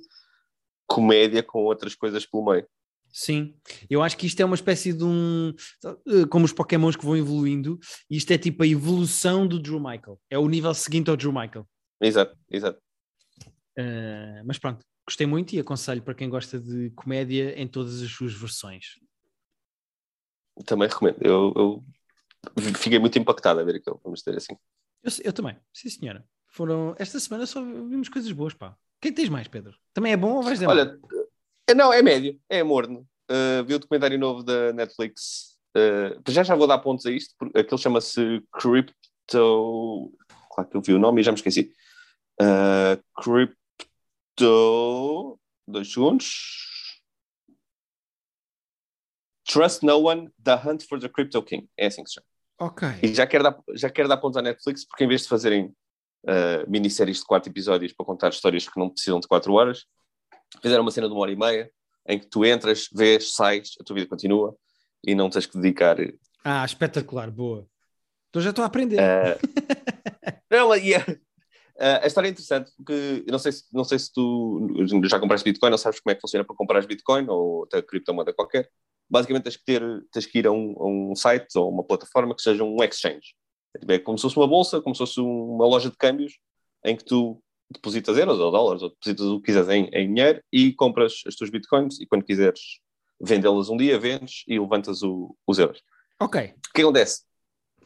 comédia 0.86 1.42
com 1.42 1.64
outras 1.64 1.96
coisas 1.96 2.26
pelo 2.26 2.46
meio. 2.46 2.68
Sim, 3.10 3.56
eu 3.90 4.04
acho 4.04 4.18
que 4.18 4.28
isto 4.28 4.40
é 4.42 4.46
uma 4.46 4.56
espécie 4.56 4.92
de 4.92 5.04
um. 5.04 5.54
eh, 5.86 6.28
Como 6.30 6.46
os 6.46 6.52
Pokémons 6.52 6.98
que 6.98 7.06
vão 7.06 7.16
evoluindo, 7.16 7.80
isto 8.10 8.32
é 8.32 8.38
tipo 8.38 8.62
a 8.62 8.68
evolução 8.68 9.48
do 9.48 9.58
Drew 9.58 9.80
Michael. 9.80 10.20
É 10.30 10.38
o 10.38 10.48
nível 10.48 10.74
seguinte 10.74 11.10
ao 11.10 11.16
Drew 11.16 11.32
Michael. 11.32 11.68
Exato, 12.02 12.38
exato. 12.52 12.80
Uh, 13.80 14.44
mas 14.46 14.60
pronto, 14.60 14.86
gostei 15.08 15.26
muito 15.26 15.54
e 15.54 15.60
aconselho 15.60 16.02
para 16.02 16.14
quem 16.14 16.30
gosta 16.30 16.60
de 16.60 16.92
comédia 16.92 17.60
em 17.60 17.68
todas 17.68 18.02
as 18.02 18.12
suas 18.12 18.34
versões. 18.34 19.00
Também 20.66 20.90
recomendo. 20.90 21.18
Eu, 21.22 21.54
eu 21.56 21.84
fiquei 22.76 23.00
muito 23.00 23.18
impactado 23.18 23.60
a 23.60 23.64
ver 23.64 23.78
aquilo, 23.78 24.00
vamos 24.04 24.20
dizer 24.20 24.38
assim. 24.38 24.56
Eu, 25.08 25.14
eu 25.24 25.34
também, 25.34 25.56
sim 25.74 25.90
senhora. 25.90 26.28
Foram, 26.50 26.94
esta 27.00 27.18
semana 27.18 27.46
só 27.46 27.62
vimos 27.62 28.10
coisas 28.10 28.32
boas, 28.34 28.54
pá. 28.54 28.76
Quem 29.00 29.14
tens 29.14 29.30
mais, 29.30 29.48
Pedro? 29.48 29.78
Também 29.94 30.12
é 30.12 30.18
bom 30.18 30.34
ou 30.36 30.44
vais 30.44 30.60
dizer? 30.60 30.68
Olha, 30.68 31.00
eh, 31.70 31.74
não, 31.74 31.94
é 31.94 32.02
médio, 32.02 32.38
é 32.50 32.62
morno. 32.62 33.08
Uh, 33.32 33.64
vi 33.66 33.76
o 33.76 33.80
documentário 33.80 34.20
novo 34.20 34.44
da 34.44 34.74
Netflix. 34.74 35.58
Uh, 35.78 36.20
já 36.30 36.44
já 36.44 36.56
vou 36.56 36.68
dar 36.68 36.80
pontos 36.80 37.06
a 37.06 37.12
isto, 37.12 37.34
porque 37.40 37.58
aquele 37.58 37.82
chama-se 37.82 38.44
Crypto. 38.52 40.14
Claro 40.52 40.70
que 40.70 40.76
eu 40.76 40.82
vi 40.82 40.94
o 40.94 41.00
nome 41.00 41.22
e 41.22 41.24
já 41.24 41.32
me 41.32 41.38
esqueci. 41.38 41.72
Uh, 42.42 43.02
Crypto. 43.22 43.56
Dois 45.66 45.92
segundos. 45.92 46.66
Trust 49.46 49.86
No 49.86 50.00
One, 50.00 50.30
The 50.44 50.56
Hunt 50.56 50.84
for 50.84 51.00
the 51.00 51.08
Crypto 51.08 51.42
King. 51.44 51.70
É 51.78 51.88
assim 51.88 52.04
que 52.04 52.10
se 52.10 52.16
chama. 52.16 52.28
Ok. 52.60 52.88
E 53.04 53.14
já 53.14 53.28
quero 53.28 53.44
dar, 53.44 53.58
já 53.76 53.90
quero 53.90 54.10
dar 54.10 54.18
pontos 54.18 54.38
à 54.38 54.42
Netflix, 54.42 54.86
porque 54.86 55.04
em 55.04 55.08
vez 55.08 55.22
de 55.22 55.28
fazerem 55.28 55.66
uh, 56.26 56.70
minisséries 56.70 57.18
de 57.18 57.26
quatro 57.26 57.52
episódios 57.52 57.94
para 57.94 58.06
contar 58.06 58.30
histórias 58.30 58.68
que 58.68 58.80
não 58.80 58.90
precisam 58.90 59.20
de 59.20 59.28
quatro 59.28 59.54
horas, 59.54 59.86
fizeram 60.62 60.82
uma 60.82 60.92
cena 60.92 61.08
de 61.08 61.14
uma 61.14 61.22
hora 61.22 61.32
e 61.32 61.36
meia, 61.36 61.72
em 62.08 62.20
que 62.20 62.26
tu 62.28 62.46
entras, 62.46 62.88
vês, 62.94 63.34
sais, 63.34 63.72
a 63.80 63.84
tua 63.84 63.96
vida 63.96 64.08
continua 64.08 64.56
e 65.06 65.14
não 65.14 65.30
tens 65.30 65.46
que 65.46 65.58
dedicar. 65.58 65.98
Ah, 66.44 66.66
espetacular, 66.66 67.30
boa. 67.30 67.68
Então 68.30 68.42
já 68.42 68.50
estou 68.50 68.64
a 68.64 68.68
aprender. 68.68 68.98
Uh, 68.98 69.38
não, 70.50 70.76
e 70.76 70.96
a, 70.96 71.06
a 72.04 72.08
história 72.08 72.28
é 72.28 72.32
interessante 72.32 72.72
porque 72.76 73.24
não 73.28 73.38
sei, 73.38 73.52
se, 73.52 73.64
não 73.72 73.84
sei 73.84 74.00
se 74.00 74.12
tu 74.12 74.68
já 75.04 75.20
compraste 75.20 75.50
Bitcoin, 75.50 75.70
não 75.70 75.78
sabes 75.78 76.00
como 76.00 76.12
é 76.12 76.16
que 76.16 76.22
funciona 76.22 76.44
para 76.44 76.56
comprar 76.56 76.86
Bitcoin 76.86 77.28
ou 77.30 77.66
até 77.66 77.82
criptomoeda 77.82 78.34
qualquer. 78.34 78.70
Basicamente 79.10 79.44
tens 79.44 79.58
que, 79.58 79.66
ter, 79.66 79.82
tens 80.12 80.26
que 80.26 80.40
ir 80.40 80.48
a 80.48 80.52
um, 80.52 80.76
a 80.80 80.88
um 80.88 81.16
site 81.16 81.58
ou 81.58 81.70
uma 81.70 81.84
plataforma 81.84 82.36
que 82.36 82.42
seja 82.42 82.64
um 82.64 82.84
exchange. 82.84 83.36
É 83.88 84.00
como 84.00 84.18
se 84.18 84.24
fosse 84.24 84.38
uma 84.38 84.48
bolsa, 84.48 84.82
como 84.82 84.96
se 84.96 85.00
fosse 85.00 85.20
uma 85.20 85.66
loja 85.66 85.90
de 85.90 85.98
câmbios 85.98 86.40
em 86.84 86.96
que 86.96 87.06
tu 87.06 87.42
depositas 87.70 88.18
euros 88.18 88.40
ou 88.40 88.52
dólares 88.52 88.82
ou 88.82 88.90
depositas 88.90 89.26
o 89.26 89.40
que 89.40 89.48
quiseres 89.48 89.70
em, 89.70 89.90
em 89.94 90.08
dinheiro 90.08 90.42
e 90.52 90.74
compras 90.74 91.22
as 91.28 91.36
tuas 91.36 91.50
bitcoins 91.50 92.00
e 92.00 92.06
quando 92.06 92.24
quiseres 92.24 92.80
vendê-las 93.20 93.70
um 93.70 93.78
dia, 93.78 94.00
vendes 94.00 94.44
e 94.48 94.60
levantas 94.60 95.02
o, 95.04 95.36
os 95.46 95.60
euros. 95.60 95.82
Ok. 96.20 96.54
O 96.70 96.74
que 96.74 96.82
acontece? 96.82 97.24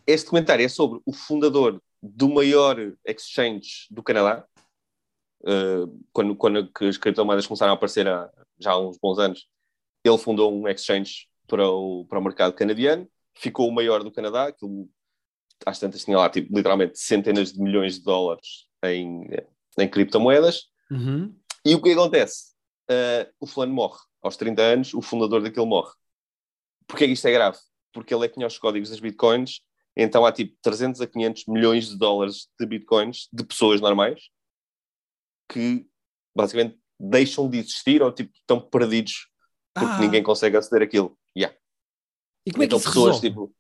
Este 0.06 0.30
comentário 0.30 0.66
é 0.66 0.70
sobre 0.70 1.00
o 1.06 1.14
fundador 1.14 1.82
do 2.02 2.30
maior 2.30 2.78
exchange 3.06 3.88
do 3.90 4.04
Canadá, 4.04 4.46
uh, 5.42 6.06
quando, 6.12 6.36
quando 6.36 6.70
as 6.82 6.98
criptomoedas 6.98 7.48
começaram 7.48 7.74
a 7.74 7.76
aparecer 7.76 8.08
há, 8.08 8.30
já 8.60 8.72
há 8.72 8.80
uns 8.80 8.98
bons 8.98 9.20
anos, 9.20 9.48
ele 10.04 10.18
fundou 10.18 10.54
um 10.54 10.68
exchange 10.68 11.28
para 11.48 11.68
o, 11.70 12.06
para 12.06 12.20
o 12.20 12.24
mercado 12.24 12.54
canadiano, 12.54 13.08
ficou 13.36 13.68
o 13.68 13.72
maior 13.72 14.04
do 14.04 14.12
Canadá, 14.12 14.48
aquilo, 14.48 14.90
às 15.66 15.80
tantas 15.80 16.04
tinha 16.04 16.18
lá 16.18 16.30
tipo, 16.30 16.56
literalmente 16.56 16.98
centenas 17.00 17.54
de 17.54 17.62
milhões 17.62 17.96
de 17.96 18.04
dólares 18.04 18.68
em, 18.84 19.28
em 19.78 19.90
criptomoedas. 19.90 20.70
Uhum. 20.90 21.36
E 21.66 21.76
o 21.76 21.82
que 21.82 21.92
acontece? 21.92 22.54
Uh, 22.90 23.32
o 23.40 23.48
fulano 23.48 23.74
morre. 23.74 24.00
Aos 24.22 24.38
30 24.38 24.62
anos, 24.62 24.94
o 24.94 25.02
fundador 25.02 25.42
daquilo 25.42 25.66
morre. 25.66 25.92
Porquê 26.88 27.06
que 27.06 27.14
isto 27.14 27.28
é 27.28 27.32
grave? 27.32 27.58
Porque 27.94 28.14
ele 28.14 28.26
é 28.26 28.28
que 28.28 28.36
tinha 28.36 28.48
os 28.48 28.58
códigos 28.58 28.90
das 28.90 29.00
bitcoins, 29.00 29.62
então 29.96 30.26
há 30.26 30.32
tipo 30.32 30.56
300 30.62 31.02
a 31.02 31.08
500 31.08 31.46
milhões 31.48 31.90
de 31.90 31.98
dólares 31.98 32.48
de 32.60 32.66
bitcoins 32.66 33.28
de 33.32 33.44
pessoas 33.44 33.82
normais 33.82 34.30
que 35.50 35.86
basicamente 36.36 36.80
deixam 37.00 37.50
de 37.50 37.58
existir 37.58 38.02
ou 38.02 38.12
tipo 38.12 38.32
estão 38.34 38.60
perdidos 38.60 39.28
porque 39.74 39.94
ah. 39.94 40.00
ninguém 40.00 40.24
consegue 40.24 40.58
aceder 40.58 40.88
àquilo. 40.88 41.18
Yeah. 41.36 41.58
E 42.46 42.52
como 42.52 42.64
é 42.64 42.68
que 42.68 42.76
então, 42.76 42.80
isso 42.80 42.88
pessoas, 42.88 43.22
resolve? 43.22 43.30
Tipo, 43.30 43.56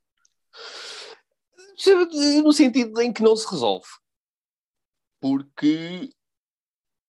no 2.43 2.53
sentido 2.53 3.01
em 3.01 3.11
que 3.11 3.23
não 3.23 3.35
se 3.35 3.49
resolve 3.49 3.87
porque 5.21 6.09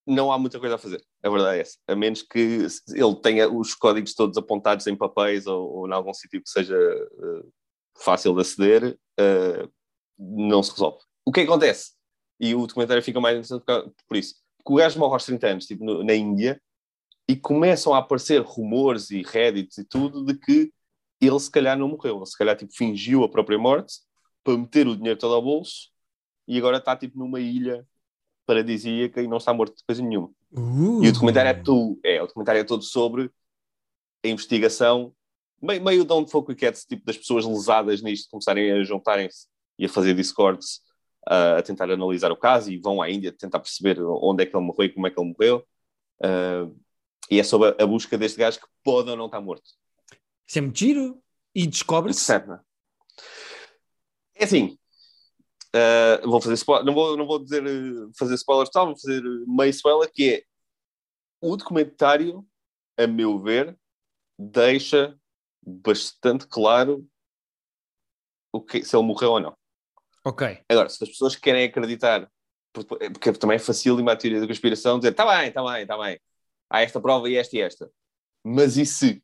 não 0.06 0.30
há 0.30 0.38
muita 0.38 0.60
coisa 0.60 0.74
a 0.74 0.78
fazer. 0.78 1.02
A 1.22 1.30
verdade 1.30 1.58
é 1.58 1.60
essa. 1.62 1.78
A 1.88 1.96
menos 1.96 2.22
que 2.22 2.66
ele 2.88 3.16
tenha 3.22 3.50
os 3.50 3.74
códigos 3.74 4.14
todos 4.14 4.36
apontados 4.36 4.86
em 4.86 4.94
papéis 4.94 5.46
ou, 5.46 5.78
ou 5.78 5.88
em 5.88 5.92
algum 5.92 6.12
sítio 6.12 6.42
que 6.42 6.50
seja 6.50 6.76
uh, 6.76 7.52
fácil 7.96 8.34
de 8.34 8.42
aceder, 8.42 8.98
uh, 9.18 9.72
não 10.18 10.62
se 10.62 10.72
resolve. 10.72 10.98
O 11.24 11.32
que 11.32 11.40
acontece? 11.40 11.92
E 12.38 12.54
o 12.54 12.66
documentário 12.66 13.02
fica 13.02 13.20
mais 13.20 13.36
interessante 13.36 13.64
por 14.06 14.16
isso. 14.16 14.34
Porque 14.58 14.72
o 14.72 14.76
gajo 14.76 14.98
morre 14.98 15.14
aos 15.14 15.24
30 15.24 15.46
anos, 15.46 15.66
tipo, 15.66 15.84
no, 15.84 16.04
na 16.04 16.14
Índia, 16.14 16.60
e 17.32 17.36
começam 17.36 17.94
a 17.94 17.98
aparecer 17.98 18.42
rumores 18.42 19.10
e 19.10 19.22
reddits 19.22 19.78
e 19.78 19.84
tudo 19.84 20.22
de 20.22 20.34
que 20.34 20.70
ele 21.18 21.40
se 21.40 21.50
calhar 21.50 21.78
não 21.78 21.88
morreu. 21.88 22.18
Ele 22.18 22.26
se 22.26 22.36
calhar 22.36 22.54
tipo, 22.54 22.74
fingiu 22.76 23.24
a 23.24 23.28
própria 23.28 23.58
morte 23.58 23.94
para 24.44 24.58
meter 24.58 24.86
o 24.86 24.94
dinheiro 24.94 25.18
todo 25.18 25.34
ao 25.34 25.40
bolso 25.40 25.88
e 26.46 26.58
agora 26.58 26.76
está 26.76 26.94
tipo 26.94 27.18
numa 27.18 27.40
ilha 27.40 27.86
paradisíaca 28.44 29.22
e 29.22 29.26
não 29.26 29.38
está 29.38 29.54
morto 29.54 29.78
de 29.78 29.82
coisa 29.82 30.02
nenhuma. 30.02 30.30
Uh. 30.50 31.02
E 31.02 31.08
o 31.08 31.12
documentário 31.12 31.48
é, 31.48 31.54
tu, 31.54 31.98
é, 32.04 32.22
o 32.22 32.26
documentário 32.26 32.60
é 32.60 32.64
todo 32.64 32.82
sobre 32.82 33.30
a 34.22 34.28
investigação, 34.28 35.14
meio, 35.60 35.82
meio 35.82 36.04
de 36.04 36.12
onde 36.12 36.30
foi 36.30 36.54
que 36.54 36.66
é 36.66 36.72
tipo 36.72 37.06
das 37.06 37.16
pessoas 37.16 37.46
lesadas 37.46 38.02
nisto 38.02 38.28
começarem 38.30 38.72
a 38.72 38.84
juntarem-se 38.84 39.46
e 39.78 39.86
a 39.86 39.88
fazer 39.88 40.12
discords 40.14 40.82
uh, 41.30 41.56
a 41.56 41.62
tentar 41.62 41.90
analisar 41.90 42.30
o 42.30 42.36
caso 42.36 42.70
e 42.70 42.76
vão 42.76 43.00
à 43.00 43.10
Índia 43.10 43.32
tentar 43.32 43.58
perceber 43.58 43.98
onde 44.02 44.42
é 44.42 44.46
que 44.46 44.54
ele 44.54 44.66
morreu 44.66 44.84
e 44.84 44.92
como 44.92 45.06
é 45.06 45.10
que 45.10 45.18
ele 45.18 45.30
morreu. 45.30 45.66
Uh, 46.22 46.76
e 47.30 47.40
é 47.40 47.42
sobre 47.42 47.82
a, 47.82 47.86
busca 47.86 48.18
deste 48.18 48.38
gajo 48.38 48.60
que 48.60 48.66
pode 48.82 49.10
ou 49.10 49.16
não 49.16 49.26
estar 49.26 49.40
morto. 49.40 49.70
Isso 50.46 50.58
é 50.58 50.60
muito 50.60 50.78
giro. 50.78 51.22
E 51.54 51.66
descobre-se. 51.66 52.32
É? 52.32 54.44
assim, 54.44 54.76
Uh, 55.74 56.28
vou 56.28 56.38
fazer 56.38 56.62
não 56.84 56.92
vou, 56.92 57.16
não 57.16 57.26
vou 57.26 57.38
dizer 57.38 57.66
eh, 57.66 58.10
fazer 58.18 58.34
spoilers 58.34 58.68
tal, 58.68 58.88
vou 58.88 58.98
fazer 58.98 59.22
meio 59.46 59.70
spoiler, 59.70 60.12
que 60.12 60.34
é 60.34 60.42
o 61.40 61.56
documentário, 61.56 62.46
a 62.94 63.06
meu 63.06 63.38
ver, 63.38 63.74
deixa 64.38 65.18
bastante 65.66 66.46
claro 66.46 67.08
o 68.52 68.60
que, 68.60 68.84
se 68.84 68.94
ele 68.94 69.06
morreu 69.06 69.30
ou 69.30 69.40
não. 69.40 69.56
Ok. 70.22 70.62
Agora, 70.68 70.90
se 70.90 71.02
as 71.02 71.08
pessoas 71.08 71.36
querem 71.36 71.64
acreditar, 71.64 72.30
porque, 72.70 73.10
porque 73.10 73.32
também 73.32 73.56
é 73.56 73.58
fácil 73.58 73.96
uma 73.96 74.14
teoria 74.14 74.42
da 74.42 74.46
conspiração, 74.46 74.98
dizer, 74.98 75.12
está 75.12 75.24
bem, 75.24 75.48
está 75.48 75.64
bem, 75.64 75.82
está 75.82 75.96
bem, 75.96 76.20
há 76.72 76.80
esta 76.80 77.00
prova 77.00 77.28
e 77.28 77.36
esta 77.36 77.56
e 77.56 77.60
esta. 77.60 77.90
Mas 78.42 78.76
e 78.76 78.86
se? 78.86 79.22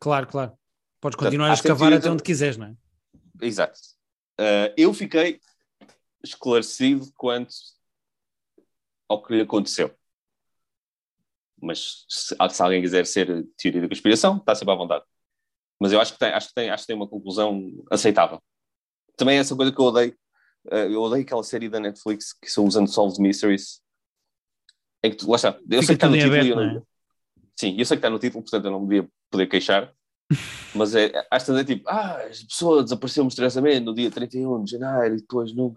Claro, 0.00 0.26
claro. 0.26 0.52
Podes 1.00 1.16
continuar 1.16 1.48
Portanto, 1.48 1.70
a 1.70 1.74
escavar 1.74 1.92
até 1.92 2.10
onde 2.10 2.22
quiseres, 2.22 2.56
não 2.56 2.68
é? 2.68 2.76
Exato. 3.42 3.78
Uh, 4.40 4.72
eu 4.76 4.94
fiquei 4.94 5.40
esclarecido 6.22 7.12
quanto 7.16 7.54
ao 9.08 9.22
que 9.22 9.34
lhe 9.34 9.42
aconteceu. 9.42 9.94
Mas 11.60 12.04
se, 12.08 12.34
se, 12.34 12.62
alguém 12.62 12.80
quiser 12.80 13.06
ser 13.06 13.46
teoria 13.56 13.82
da 13.82 13.88
conspiração, 13.88 14.38
está 14.38 14.54
sempre 14.54 14.72
à 14.72 14.76
vontade. 14.76 15.04
Mas 15.80 15.92
eu 15.92 16.00
acho 16.00 16.12
que 16.14 16.18
tem, 16.18 16.30
acho 16.30 16.48
que 16.48 16.54
tem, 16.54 16.70
acho 16.70 16.82
que 16.84 16.86
tem 16.86 16.96
uma 16.96 17.08
conclusão 17.08 17.70
aceitável. 17.90 18.42
Também 19.16 19.36
é 19.36 19.40
essa 19.40 19.54
coisa 19.54 19.72
que 19.72 19.80
eu 19.80 19.86
odeio. 19.86 20.16
Uh, 20.66 20.90
eu 20.90 21.02
odeio 21.02 21.22
aquela 21.22 21.42
série 21.42 21.68
da 21.68 21.78
Netflix 21.78 22.32
que 22.32 22.50
são 22.50 22.66
os 22.66 22.76
Unsolved 22.76 23.20
Mysteries. 23.20 23.83
Em 25.04 25.10
que 25.10 25.16
tu, 25.16 25.28
lá 25.28 25.36
está. 25.36 25.48
Eu 25.48 25.82
Fica 25.82 25.82
sei 25.82 25.86
que 25.86 25.92
está 25.92 26.08
no 26.08 26.16
título. 26.16 26.32
Aberto, 26.34 26.48
eu, 26.48 26.60
é? 26.60 26.82
Sim, 27.54 27.76
eu 27.78 27.84
sei 27.84 27.96
que 27.96 27.98
está 27.98 28.08
no 28.10 28.18
título, 28.18 28.42
portanto 28.42 28.64
eu 28.64 28.70
não 28.70 28.80
me 28.80 28.88
devia 28.88 29.08
poder 29.30 29.46
queixar. 29.46 29.92
Mas 30.74 30.94
é, 30.94 31.12
às 31.30 31.46
vezes 31.46 31.60
é 31.60 31.64
tipo, 31.64 31.88
ah, 31.88 32.16
as 32.22 32.42
pessoas 32.42 32.84
desapareceu 32.84 33.22
misteriosamente 33.24 33.80
no 33.80 33.94
dia 33.94 34.10
31 34.10 34.64
de 34.64 34.70
janeiro 34.70 35.16
e 35.16 35.20
depois 35.20 35.54
não. 35.54 35.74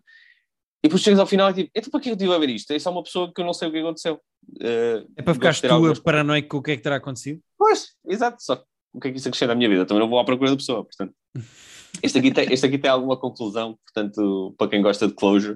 E 0.81 0.87
depois 0.87 1.01
chegas 1.01 1.19
ao 1.19 1.27
final 1.27 1.49
e 1.49 1.53
tipo, 1.53 1.71
então 1.75 1.91
para 1.91 1.99
que 1.99 2.09
eu 2.09 2.13
estive 2.13 2.33
a 2.33 2.37
ver 2.37 2.49
isto? 2.49 2.71
É 2.71 2.79
só 2.79 2.89
uma 2.89 3.03
pessoa 3.03 3.31
que 3.33 3.41
eu 3.41 3.45
não 3.45 3.53
sei 3.53 3.67
o 3.67 3.71
que 3.71 3.79
aconteceu. 3.79 4.15
Uh, 4.61 5.11
é 5.17 5.21
para 5.21 5.33
ficares 5.33 5.59
tu 5.59 5.67
algumas... 5.67 5.99
paranoico 5.99 6.47
com 6.47 6.57
o 6.57 6.63
que 6.63 6.71
é 6.71 6.77
que 6.77 6.83
terá 6.83 6.95
acontecido? 6.95 7.41
Pois, 7.57 7.89
exato, 8.07 8.41
só 8.41 8.63
o 8.93 8.99
que 8.99 9.09
é 9.09 9.11
que 9.11 9.17
isso 9.17 9.27
acrescenta 9.27 9.51
à 9.51 9.55
minha 9.55 9.69
vida? 9.69 9.85
Também 9.85 10.01
não 10.01 10.09
vou 10.09 10.19
à 10.19 10.25
procura 10.25 10.51
da 10.51 10.55
pessoa, 10.55 10.83
portanto. 10.83 11.13
Este 12.03 12.19
aqui 12.19 12.31
tem, 12.31 12.53
este 12.53 12.65
aqui 12.65 12.77
tem 12.77 12.91
alguma 12.91 13.17
conclusão, 13.17 13.79
portanto, 13.85 14.53
para 14.55 14.69
quem 14.69 14.83
gosta 14.83 15.07
de 15.07 15.13
closure, 15.13 15.55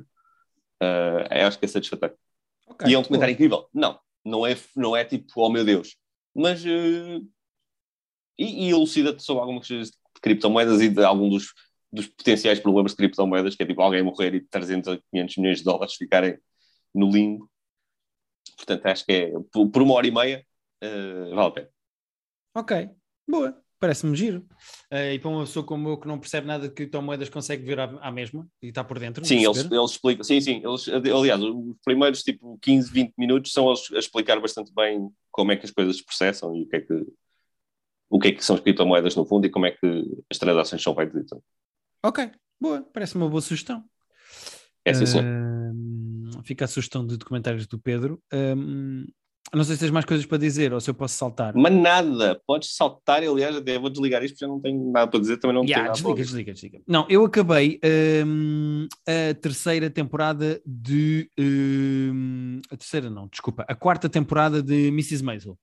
uh, 0.82 1.46
acho 1.46 1.60
que 1.60 1.66
é 1.66 1.68
satisfatório. 1.68 2.16
Okay, 2.72 2.92
e 2.92 2.94
é 2.94 3.00
um 3.00 3.04
comentário 3.04 3.34
incrível. 3.34 3.68
Não, 3.74 4.00
não 4.24 4.46
é, 4.46 4.56
não 4.76 4.96
é 4.96 5.04
tipo, 5.04 5.28
oh 5.36 5.50
meu 5.50 5.64
Deus. 5.66 5.96
Mas 6.34 6.64
uh, 6.64 7.28
e, 8.38 8.68
e 8.68 8.70
elucida-te 8.70 9.24
sobre 9.24 9.42
algumas 9.42 9.68
coisas 9.68 9.90
de 9.90 10.22
criptomoedas 10.22 10.82
e 10.82 10.90
de 10.90 11.04
algum 11.04 11.30
dos, 11.30 11.54
dos 11.92 12.08
potenciais 12.08 12.60
problemas 12.60 12.92
de 12.92 12.98
criptomoedas, 12.98 13.56
que 13.56 13.64
é 13.64 13.66
tipo 13.66 13.82
alguém 13.82 14.04
morrer 14.04 14.34
e 14.34 14.42
300 14.42 14.94
a 14.94 14.98
500 15.12 15.38
milhões 15.38 15.58
de 15.60 15.64
dólares 15.64 15.96
ficarem 15.96 16.38
no 16.94 17.10
limbo. 17.10 17.50
Portanto, 18.58 18.86
acho 18.88 19.06
que 19.06 19.12
é 19.12 19.32
por, 19.52 19.70
por 19.70 19.82
uma 19.82 19.94
hora 19.94 20.08
e 20.08 20.12
meia 20.12 20.46
uh, 20.84 21.36
vale 21.36 21.48
a 21.48 21.52
pena. 21.52 21.70
Ok, 22.56 22.90
boa, 23.28 23.61
parece-me 23.82 24.16
giro. 24.16 24.46
Uh, 24.94 25.12
e 25.14 25.20
para 25.20 25.30
uma 25.30 25.42
pessoa 25.42 25.66
como 25.66 25.90
eu 25.90 25.98
que 25.98 26.08
não 26.08 26.20
percebe 26.20 26.46
nada 26.46 26.70
de 26.70 26.74
criptomoedas, 26.74 27.30
consegue 27.30 27.66
ver 27.66 27.80
à, 27.80 27.86
à 28.00 28.12
mesma 28.12 28.48
e 28.62 28.68
está 28.68 28.84
por 28.84 29.00
dentro. 29.00 29.26
Sim, 29.26 29.44
eles, 29.44 29.58
eles 29.58 29.92
explicam. 29.92 30.24
Sim, 30.24 30.40
sim. 30.40 30.62
Eles, 30.64 30.88
aliás, 30.88 31.42
os 31.42 31.76
primeiros 31.84 32.22
tipo 32.22 32.60
15, 32.62 32.92
20 32.92 33.14
minutos 33.18 33.52
são 33.52 33.68
eles 33.68 33.92
a 33.92 33.98
explicar 33.98 34.40
bastante 34.40 34.72
bem 34.74 35.10
como 35.32 35.52
é 35.52 35.58
que 35.58 35.66
as 35.66 35.72
coisas 35.72 35.98
se 35.98 36.06
processam 36.06 36.56
e 36.56 36.62
o 36.62 36.68
que 36.68 36.76
é 36.76 36.82
que 36.82 37.06
o 38.08 38.20
que 38.20 38.28
é 38.28 38.32
que 38.34 38.44
são 38.44 38.56
as 38.56 38.62
criptomoedas 38.62 39.16
no 39.16 39.26
fundo 39.26 39.48
e 39.48 39.50
como 39.50 39.66
é 39.66 39.72
que 39.72 40.06
as 40.30 40.38
transações 40.38 40.84
são 40.84 40.94
feitas. 40.94 41.24
Então. 41.24 41.42
Ok, 42.06 42.30
boa, 42.60 42.88
parece 42.94 43.16
uma 43.16 43.28
boa 43.28 43.42
sugestão. 43.42 43.84
É 44.86 44.94
sim, 44.94 45.06
sim. 45.06 45.20
Uh, 45.20 46.44
fica 46.44 46.66
a 46.66 46.68
sugestão 46.68 47.06
de 47.06 47.18
documentários 47.18 47.66
do 47.68 47.80
Pedro. 47.80 48.22
Uh, 48.32 49.08
não 49.54 49.64
sei 49.66 49.76
se 49.76 49.82
tens 49.82 49.92
mais 49.92 50.06
coisas 50.06 50.26
para 50.26 50.38
dizer 50.38 50.72
ou 50.74 50.80
se 50.80 50.90
eu 50.90 50.94
posso 50.94 51.16
saltar. 51.16 51.54
Mas 51.56 51.74
nada, 51.74 52.42
podes 52.48 52.74
saltar. 52.76 53.22
Aliás, 53.22 53.56
até 53.56 53.78
vou 53.78 53.90
desligar 53.90 54.24
isto 54.24 54.36
porque 54.36 54.46
já 54.46 54.50
não 54.50 54.62
tenho 54.62 54.92
nada 54.92 55.10
para 55.10 55.20
dizer. 55.20 55.38
Também 55.38 55.56
não 55.56 55.64
yeah, 55.64 55.92
tenho 55.92 55.94
desliga, 55.94 56.24
desliga, 56.24 56.54
desliga. 56.54 56.82
Não, 56.88 57.06
eu 57.10 57.26
acabei 57.26 57.80
um, 58.26 58.88
a 59.06 59.34
terceira 59.34 59.90
temporada 59.90 60.62
de. 60.66 61.30
Um, 61.38 62.62
a 62.72 62.78
terceira, 62.78 63.10
não, 63.10 63.28
desculpa. 63.28 63.66
A 63.68 63.76
quarta 63.76 64.08
temporada 64.08 64.64
de 64.64 64.88
Mrs. 64.88 65.22
Maisel. 65.22 65.58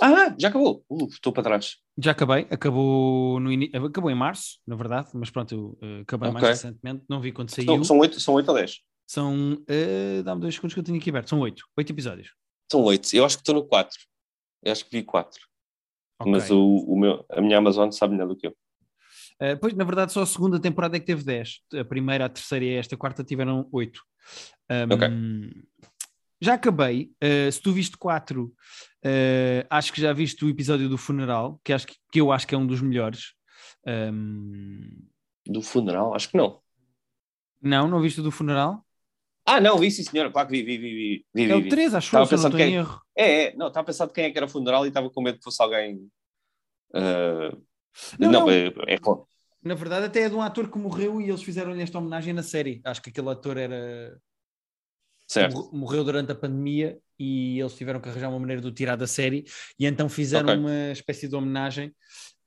Ah, 0.00 0.34
já 0.36 0.48
acabou. 0.48 0.84
Uh, 0.90 1.06
estou 1.06 1.32
para 1.32 1.44
trás. 1.44 1.76
Já 1.96 2.10
acabei, 2.10 2.46
acabou, 2.50 3.38
no 3.38 3.52
in... 3.52 3.70
acabou 3.72 4.10
em 4.10 4.16
março, 4.16 4.58
na 4.66 4.74
verdade, 4.74 5.10
mas 5.14 5.30
pronto, 5.30 5.54
eu 5.54 5.78
uh, 5.80 6.02
acabei 6.02 6.28
okay. 6.28 6.42
mais 6.42 6.60
recentemente, 6.60 7.04
não 7.08 7.20
vi 7.20 7.30
quando 7.30 7.50
saiu. 7.50 7.66
São, 7.66 7.84
são, 7.84 7.98
8, 7.98 8.20
são 8.20 8.34
8 8.34 8.48
ou 8.48 8.54
10? 8.56 8.80
São, 9.06 9.52
uh, 9.52 10.22
dá-me 10.24 10.40
dois 10.40 10.54
segundos 10.54 10.74
que 10.74 10.80
eu 10.80 10.84
tenho 10.84 10.98
aqui 10.98 11.10
aberto, 11.10 11.28
são 11.28 11.38
8, 11.38 11.62
8 11.78 11.90
episódios. 11.90 12.30
São 12.70 12.82
8, 12.82 13.14
eu 13.14 13.24
acho 13.24 13.36
que 13.36 13.42
estou 13.42 13.54
no 13.54 13.64
4. 13.64 13.98
Eu 14.62 14.72
acho 14.72 14.84
que 14.84 14.96
vi 14.96 15.02
quatro. 15.02 15.40
Okay. 16.18 16.32
Mas 16.32 16.50
o, 16.50 16.60
o 16.60 16.98
meu, 16.98 17.24
a 17.30 17.40
minha 17.40 17.58
Amazon 17.58 17.90
sabe 17.90 18.14
melhor 18.14 18.28
do 18.28 18.36
que 18.36 18.46
eu. 18.46 18.56
Uh, 19.40 19.58
pois, 19.60 19.74
na 19.74 19.84
verdade, 19.84 20.12
só 20.12 20.22
a 20.22 20.26
segunda 20.26 20.60
temporada 20.60 20.96
é 20.96 21.00
que 21.00 21.06
teve 21.06 21.24
10. 21.24 21.60
A 21.80 21.84
primeira, 21.84 22.24
a 22.24 22.28
terceira 22.28 22.64
e 22.64 22.74
esta 22.74 22.96
quarta 22.96 23.24
tiveram 23.24 23.68
8. 23.72 24.00
Um, 24.70 24.94
ok. 24.94 25.08
Já 26.40 26.54
acabei. 26.54 27.12
Uh, 27.22 27.50
se 27.50 27.60
tu 27.60 27.72
viste 27.72 27.96
4, 27.96 28.44
uh, 28.44 28.52
acho 29.68 29.92
que 29.92 30.00
já 30.00 30.12
viste 30.12 30.44
o 30.44 30.48
episódio 30.48 30.88
do 30.88 30.96
funeral, 30.96 31.60
que, 31.64 31.72
acho 31.72 31.86
que, 31.86 31.94
que 32.12 32.20
eu 32.20 32.32
acho 32.32 32.46
que 32.46 32.54
é 32.54 32.58
um 32.58 32.66
dos 32.66 32.80
melhores. 32.80 33.34
Um... 33.86 35.06
Do 35.46 35.62
funeral? 35.62 36.14
Acho 36.14 36.30
que 36.30 36.36
não. 36.36 36.60
Não, 37.60 37.88
não 37.88 38.00
viste 38.00 38.20
o 38.20 38.22
do 38.22 38.30
funeral? 38.30 38.84
Ah, 39.46 39.60
não, 39.60 39.76
vi 39.78 39.90
sim, 39.90 40.02
senhora, 40.02 40.30
claro 40.30 40.48
que 40.48 40.62
vi, 40.62 40.62
vi, 40.62 40.78
vi. 40.78 41.26
vi, 41.34 41.50
é 41.50 41.54
o 41.54 41.68
3, 41.68 41.94
acho 41.94 42.10
que 42.10 42.16
não 42.16 42.22
estou 42.22 42.50
quem... 42.52 42.70
em 42.70 42.74
erro. 42.76 43.00
É, 43.14 43.44
é, 43.44 43.56
não, 43.56 43.68
estava 43.68 43.84
a 43.84 43.86
pensar 43.86 44.06
de 44.06 44.12
quem 44.12 44.24
é 44.24 44.30
que 44.30 44.38
era 44.38 44.46
o 44.46 44.48
funeral 44.48 44.84
e 44.86 44.88
estava 44.88 45.10
com 45.10 45.22
medo 45.22 45.38
que 45.38 45.44
fosse 45.44 45.62
alguém. 45.62 45.96
Uh... 46.94 47.62
Não, 48.18 48.32
não, 48.32 48.46
não. 48.46 48.50
É, 48.50 48.68
é, 48.68 48.98
Na 49.62 49.74
verdade, 49.74 50.06
até 50.06 50.22
é 50.22 50.28
de 50.30 50.34
um 50.34 50.40
ator 50.40 50.70
que 50.70 50.78
morreu 50.78 51.20
e 51.20 51.28
eles 51.28 51.42
fizeram-lhe 51.42 51.82
esta 51.82 51.98
homenagem 51.98 52.32
na 52.32 52.42
série. 52.42 52.80
Acho 52.84 53.02
que 53.02 53.10
aquele 53.10 53.28
ator 53.28 53.58
era. 53.58 54.18
Certo. 55.26 55.70
Morreu 55.72 56.04
durante 56.04 56.32
a 56.32 56.34
pandemia 56.34 56.98
e 57.18 57.60
eles 57.60 57.74
tiveram 57.74 58.00
que 58.00 58.08
arranjar 58.08 58.30
uma 58.30 58.40
maneira 58.40 58.60
de 58.60 58.68
o 58.68 58.72
tirar 58.72 58.96
da 58.96 59.06
série 59.06 59.44
e 59.78 59.86
então 59.86 60.08
fizeram 60.08 60.48
okay. 60.48 60.58
uma 60.58 60.92
espécie 60.92 61.28
de 61.28 61.34
homenagem. 61.34 61.94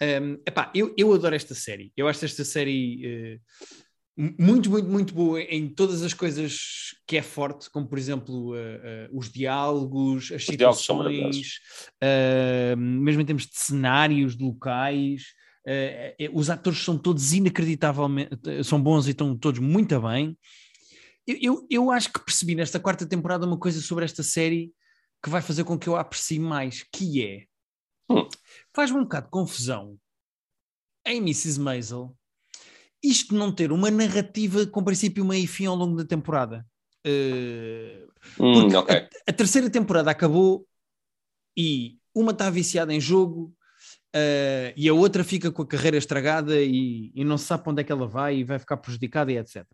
Um, 0.02 0.34
epá, 0.45 0.72
eu, 0.76 0.93
eu 0.98 1.12
adoro 1.14 1.36
esta 1.36 1.56
série. 1.56 1.91
Eu 1.95 2.08
acho 2.08 2.26
esta 2.26 2.43
série. 2.43 3.38
Uh 3.39 3.87
muito, 4.18 4.72
muito, 4.72 4.89
muito 4.89 5.13
boa 5.13 5.39
em 5.41 5.70
todas 5.70 6.01
as 6.01 6.11
coisas 6.11 6.95
que 7.05 7.18
é 7.18 7.22
forte, 7.22 7.70
como 7.70 7.88
por 7.88 7.99
exemplo 7.99 8.53
uh, 8.53 8.55
uh, 8.55 9.18
os 9.18 9.32
diálogos, 9.32 10.32
as 10.32 10.41
os 10.41 10.45
situações, 10.47 11.59
uh, 12.03 12.76
mesmo 12.76 13.22
em 13.22 13.26
termos 13.26 13.43
de 13.43 13.55
cenários, 13.57 14.36
de 14.36 14.43
locais. 14.43 15.26
os 16.34 16.49
atores 16.49 16.80
são 16.84 16.97
todos 16.97 17.32
inacreditavelmente, 17.34 18.63
são 18.63 18.82
bons 18.82 19.05
e 19.05 19.11
estão 19.11 19.38
todos 19.38 19.59
muito 19.59 20.01
bem. 20.01 20.36
Eu, 21.28 21.38
eu, 21.41 21.68
eu, 21.70 21.91
acho 21.91 22.11
que 22.11 22.24
percebi 22.24 22.55
nesta 22.55 22.80
quarta 22.80 23.05
temporada 23.05 23.45
uma 23.45 23.59
coisa 23.59 23.82
sobre 23.82 24.05
esta 24.05 24.24
série 24.24 24.72
que 25.22 25.30
vai 25.30 25.41
fazer 25.41 25.63
com 25.63 25.78
que 25.78 25.88
eu 25.88 25.95
a 25.95 25.99
aprecie 25.99 26.39
mais, 26.39 26.84
que 26.91 27.22
é 27.22 27.45
hum. 28.09 28.28
faz-me 28.74 28.97
um 28.97 29.03
bocado 29.03 29.26
de 29.26 29.32
confusão 29.32 29.99
em 31.05 31.18
Mrs. 31.18 31.59
Maisel 31.59 32.18
isto 33.04 33.36
não 33.36 33.52
ter 33.52 33.72
uma 33.72 33.91
narrativa 33.91 34.66
com 34.66 34.84
princípio, 34.84 35.26
meio 35.26 35.43
e 35.43 35.48
fim 35.48 35.66
ao 35.66 35.76
longo 35.76 35.98
da 35.98 36.06
temporada. 36.06 36.66
Uh, 37.06 38.08
hum, 38.43 38.76
okay. 38.76 38.98
a, 38.98 39.10
a, 39.28 39.34
terceira 39.34 39.70
temporada 39.70 40.12
acabou 40.12 40.68
e 41.56 41.98
uma 42.14 42.32
está 42.32 42.50
viciada 42.50 42.93
em 42.93 43.00
jogo 43.00 43.54
uh, 44.14 44.74
e 44.76 44.89
a 44.89 44.93
outra 44.93 45.24
fica 45.24 45.52
com 45.52 45.62
a 45.62 45.68
carreira 45.68 45.98
estragada 45.98 46.60
e, 46.60 47.12
e, 47.16 47.24
não 47.24 47.38
se 47.38 47.45
sabe 47.45 47.64
para 47.64 47.72
onde 47.72 47.82
é 47.82 47.84
que 47.84 47.91
ela 47.91 48.08
vai 48.08 48.38
e 48.38 48.43
vai 48.43 48.60
ficar 48.60 48.78
prejudicada 48.78 49.32
e 49.32 49.38
etc. 49.38 49.66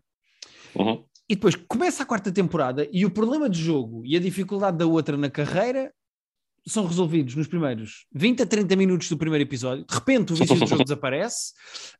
Uhum. 0.76 1.04
E 1.28 1.34
depois 1.34 1.56
começa 1.56 2.02
a 2.02 2.06
quarta 2.06 2.30
temporada 2.30 2.88
e 2.92 3.04
o 3.04 3.10
problema 3.10 3.48
de 3.48 3.60
jogo 3.60 4.04
e 4.04 4.16
a 4.16 4.20
dificuldade 4.20 4.76
da 4.76 4.86
outra 4.86 5.16
na 5.16 5.30
carreira 5.30 5.92
são 6.66 6.86
resolvidos 6.86 7.34
nos 7.34 7.46
primeiros 7.46 8.06
20 8.14 8.42
a 8.42 8.46
30 8.46 8.76
minutos 8.76 9.08
do 9.08 9.18
primeiro 9.18 9.42
episódio. 9.42 9.84
De 9.86 9.94
repente 9.94 10.32
o 10.32 10.36
vício 10.36 10.58
do 10.58 10.66
jogo 10.66 10.82
desaparece. 10.84 11.52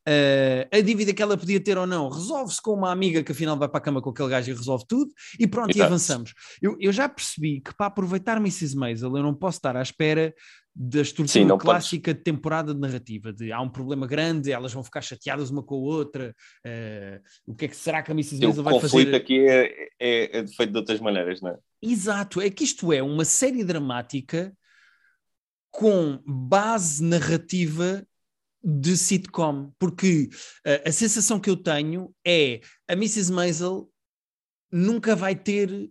Uh, 0.09 0.77
a 0.77 0.81
dívida 0.81 1.13
que 1.13 1.23
ela 1.23 1.37
podia 1.37 1.61
ter 1.61 1.77
ou 1.77 1.87
não 1.87 2.09
resolve-se 2.09 2.61
com 2.63 2.73
uma 2.73 2.91
amiga 2.91 3.23
que 3.23 3.33
afinal 3.33 3.59
vai 3.59 3.69
para 3.69 3.79
a 3.79 3.83
cama 3.83 4.01
com 4.01 4.11
aquele 4.11 4.31
gajo 4.31 4.51
e 4.51 4.55
resolve 4.55 4.85
tudo. 4.89 5.13
E 5.39 5.47
pronto, 5.47 5.71
Exato. 5.71 5.79
e 5.79 5.83
avançamos. 5.83 6.35
Eu, 6.63 6.77
eu 6.81 6.93
já 6.93 7.09
percebi 7.09 7.61
que 7.61 7.75
para 7.75 7.87
aproveitar 7.87 8.39
Mrs. 8.39 8.77
Maisel 8.77 9.17
eu 9.17 9.23
não 9.23 9.35
posso 9.35 9.59
estar 9.59 9.77
à 9.77 9.83
espera 9.83 10.35
da 10.77 11.03
estrutura 11.03 11.29
Sim, 11.29 11.59
clássica 11.59 12.11
podes. 12.11 12.19
de 12.19 12.25
temporada 12.25 12.75
de 12.75 12.81
narrativa, 12.81 13.33
de 13.33 13.53
há 13.53 13.61
um 13.61 13.69
problema 13.69 14.09
grande, 14.09 14.51
elas 14.51 14.73
vão 14.73 14.83
ficar 14.83 15.03
chateadas 15.03 15.49
uma 15.49 15.63
com 15.63 15.77
a 15.77 15.79
outra, 15.79 16.35
uh, 16.67 17.23
o 17.47 17.55
que 17.55 17.67
é 17.67 17.69
que 17.69 17.77
será 17.77 18.03
que 18.03 18.11
a 18.11 18.15
Mrs. 18.15 18.41
Maisel 18.41 18.65
vai 18.65 18.75
fazer? 18.81 18.87
O 18.87 18.91
conflito 18.91 19.15
aqui 19.15 19.47
é, 19.49 19.89
é, 20.01 20.39
é 20.39 20.47
feito 20.49 20.73
de 20.73 20.79
outras 20.79 20.99
maneiras, 21.01 21.41
não 21.41 21.51
é? 21.51 21.59
Exato, 21.87 22.41
é 22.41 22.49
que 22.49 22.65
isto 22.65 22.95
é 22.95 23.03
uma 23.03 23.27
série 23.27 23.63
dramática 23.63 24.57
com 25.71 26.19
base 26.27 27.05
narrativa 27.05 28.07
de 28.63 28.97
sitcom, 28.97 29.71
porque 29.79 30.31
uh, 30.67 30.89
a 30.89 30.91
sensação 30.91 31.39
que 31.39 31.51
eu 31.51 31.57
tenho 31.59 32.15
é 32.27 32.63
a 32.89 32.95
Mrs. 32.95 33.31
Maisel 33.31 33.93
nunca 34.73 35.15
vai 35.15 35.37
ter 35.37 35.91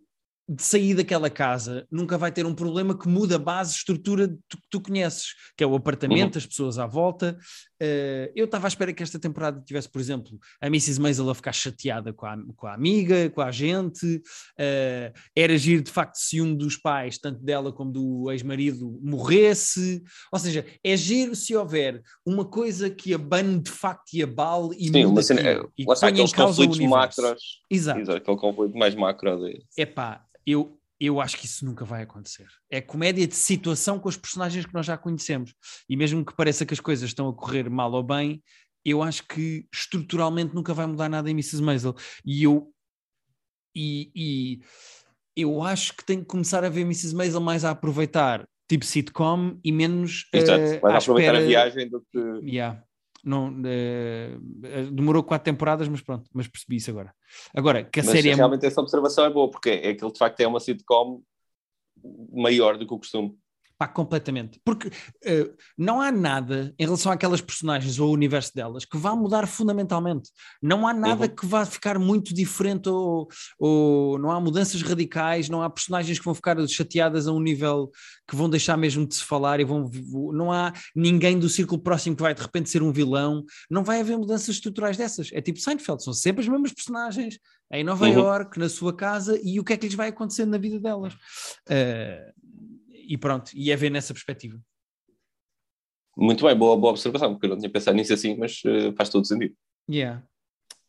de 0.54 0.64
sair 0.64 0.94
daquela 0.94 1.30
casa, 1.30 1.88
nunca 1.92 2.18
vai 2.18 2.32
ter 2.32 2.46
um 2.46 2.54
problema 2.54 2.98
que 2.98 3.08
muda 3.08 3.38
a 3.38 3.40
base, 3.40 3.76
estrutura 3.76 4.28
que 4.28 4.38
tu, 4.48 4.58
tu, 4.70 4.82
conheces, 4.82 5.34
que 5.58 5.64
é 5.64 5.68
o 5.68 5.76
apartamento, 5.76 6.36
uhum. 6.36 6.40
as 6.40 6.46
pessoas 6.46 6.78
à 6.78 6.86
volta. 6.86 7.38
Uh, 7.82 8.32
eu 8.36 8.46
estava 8.46 8.68
à 8.68 8.70
espera 8.70 8.94
que 8.94 9.02
esta 9.02 9.20
temporada 9.20 9.62
tivesse, 9.66 9.90
por 9.90 10.00
exemplo, 10.00 10.40
a 10.62 10.68
Mrs. 10.68 11.02
Maisel 11.02 11.30
a 11.30 11.36
ficar 11.36 11.52
chateada 11.52 12.14
com 12.14 12.26
a, 12.26 12.38
com 12.56 12.68
a 12.68 12.74
amiga, 12.74 13.30
com 13.32 13.42
a 13.42 13.52
gente. 13.52 14.18
Uh, 14.58 15.12
era 15.36 15.54
agir 15.54 15.82
de 15.82 15.92
facto 15.92 16.16
se 16.16 16.40
um 16.40 16.56
dos 16.56 16.78
pais, 16.78 17.18
tanto 17.18 17.44
dela 17.44 17.72
como 17.74 17.92
do 17.92 18.32
ex-marido, 18.32 19.00
morresse. 19.02 20.04
Ou 20.32 20.40
seja, 20.40 20.66
é 20.84 20.96
giro 20.96 21.36
se 21.36 21.56
houver 21.56 22.02
uma 22.26 22.46
coisa 22.46 22.90
que 22.90 23.14
abane 23.14 23.60
de 23.60 23.72
facto 23.72 24.14
e 24.14 24.22
abale 24.22 24.78
e 24.78 24.90
Sim, 24.90 25.06
uma 25.06 25.24
cena, 25.24 25.42
é, 25.42 25.64
e 25.78 25.86
ponha 25.86 26.22
em 26.22 26.30
causa 26.30 26.62
o 26.62 26.66
universo. 26.66 27.22
Macros, 27.22 27.44
Exato. 27.70 28.00
Exato. 28.00 28.18
Aquele 28.18 28.38
conflito 28.38 28.78
mais 28.78 28.94
macro. 28.94 29.24
É 29.78 29.86
pá, 29.86 30.24
eu, 30.46 30.80
eu 31.00 31.20
acho 31.20 31.38
que 31.38 31.46
isso 31.46 31.66
nunca 31.66 31.86
vai 31.86 32.04
acontecer. 32.04 32.48
É 32.70 32.82
comédia 32.82 33.28
de 33.28 33.36
situação 33.36 34.00
com 34.00 34.10
os 34.10 34.18
personagens 34.18 34.66
que 34.66 34.74
nós 34.74 34.86
já 34.86 34.98
conhecemos. 34.98 35.54
E 35.90 35.96
mesmo 35.96 36.26
que 36.26 36.36
pareça 36.36 36.66
que 36.66 36.74
as 36.74 36.80
coisas 36.80 37.10
estão 37.10 37.28
a 37.30 37.34
correr 37.34 37.70
mal 37.70 37.92
ou 37.92 38.04
bem, 38.04 38.42
eu 38.86 39.02
acho 39.02 39.28
que 39.28 39.66
estruturalmente 39.74 40.54
nunca 40.54 40.74
vai 40.74 40.86
mudar 40.86 41.10
nada 41.10 41.30
em 41.30 41.34
Mrs. 41.34 41.62
Maisel. 41.62 41.96
E 42.26 42.44
eu. 42.44 42.72
E, 43.76 44.12
e 44.16 44.62
eu 45.36 45.64
acho 45.64 45.96
que 45.96 46.06
tenho 46.06 46.22
que 46.22 46.28
começar 46.28 46.64
a 46.64 46.70
ver 46.70 46.82
Mrs. 46.82 47.16
Maisel 47.16 47.42
mais 47.42 47.66
a 47.66 47.72
aproveitar 47.72 48.48
tipo 48.70 48.86
sitcom 48.86 49.60
e 49.64 49.72
menos. 49.72 50.28
Exato, 50.32 50.64
uh, 50.64 50.82
mais 50.82 50.96
a 50.96 50.98
aproveitar 50.98 51.34
espera... 51.34 51.38
a 51.38 51.48
viagem 51.48 51.90
do 51.90 52.02
que. 52.02 52.20
Yeah. 52.46 52.84
Não, 53.24 53.50
uh, 53.50 54.92
demorou 54.92 55.24
quatro 55.24 55.46
temporadas, 55.46 55.88
mas 55.88 56.02
pronto, 56.02 56.30
mas 56.34 56.48
percebi 56.48 56.76
isso 56.76 56.92
agora. 56.92 57.14
Agora, 57.56 57.84
que 57.84 58.02
a 58.02 58.04
mas 58.04 58.12
série 58.12 58.30
é 58.30 58.36
realmente 58.36 58.66
é... 58.66 58.68
essa 58.68 58.82
observação 58.82 59.26
é 59.26 59.30
boa, 59.30 59.50
porque 59.50 59.70
é 59.70 59.90
aquilo 59.92 60.12
de 60.12 60.20
facto 60.20 60.40
é 60.42 60.48
uma 60.48 60.60
sitcom 60.60 61.22
maior 62.34 62.78
do 62.78 62.86
que 62.86 62.94
o 62.94 62.98
costume. 62.98 63.38
Pá, 63.78 63.88
completamente. 63.88 64.62
Porque 64.64 64.88
uh, 64.88 65.54
não 65.78 66.00
há 66.00 66.12
nada 66.12 66.74
em 66.78 66.86
relação 66.86 67.12
àquelas 67.12 67.42
personagens 67.42 68.00
ou 68.00 68.08
ao 68.08 68.14
universo 68.14 68.54
delas 68.54 68.86
que 68.86 68.98
vá 68.98 69.16
mudar 69.16 69.48
fundamentalmente. 69.48 70.30
Não 70.62 70.88
há 70.88 70.94
nada 70.94 71.26
uhum. 71.26 71.36
que 71.36 71.46
vá 71.46 71.66
ficar 71.66 71.98
muito 71.98 72.34
diferente 72.34 72.88
ou, 72.88 73.28
ou 73.60 74.18
não 74.20 74.32
há 74.32 74.40
mudanças 74.40 74.82
radicais, 74.82 75.50
não 75.50 75.62
há 75.62 75.70
personagens 75.70 76.20
que 76.20 76.26
vão 76.26 76.36
ficar 76.36 76.56
chateadas 76.68 77.28
a 77.28 77.32
um 77.32 77.40
nível 77.40 77.90
que 78.28 78.36
vão 78.36 78.50
deixar 78.50 78.78
mesmo 78.78 79.08
de 79.08 79.16
se 79.16 79.24
falar 79.24 79.60
e 79.60 79.64
vão. 79.64 79.90
Não 80.32 80.52
há 80.52 80.72
ninguém 80.96 81.38
do 81.38 81.50
círculo 81.50 81.82
próximo 81.82 82.16
que 82.16 82.22
vai 82.22 82.34
de 82.34 82.42
repente 82.42 82.70
ser 82.70 82.84
um 82.84 82.92
vilão. 82.92 83.44
Não 83.70 83.84
vai 83.84 84.00
haver 84.00 84.18
mudanças 84.18 84.50
estruturais 84.56 84.98
dessas. 84.98 85.30
É 85.34 85.42
tipo 85.42 85.60
Seinfeld, 85.60 86.04
são 86.04 86.14
sempre 86.14 86.42
as 86.42 86.48
mesmas 86.48 86.74
personagens 86.74 87.40
em 87.72 87.84
Nova 87.84 88.06
uhum. 88.06 88.14
York, 88.14 88.60
na 88.60 88.70
sua 88.70 88.96
casa, 88.96 89.40
e 89.44 89.60
o 89.60 89.64
que 89.64 89.74
é 89.74 89.78
que 89.78 89.88
lhes 89.88 89.96
vai 89.96 90.10
acontecer 90.10 90.46
na 90.46 90.60
vida 90.60 90.80
delas. 90.80 91.14
Uh, 91.14 92.43
e 93.08 93.18
pronto, 93.18 93.52
e 93.54 93.72
é 93.72 93.76
ver 93.76 93.90
nessa 93.90 94.14
perspectiva. 94.14 94.60
Muito 96.16 96.46
bem, 96.46 96.56
boa, 96.56 96.78
boa 96.78 96.92
observação, 96.92 97.34
porque 97.34 97.48
eu 97.48 97.50
não 97.52 97.58
tinha 97.58 97.72
pensado 97.72 97.98
nisso 97.98 98.14
assim, 98.14 98.36
mas 98.38 98.62
uh, 98.66 98.94
faz 98.96 99.10
todo 99.10 99.26
sentido. 99.26 99.56
Yeah. 99.90 100.24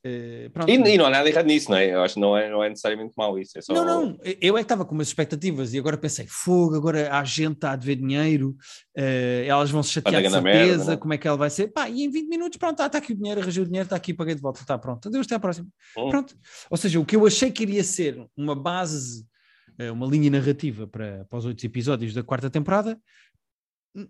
Uh, 0.06 0.52
e, 0.68 0.74
e, 0.74 0.98
não 0.98 1.06
há 1.06 1.10
nada 1.10 1.26
errado 1.26 1.46
nisso, 1.46 1.70
não 1.70 1.78
é? 1.78 1.94
Eu 1.94 2.02
acho 2.02 2.14
que 2.14 2.20
não 2.20 2.36
é, 2.36 2.50
não 2.50 2.62
é 2.62 2.68
necessariamente 2.68 3.14
mau 3.16 3.38
isso. 3.38 3.56
É 3.58 3.62
só... 3.62 3.72
Não, 3.72 3.84
não, 3.86 4.18
eu 4.38 4.54
é 4.58 4.60
que 4.60 4.64
estava 4.64 4.84
com 4.84 4.94
umas 4.94 5.08
expectativas 5.08 5.72
e 5.72 5.78
agora 5.78 5.96
pensei, 5.96 6.26
fogo, 6.28 6.76
agora 6.76 7.10
a 7.10 7.24
gente 7.24 7.54
está 7.54 7.72
a 7.72 7.76
dever 7.76 7.96
dinheiro, 7.96 8.50
uh, 8.98 9.44
elas 9.46 9.70
vão 9.70 9.82
se 9.82 9.92
chatear 9.92 10.22
de 10.22 10.28
certeza, 10.28 10.42
merda, 10.42 10.96
como 10.98 11.14
é 11.14 11.18
que 11.18 11.26
ela 11.26 11.38
vai 11.38 11.48
ser? 11.48 11.68
Pá, 11.68 11.88
e 11.88 12.04
em 12.04 12.10
20 12.10 12.28
minutos, 12.28 12.58
pronto, 12.58 12.72
está, 12.72 12.84
está 12.84 12.98
aqui 12.98 13.14
o 13.14 13.16
dinheiro, 13.16 13.40
arranjei 13.40 13.62
o 13.62 13.66
dinheiro, 13.66 13.86
está 13.86 13.96
aqui, 13.96 14.12
paguei 14.12 14.34
de 14.34 14.42
volta, 14.42 14.60
está 14.60 14.76
pronto, 14.76 15.08
adeus, 15.08 15.24
até 15.24 15.36
à 15.36 15.40
próxima. 15.40 15.68
Hum. 15.96 16.10
Pronto. 16.10 16.36
Ou 16.68 16.76
seja, 16.76 17.00
o 17.00 17.06
que 17.06 17.16
eu 17.16 17.26
achei 17.26 17.50
que 17.50 17.62
iria 17.62 17.82
ser 17.82 18.22
uma 18.36 18.54
base 18.54 19.24
uma 19.92 20.06
linha 20.06 20.30
narrativa 20.30 20.86
para, 20.86 21.24
para 21.24 21.38
os 21.38 21.44
outros 21.44 21.64
episódios 21.64 22.14
da 22.14 22.22
quarta 22.22 22.48
temporada, 22.48 22.98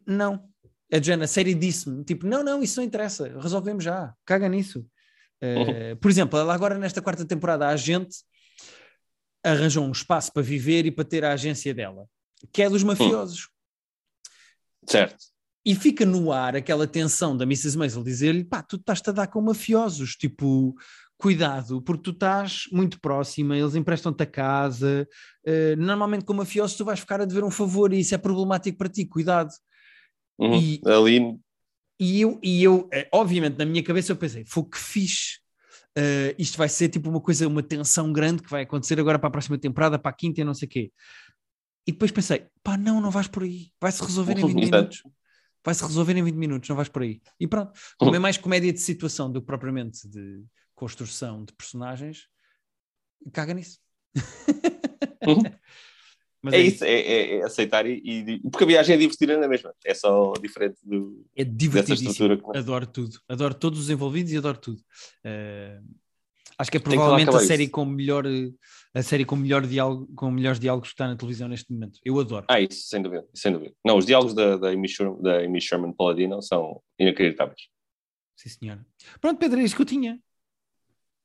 não. 0.07 0.49
A 0.93 1.01
Jana, 1.01 1.25
a 1.25 1.29
série 1.29 1.55
disse-me, 1.55 2.05
tipo, 2.05 2.27
não, 2.27 2.43
não, 2.45 2.62
isso 2.62 2.79
não 2.79 2.85
interessa, 2.87 3.39
resolvemos 3.41 3.83
já, 3.85 4.15
caga 4.25 4.49
nisso. 4.49 4.87
Uh, 5.43 5.97
por 5.97 6.11
exemplo, 6.11 6.39
ela 6.39 6.55
agora 6.55 6.79
nesta 6.79 7.03
quarta 7.03 7.25
temporada, 7.25 7.69
a 7.69 7.77
gente 7.77 8.17
arranjou 9.43 9.85
um 9.85 9.93
espaço 9.93 10.33
para 10.33 10.43
viver 10.43 10.87
e 10.87 10.91
para 10.91 11.05
ter 11.05 11.25
a 11.25 11.33
agência 11.33 11.75
dela, 11.75 12.07
que 12.53 12.62
é 12.62 12.71
dos 12.71 12.83
hum. 12.83 12.89
mafiosos. 12.89 13.49
Certo. 14.87 15.17
E 15.67 15.75
fica 15.75 16.05
no 16.05 16.31
ar 16.31 16.55
aquela 16.57 16.87
tensão 16.87 17.37
da 17.37 17.45
Mrs. 17.45 17.77
Maisel 17.77 18.05
dizer-lhe, 18.05 18.45
pá, 18.45 18.62
tu 18.62 18.77
estás-te 18.77 19.09
a 19.09 19.12
dar 19.12 19.27
com 19.27 19.41
mafiosos, 19.41 20.15
tipo, 20.15 20.75
cuidado, 21.17 21.81
porque 21.83 22.03
tu 22.03 22.11
estás 22.11 22.65
muito 22.73 23.01
próxima, 23.01 23.57
eles 23.57 23.75
emprestam-te 23.75 24.23
a 24.23 24.27
casa. 24.27 25.09
Uh, 25.47 25.77
normalmente, 25.77 26.25
como 26.25 26.39
mafioso, 26.39 26.77
tu 26.77 26.85
vais 26.85 27.01
ficar 27.01 27.21
a 27.21 27.25
dever 27.25 27.45
um 27.45 27.51
favor 27.51 27.93
e 27.93 28.01
isso 28.01 28.15
é 28.15 28.19
problemático 28.19 28.79
para 28.79 28.89
ti, 28.89 29.07
cuidado. 29.07 29.51
Uhum. 30.39 30.55
E, 30.55 30.81
Ali. 30.87 31.39
E 32.01 32.21
eu, 32.21 32.41
e 32.43 32.62
eu, 32.62 32.89
eh, 32.93 33.09
obviamente, 33.12 33.57
na 33.57 33.65
minha 33.65 33.83
cabeça, 33.83 34.11
eu 34.11 34.17
pensei, 34.17 34.45
foi 34.45 34.65
que 34.65 34.79
fixe. 34.79 35.39
Uh, 35.97 36.35
isto 36.37 36.59
vai 36.59 36.69
ser 36.69 36.89
tipo 36.89 37.09
uma 37.09 37.21
coisa, 37.21 37.47
uma 37.47 37.62
tensão 37.62 38.12
grande 38.12 38.43
que 38.43 38.51
vai 38.51 38.62
acontecer 38.62 38.99
agora 38.99 39.17
para 39.17 39.29
a 39.29 39.33
próxima 39.33 39.57
temporada, 39.57 39.97
para 39.97 40.11
a 40.11 40.15
quinta 40.15 40.41
e 40.41 40.45
não 40.45 40.53
sei 40.53 40.67
o 40.67 40.71
quê. 40.71 40.93
E 41.87 41.93
depois 41.93 42.11
pensei, 42.11 42.47
pá, 42.65 42.77
não, 42.77 43.01
não 43.01 43.11
vais 43.11 43.29
por 43.29 43.45
aí, 43.45 43.69
vai-se 43.81 44.03
resolver 44.03 44.39
em 44.39 44.47
20 44.47 44.55
minutos 44.55 45.03
vai-se 45.65 45.83
resolver 45.83 46.17
em 46.17 46.23
20 46.23 46.35
minutos, 46.35 46.69
não 46.69 46.77
vais 46.77 46.89
por 46.89 47.03
aí. 47.03 47.21
E 47.41 47.49
pronto, 47.49 47.73
como 47.99 48.15
é 48.15 48.19
mais 48.19 48.37
comédia 48.37 48.73
de 48.73 48.81
situação 48.81 49.33
do 49.33 49.41
que 49.41 49.47
propriamente 49.47 50.07
de 50.07 50.45
construção 50.75 51.45
de 51.45 51.53
personagens, 51.53 52.27
caga 53.33 53.55
nisso. 53.55 53.79
é, 56.53 56.57
é, 56.57 56.61
isso, 56.61 56.85
é, 56.85 56.91
é, 56.91 57.37
é 57.37 57.45
aceitar 57.45 57.87
e, 57.87 58.01
e, 58.05 58.41
Porque 58.51 58.64
a 58.64 58.66
viagem 58.66 58.95
é 58.95 58.99
divertida 58.99 59.39
na 59.39 59.49
mesma, 59.49 59.72
é 59.85 59.95
só 59.95 60.33
diferente 60.35 60.79
do, 60.85 61.25
é 61.35 61.45
divertidíssimo. 61.45 62.53
Adoro 62.55 62.87
tudo, 62.87 63.18
adoro 63.29 63.55
todos 63.55 63.81
os 63.81 63.91
envolvidos 63.91 64.33
e 64.33 64.37
adoro 64.37 64.59
tudo. 64.59 64.81
Uh, 65.25 65.83
acho 66.59 66.70
que 66.70 66.77
é 66.77 66.81
provavelmente 66.81 67.35
a 67.35 67.41
série 67.41 67.64
isso. 67.64 67.72
com 67.72 67.85
melhor 67.85 68.25
a 68.95 69.03
série 69.03 69.25
com, 69.25 69.35
melhor 69.35 69.66
diálogo, 69.66 70.07
com 70.14 70.31
melhores 70.31 70.61
diálogos 70.61 70.91
que 70.91 70.95
está 70.95 71.09
na 71.09 71.16
televisão 71.16 71.49
neste 71.49 71.72
momento. 71.72 71.99
Eu 72.05 72.18
adoro. 72.20 72.47
Ah, 72.49 72.61
isso, 72.61 72.87
sem 72.87 73.03
dúvida, 73.03 73.27
sem 73.35 73.53
dúvida. 73.53 73.75
Não, 73.85 73.97
os 73.97 74.07
diálogos 74.07 74.35
da, 74.35 74.57
da, 74.57 74.68
Amy, 74.68 74.89
Sherman, 74.89 75.20
da 75.20 75.39
Amy 75.39 75.61
Sherman 75.61 75.93
Paladino 75.93 76.41
são 76.41 76.81
inacreditáveis. 76.97 77.62
Sim, 78.37 78.49
senhora. 78.49 78.87
Pronto, 79.20 79.39
Pedro, 79.39 79.61
é 79.61 79.64
isso 79.64 79.75
que 79.75 79.83
eu 79.83 79.87
tinha. 79.87 80.20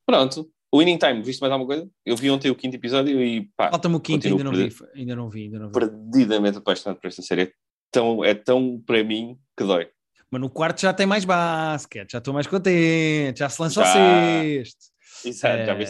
Pronto. 0.10 0.52
O 0.72 0.80
Winning 0.80 0.98
Time, 0.98 1.22
viste 1.22 1.40
mais 1.40 1.54
alguma 1.54 1.68
coisa? 1.68 1.88
Eu 2.04 2.16
vi 2.16 2.32
ontem 2.32 2.50
o 2.50 2.56
quinto 2.56 2.76
episódio 2.76 3.22
e 3.24 3.48
pá. 3.56 3.70
Falta-me 3.70 3.96
o 3.96 4.00
quinto, 4.00 4.28
ainda 4.28 4.44
não, 4.44 4.52
vi, 4.52 4.76
ainda 4.96 5.16
não 5.16 5.30
vi. 5.30 5.44
Ainda 5.44 5.60
não 5.60 5.68
vi. 5.68 5.74
Perdidamente 5.74 6.58
apaixonado 6.58 7.00
por 7.00 7.08
esta 7.08 7.22
série. 7.22 7.42
É 7.44 7.52
tão, 7.92 8.26
é 8.26 8.34
tão 8.34 8.82
para 8.84 9.04
mim 9.04 9.40
que 9.56 9.64
dói. 9.64 9.88
Mas 10.32 10.42
no 10.42 10.50
quarto 10.50 10.82
já 10.82 10.94
tem 10.94 11.06
mais 11.06 11.26
basquete, 11.26 12.14
já 12.14 12.18
estou 12.18 12.34
mais 12.34 12.48
contente, 12.48 13.38
já 13.38 13.50
se 13.50 13.62
lançou 13.62 13.84
já... 13.84 13.94
sexto. 13.94 14.86
Exato, 15.26 15.62
é... 15.62 15.66
já 15.66 15.74
vi 15.76 15.86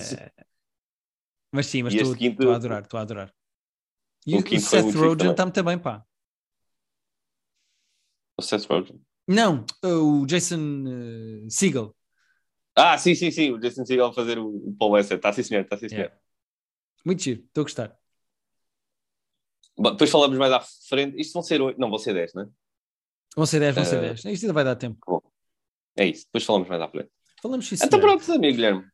mas 1.52 1.66
sim, 1.66 1.82
mas 1.82 1.94
estou 1.94 2.16
quinto... 2.16 2.50
a 2.50 2.56
adorar, 2.56 2.84
estou 2.84 3.00
a 3.00 3.04
adorar. 3.04 3.34
E 4.28 4.36
o, 4.36 4.40
o 4.40 4.60
Seth 4.60 4.94
Rogen 4.94 5.32
está 5.32 5.46
muito 5.46 5.64
bem, 5.64 5.80
pá. 5.80 6.06
O 8.38 8.42
Seth 8.42 8.66
Rogen? 8.66 9.02
Não, 9.28 9.66
o 9.84 10.26
Jason 10.26 10.60
uh, 10.60 11.50
Segel. 11.50 11.96
Ah, 12.80 12.98
sim, 12.98 13.14
sim, 13.14 13.30
sim, 13.30 13.52
o 13.52 13.60
Jason 13.60 13.86
Segel 13.86 14.08
a 14.08 14.14
fazer 14.14 14.40
o, 14.40 14.74
Paul 14.80 14.92
Wesser. 14.92 15.18
Está 15.18 15.34
sim, 15.34 15.44
senhor, 15.44 15.62
está 15.62 15.78
sim, 15.78 15.90
senhor. 15.90 16.04
Yeah. 16.04 16.22
Muito 17.06 17.22
giro, 17.22 17.44
estou 17.46 17.62
a 17.62 17.66
gostar. 17.66 18.00
Bom, 19.78 19.92
depois 19.92 20.10
falamos 20.10 20.38
mais 20.38 20.52
à 20.52 20.62
frente. 20.88 21.20
Isto 21.20 21.34
vão 21.34 21.44
ser 21.44 21.62
8, 21.62 21.80
não, 21.80 21.90
vão 21.90 21.98
ser 21.98 22.14
10, 22.14 22.34
não 22.34 22.44
é? 22.44 22.48
Vão 23.36 23.46
ser 23.46 23.60
10, 23.60 23.76
vão 23.76 23.86
ser 23.86 24.02
10. 24.02 24.24
Uh... 24.24 24.30
Isto 24.30 24.44
ainda 24.44 24.54
vai 24.54 24.64
dar 24.64 24.76
tempo. 24.76 24.98
Bom, 25.06 25.22
é 25.98 26.06
isso, 26.06 26.26
depois 26.26 26.44
falamos 26.44 26.68
mais 26.68 26.82
à 26.82 26.88
frente. 26.88 27.10
Falamos 27.42 27.68
sim, 27.68 27.76
Então 27.82 28.00
pronto, 28.00 28.32
amigo 28.32 28.56
Guilherme. 28.56 28.86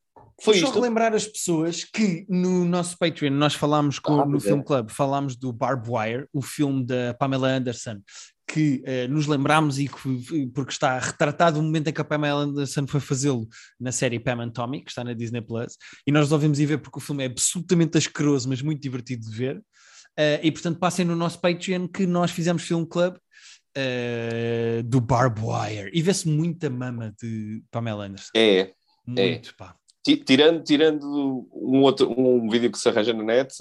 Foi 0.42 0.56
só 0.56 0.70
relembrar 0.70 1.14
as 1.14 1.26
pessoas 1.26 1.86
que 1.86 2.26
no 2.28 2.66
nosso 2.66 2.98
Patreon 2.98 3.32
nós 3.32 3.54
falámos 3.54 4.00
com, 4.00 4.20
ah, 4.20 4.26
no 4.26 4.38
é. 4.38 4.42
Film 4.42 4.62
Club, 4.62 4.90
falámos 4.90 5.36
do 5.36 5.54
Barb 5.54 5.86
Wire, 5.88 6.28
o 6.34 6.42
filme 6.42 6.86
da 6.86 7.14
Pamela 7.14 7.48
Anderson, 7.48 8.02
que 8.48 8.84
uh, 8.86 9.12
nos 9.12 9.28
lembramos 9.28 9.80
e 9.80 9.88
que, 9.88 10.48
porque 10.48 10.72
está 10.72 11.00
retratado 11.00 11.60
o 11.60 11.64
momento 11.64 11.88
em 11.88 11.94
que 11.94 12.02
a 12.02 12.04
Pamela 12.04 12.42
Anderson 12.42 12.86
foi 12.88 13.00
fazê-lo 13.00 13.48
na 13.80 13.92
série 13.92 14.20
Pam 14.20 14.44
and 14.44 14.52
Tommy, 14.52 14.84
que 14.84 14.92
está 14.92 15.04
na 15.04 15.14
Disney 15.14 15.42
Plus, 15.42 15.78
e 16.06 16.12
nós 16.12 16.26
resolvemos 16.26 16.60
ir 16.60 16.66
ver 16.66 16.78
porque 16.78 17.00
o 17.00 17.02
filme 17.02 17.24
é 17.24 17.28
absolutamente 17.28 17.98
asqueroso, 17.98 18.48
mas 18.48 18.62
muito 18.62 18.82
divertido 18.82 19.30
de 19.30 19.36
ver. 19.36 19.58
Uh, 19.58 20.40
e 20.42 20.52
portanto, 20.52 20.80
passem 20.80 21.06
no 21.06 21.16
nosso 21.16 21.40
Patreon 21.42 21.88
que 21.88 22.06
nós 22.06 22.32
fizemos 22.32 22.64
Film 22.64 22.86
Club 22.86 23.16
uh, 23.16 24.84
do 24.84 25.02
Barb 25.02 25.40
Wire 25.40 25.92
e 25.94 26.02
vê-se 26.02 26.28
muita 26.28 26.70
mama 26.70 27.14
de 27.22 27.62
Pamela 27.72 28.06
Anderson. 28.06 28.32
É, 28.36 28.60
é. 28.60 28.74
muito, 29.06 29.50
é. 29.50 29.54
pá 29.58 29.76
tirando, 30.14 30.64
tirando 30.64 31.48
um, 31.52 31.82
outro, 31.82 32.14
um 32.16 32.48
vídeo 32.48 32.72
que 32.72 32.78
se 32.78 32.88
arranja 32.88 33.12
na 33.12 33.24
net, 33.24 33.56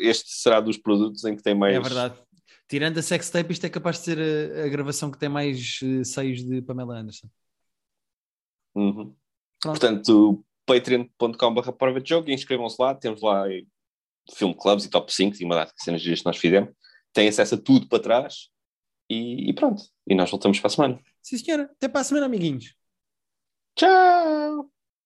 este 0.00 0.30
será 0.30 0.60
dos 0.60 0.76
produtos 0.76 1.24
em 1.24 1.34
que 1.34 1.42
tem 1.42 1.54
mais. 1.54 1.74
É 1.74 1.80
verdade. 1.80 2.14
Tirando 2.68 2.98
a 2.98 3.02
sextape, 3.02 3.52
isto 3.52 3.64
é 3.64 3.70
capaz 3.70 3.98
de 3.98 4.04
ser 4.04 4.18
a, 4.18 4.64
a 4.64 4.68
gravação 4.68 5.10
que 5.10 5.18
tem 5.18 5.28
mais 5.28 5.78
uh, 5.82 6.04
seios 6.04 6.42
de 6.44 6.60
Pamela 6.62 6.98
Anderson. 6.98 7.28
Uhum. 8.74 9.14
Portanto, 9.62 10.44
patreon.com.br 10.66 11.72
prova 11.72 12.00
de 12.00 12.08
jogo, 12.08 12.30
inscrevam-se 12.30 12.76
lá, 12.80 12.94
temos 12.94 13.22
lá 13.22 13.44
filme 14.34 14.54
clubs 14.54 14.84
e 14.84 14.90
top 14.90 15.12
5 15.12 15.36
e 15.40 15.44
uma 15.44 15.54
data 15.54 15.72
de 15.76 15.82
cenas 15.82 16.02
que 16.02 16.24
nós 16.24 16.36
fizemos. 16.36 16.70
Tem 17.12 17.28
acesso 17.28 17.54
a 17.54 17.58
tudo 17.58 17.88
para 17.88 18.02
trás 18.02 18.48
e, 19.08 19.48
e 19.48 19.54
pronto. 19.54 19.82
E 20.06 20.14
nós 20.14 20.30
voltamos 20.30 20.58
para 20.58 20.66
a 20.66 20.70
semana. 20.70 21.00
Sim, 21.22 21.38
senhora. 21.38 21.70
Até 21.72 21.88
para 21.88 22.00
a 22.00 22.04
semana, 22.04 22.26
amiguinhos. 22.26 22.74
Tchau! 23.76 24.75